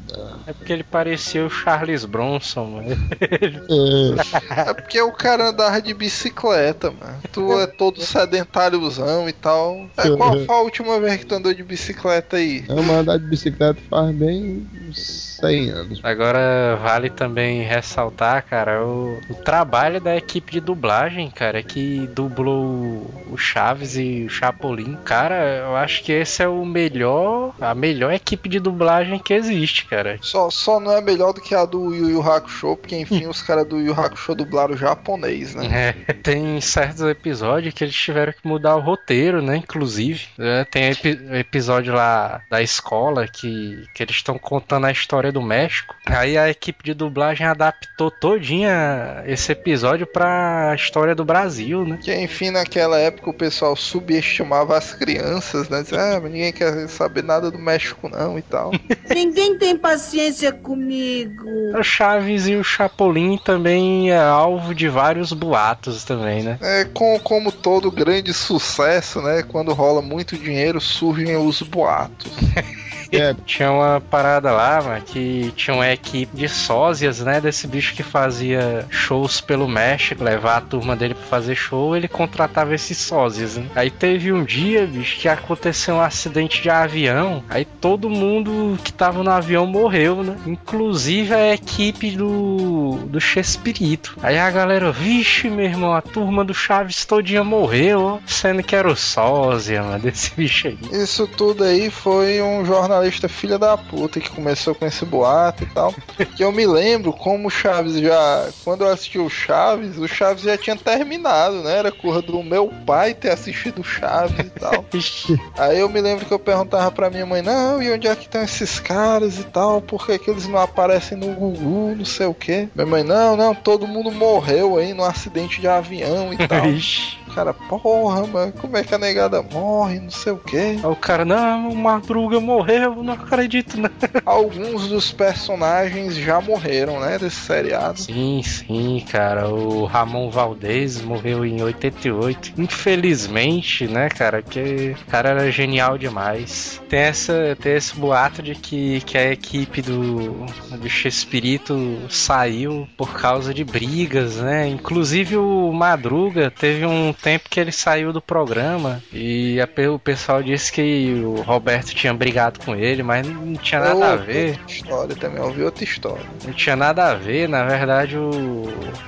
[0.46, 2.96] É porque ele parecia o Charles Bronson, mano.
[3.20, 7.18] É, É porque o cara andava de bicicleta, mano.
[7.32, 9.86] Tu é todo sedentáriozão e tal.
[9.96, 12.64] É, qual foi a última vez que tu andou de bicicleta aí?
[12.68, 16.00] eu mandar de bicicleta faz bem uns 100 anos.
[16.02, 23.06] Agora vale também ressaltar, cara, o, o trabalho da equipe de dublagem, cara, que dublou
[23.30, 24.96] o Chaves e o Chapolin.
[25.04, 29.86] Cara, eu acho que esse é o melhor, a melhor equipe de dublagem que existe,
[29.86, 30.18] cara.
[30.20, 33.42] Só, só não é melhor do que a do Yu Yu Hakusho, porque enfim, os
[33.42, 35.94] caras do Yu Yu Hakusho dublaram japonês, né?
[36.08, 39.56] É, tem certos episódios que eles tiveram que mudar o roteiro, né?
[39.56, 40.26] Inclusive.
[40.38, 45.42] É, tem epi- episódio lá da escola que, que eles estão contando a história do
[45.42, 45.94] México.
[46.06, 51.98] Aí a equipe de dublagem adaptou todinha esse episódio pra história do Brasil, né?
[52.00, 55.82] Que enfim, naquela época o pessoal subestimava as crianças, né?
[55.82, 58.70] Dizia, ah, mas ninguém quer saber nada do México não e tal.
[59.14, 61.44] Ninguém tem paciência comigo.
[61.78, 66.58] O Chaves e o Chapolin também é alvo de vários boatos também, né?
[66.60, 69.42] É, com, como todo grande sucesso, né?
[69.42, 72.32] Quando rola muito dinheiro, surgem os boatos.
[73.12, 77.40] É, Tinha uma parada lá, mano, que tinha uma equipe de sósias, né?
[77.40, 82.08] Desse bicho que fazia shows pelo México, levar a turma dele pra fazer show, ele
[82.08, 83.66] contratava esses sósias, né?
[83.74, 88.92] Aí teve um dia, bicho, que aconteceu um acidente de avião, aí todo mundo que
[88.92, 90.36] tava no avião morreu, né?
[90.46, 94.16] Inclusive a equipe do, do Chespirito.
[94.22, 98.88] Aí a galera, vixe, meu irmão, a turma do Chaves todinha morreu, sendo que era
[98.88, 100.78] o sósia, mano, desse bicho aí.
[100.92, 102.64] Isso tudo aí foi um
[103.02, 105.94] jornalista filha da puta que começou com esse boato e tal.
[106.36, 108.48] Que eu me lembro como o Chaves já.
[108.64, 111.78] Quando eu assisti o Chaves, o Chaves já tinha terminado, né?
[111.78, 114.84] Era curra do meu pai ter assistido o Chaves e tal.
[115.58, 118.24] Aí eu me lembro que eu perguntava pra minha mãe, não, e onde é que
[118.24, 119.80] estão esses caras e tal?
[119.80, 122.68] Por que, que eles não aparecem no Gugu, não sei o que?
[122.74, 126.62] Minha mãe, não, não, todo mundo morreu aí num acidente de avião e tal.
[127.34, 130.56] Cara, porra, mano, como é que a negada morre, não sei o que.
[130.56, 133.90] Aí o cara, não, o Madruga morreu, não acredito, não.
[134.26, 138.00] Alguns dos personagens já morreram, né, desse seriado.
[138.00, 139.48] Sim, sim, cara.
[139.48, 142.52] O Ramon Valdez morreu em 88.
[142.58, 144.42] Infelizmente, né, cara?
[144.42, 146.80] Porque o cara era genial demais.
[146.88, 153.12] Tem, essa, tem esse boato de que, que a equipe do, do Chespirito saiu por
[153.14, 154.68] causa de brigas, né?
[154.68, 160.42] Inclusive o Madruga teve um tempo que ele saiu do programa e a o pessoal
[160.42, 164.58] disse que o Roberto tinha brigado com ele, mas não tinha nada a ver.
[164.68, 166.24] História também, ouvi outra história.
[166.44, 168.64] Não tinha nada a ver, na verdade o,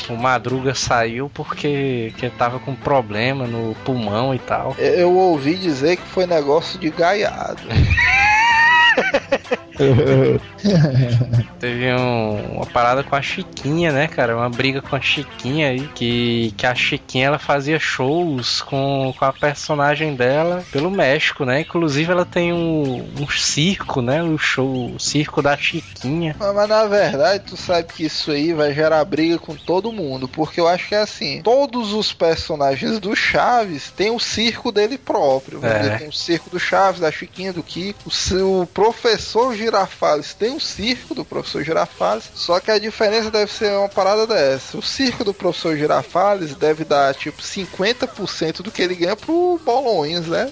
[0.08, 4.74] o Madruga saiu porque que ele tava com problema no pulmão e tal.
[4.78, 7.62] Eu, eu ouvi dizer que foi negócio de gaiado.
[11.58, 14.36] Teve um- uma parada com a Chiquinha, né, cara?
[14.36, 19.24] Uma briga com a Chiquinha aí, que, que a Chiquinha ela fazia shows com, com
[19.24, 21.60] a personagem dela pelo México, né?
[21.60, 24.22] Inclusive ela tem um, um circo, né?
[24.22, 26.36] O show, o circo da Chiquinha.
[26.38, 30.28] Mas, mas na verdade, tu sabe que isso aí vai gerar briga com todo mundo.
[30.28, 34.98] Porque eu acho que é assim: todos os personagens do Chaves têm o circo dele
[34.98, 35.60] próprio.
[35.64, 35.98] É.
[35.98, 38.00] Tem o circo do Chaves, da Chiquinha, do Kiko.
[38.06, 42.30] O seu professor Girafales tem o circo do professor Girafales.
[42.34, 46.84] Só que a diferença deve ser uma parada dessa: o circo do professor Girafales deve
[46.84, 50.48] dar tipo 50% do que ele ganha pro Bolões, né?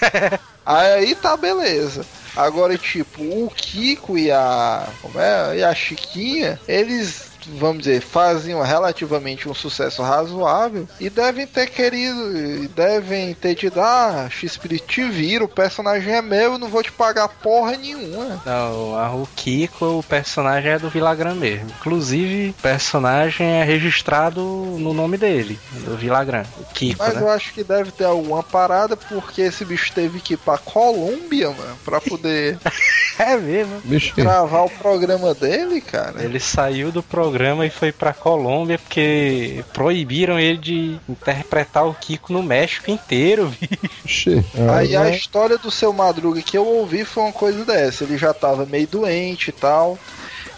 [0.64, 2.06] Aí tá beleza.
[2.34, 4.88] Agora, tipo, o Kiko e a.
[5.02, 5.58] Como é?
[5.58, 12.68] E a Chiquinha, eles vamos dizer, faziam relativamente um sucesso razoável e devem ter querido,
[12.74, 16.92] devem ter dito, ah, X-Spirit te vira, o personagem é meu, eu não vou te
[16.92, 18.40] pagar porra nenhuma.
[18.44, 21.66] Não, a- o Kiko, o personagem é do Vilagran mesmo.
[21.80, 26.44] Inclusive, o personagem é registrado no nome dele, do Vilagran.
[26.58, 27.20] O Kiko, Mas né?
[27.22, 31.50] eu acho que deve ter alguma parada, porque esse bicho teve que ir pra Colômbia,
[31.50, 32.58] mano, pra poder
[33.18, 33.80] É mesmo.
[33.84, 36.22] Bicho, gravar o programa dele, cara.
[36.24, 37.31] Ele saiu do programa
[37.64, 43.52] e foi pra Colômbia porque proibiram ele de interpretar o Kiko no México inteiro,
[44.04, 44.44] bicho.
[44.74, 48.04] Aí a história do seu Madruga que eu ouvi foi uma coisa dessa.
[48.04, 49.98] Ele já tava meio doente e tal.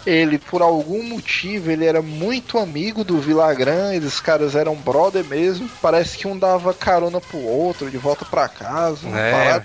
[0.05, 5.69] Ele, por algum motivo, ele era muito amigo do Vilagran, eles caras eram brother mesmo.
[5.81, 9.07] Parece que um dava carona pro outro, de volta pra casa.
[9.09, 9.61] É.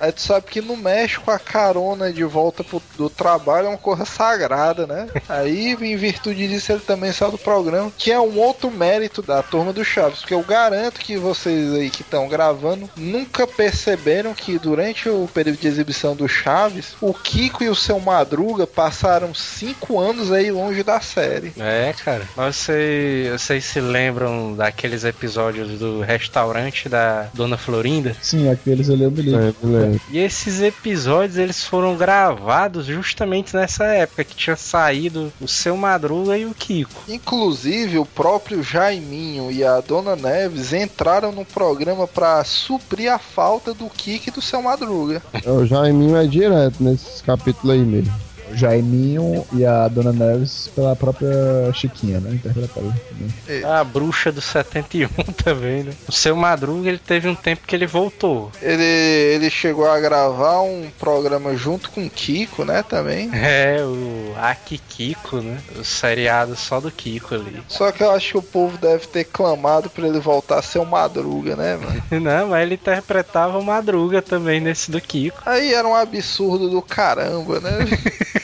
[0.00, 3.78] Aí tu sabe que no México a carona de volta pro, do trabalho é uma
[3.78, 5.08] coisa sagrada, né?
[5.28, 9.42] Aí, em virtude disso, ele também saiu do programa, que é um outro mérito da
[9.42, 10.20] turma do Chaves.
[10.20, 15.58] Porque eu garanto que vocês aí que estão gravando nunca perceberam que durante o período
[15.58, 20.82] de exibição do Chaves, o Kiko e o seu Madruga passaram cinco anos aí longe
[20.82, 21.52] da série.
[21.58, 22.22] É, cara.
[22.36, 28.16] Mas você, vocês se lembram daqueles episódios do restaurante da Dona Florinda?
[28.20, 29.22] Sim, aqueles ali eu lembro.
[29.36, 30.00] é, me lembro.
[30.10, 36.36] E esses episódios eles foram gravados justamente nessa época que tinha saído o seu Madruga
[36.36, 37.02] e o Kiko.
[37.08, 43.72] Inclusive, o próprio Jaiminho e a Dona Neves entraram no programa pra suprir a falta
[43.74, 45.22] do Kiko e do seu Madruga.
[45.44, 48.12] É, O Jaiminho é direto nesses capítulos aí mesmo.
[48.54, 51.30] Jaiminho e a Dona Neves pela própria
[51.72, 52.30] Chiquinha, né?
[52.32, 52.86] Interpretada.
[53.08, 53.64] também.
[53.64, 55.08] A bruxa do 71
[55.42, 55.92] também, né?
[56.08, 58.50] O seu Madruga ele teve um tempo que ele voltou.
[58.62, 63.30] Ele, ele chegou a gravar um programa junto com o Kiko, né, também.
[63.32, 65.58] É, o Aki Kiko, né?
[65.78, 67.62] O seriado só do Kiko ali.
[67.68, 70.78] Só que eu acho que o povo deve ter clamado pra ele voltar a ser
[70.78, 72.02] o Madruga, né, mano?
[72.22, 75.38] Não, mas ele interpretava o Madruga também nesse do Kiko.
[75.44, 77.70] Aí era um absurdo do caramba, né?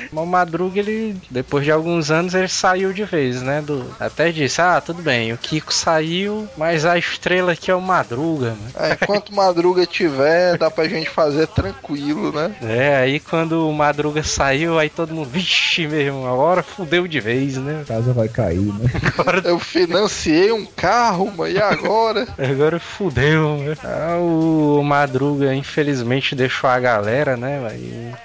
[0.11, 3.61] Mas o Madruga, ele, depois de alguns anos, ele saiu de vez, né?
[3.61, 7.81] Do, até disse, ah, tudo bem, o Kiko saiu, mas a estrela aqui é o
[7.81, 8.71] Madruga, né?
[8.75, 12.55] Aí, enquanto Madruga tiver, dá pra gente fazer tranquilo, né?
[12.61, 17.57] É, aí quando o Madruga saiu, aí todo mundo, vixe mesmo, agora fudeu de vez,
[17.57, 17.81] né?
[17.83, 18.89] A casa vai cair, né?
[19.17, 22.27] Agora, Eu financiei um carro, mas e agora?
[22.37, 23.75] agora fudeu, né?
[23.83, 27.59] Ah, o Madruga, infelizmente, deixou a galera, né?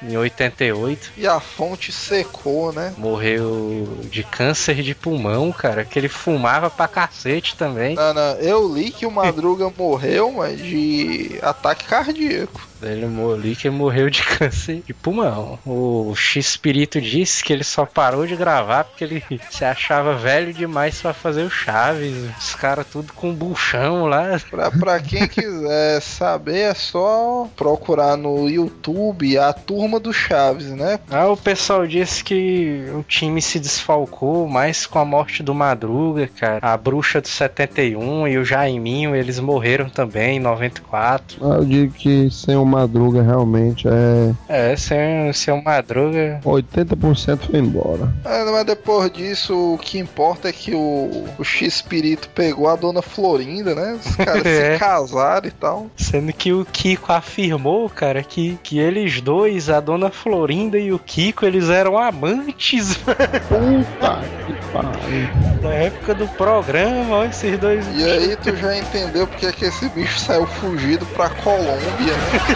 [0.02, 1.12] Em 88.
[1.16, 1.40] E a
[1.76, 2.94] fonte secou, né?
[2.96, 7.94] Morreu de câncer de pulmão, cara, que ele fumava pra cacete também.
[7.94, 12.66] Não, não, eu li que o Madruga morreu, mas de ataque cardíaco.
[12.82, 15.58] Ele morreu que morreu de câncer de pulmão.
[15.66, 21.00] O X-Espírito disse que ele só parou de gravar porque ele se achava velho demais
[21.00, 22.14] pra fazer o Chaves.
[22.38, 24.38] Os caras tudo com buchão lá.
[24.50, 30.98] Pra, pra quem quiser saber, é só procurar no YouTube a turma do Chaves, né?
[31.10, 36.28] Ah, o pessoal disse que o time se desfalcou mais com a morte do Madruga,
[36.28, 36.58] cara.
[36.62, 41.38] A bruxa do 71 e o Jaiminho, eles morreram também em 94.
[41.40, 46.40] Ah, Eu digo que sem o Madruga realmente é É, sem, sem o Madruga.
[46.44, 48.12] 80% foi embora.
[48.24, 53.02] É, mas depois disso, o que importa é que o, o X-Espírito pegou a Dona
[53.02, 53.98] Florinda, né?
[54.04, 54.74] Os caras É.
[54.74, 55.86] se casaram e tal.
[55.96, 60.98] Sendo que o Kiko afirmou, cara, que, que eles dois, a dona Florinda e o
[60.98, 65.28] Kiko, eles eram amantes Puta que pariu.
[65.62, 67.84] da época do programa, ó, esses dois.
[67.96, 72.40] E aí tu já entendeu porque é que esse bicho saiu fugido pra Colômbia, né?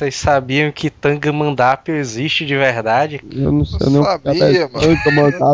[0.00, 3.20] Vocês sabiam que Tangamandápio existe de verdade?
[3.30, 4.08] Eu não sei Eu nem o que
[4.38, 4.86] sabia, mano.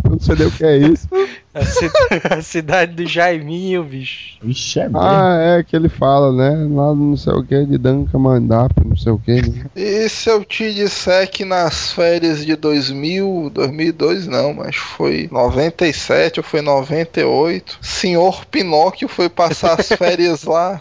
[0.05, 1.09] eu não sei nem o que é isso.
[1.53, 1.91] A, ci-
[2.31, 4.37] a cidade do Jaiminho, bicho.
[4.41, 5.01] Vixe, é mesmo.
[5.01, 6.51] Ah, é que ele fala, né?
[6.73, 9.33] Lá não sei o que, de Danca Mandapo, não sei o que.
[9.43, 9.65] Né?
[9.75, 16.39] E se eu te disser que nas férias de 2000, 2002 não, mas foi 97
[16.39, 20.81] ou foi 98, senhor Pinóquio foi passar as férias lá.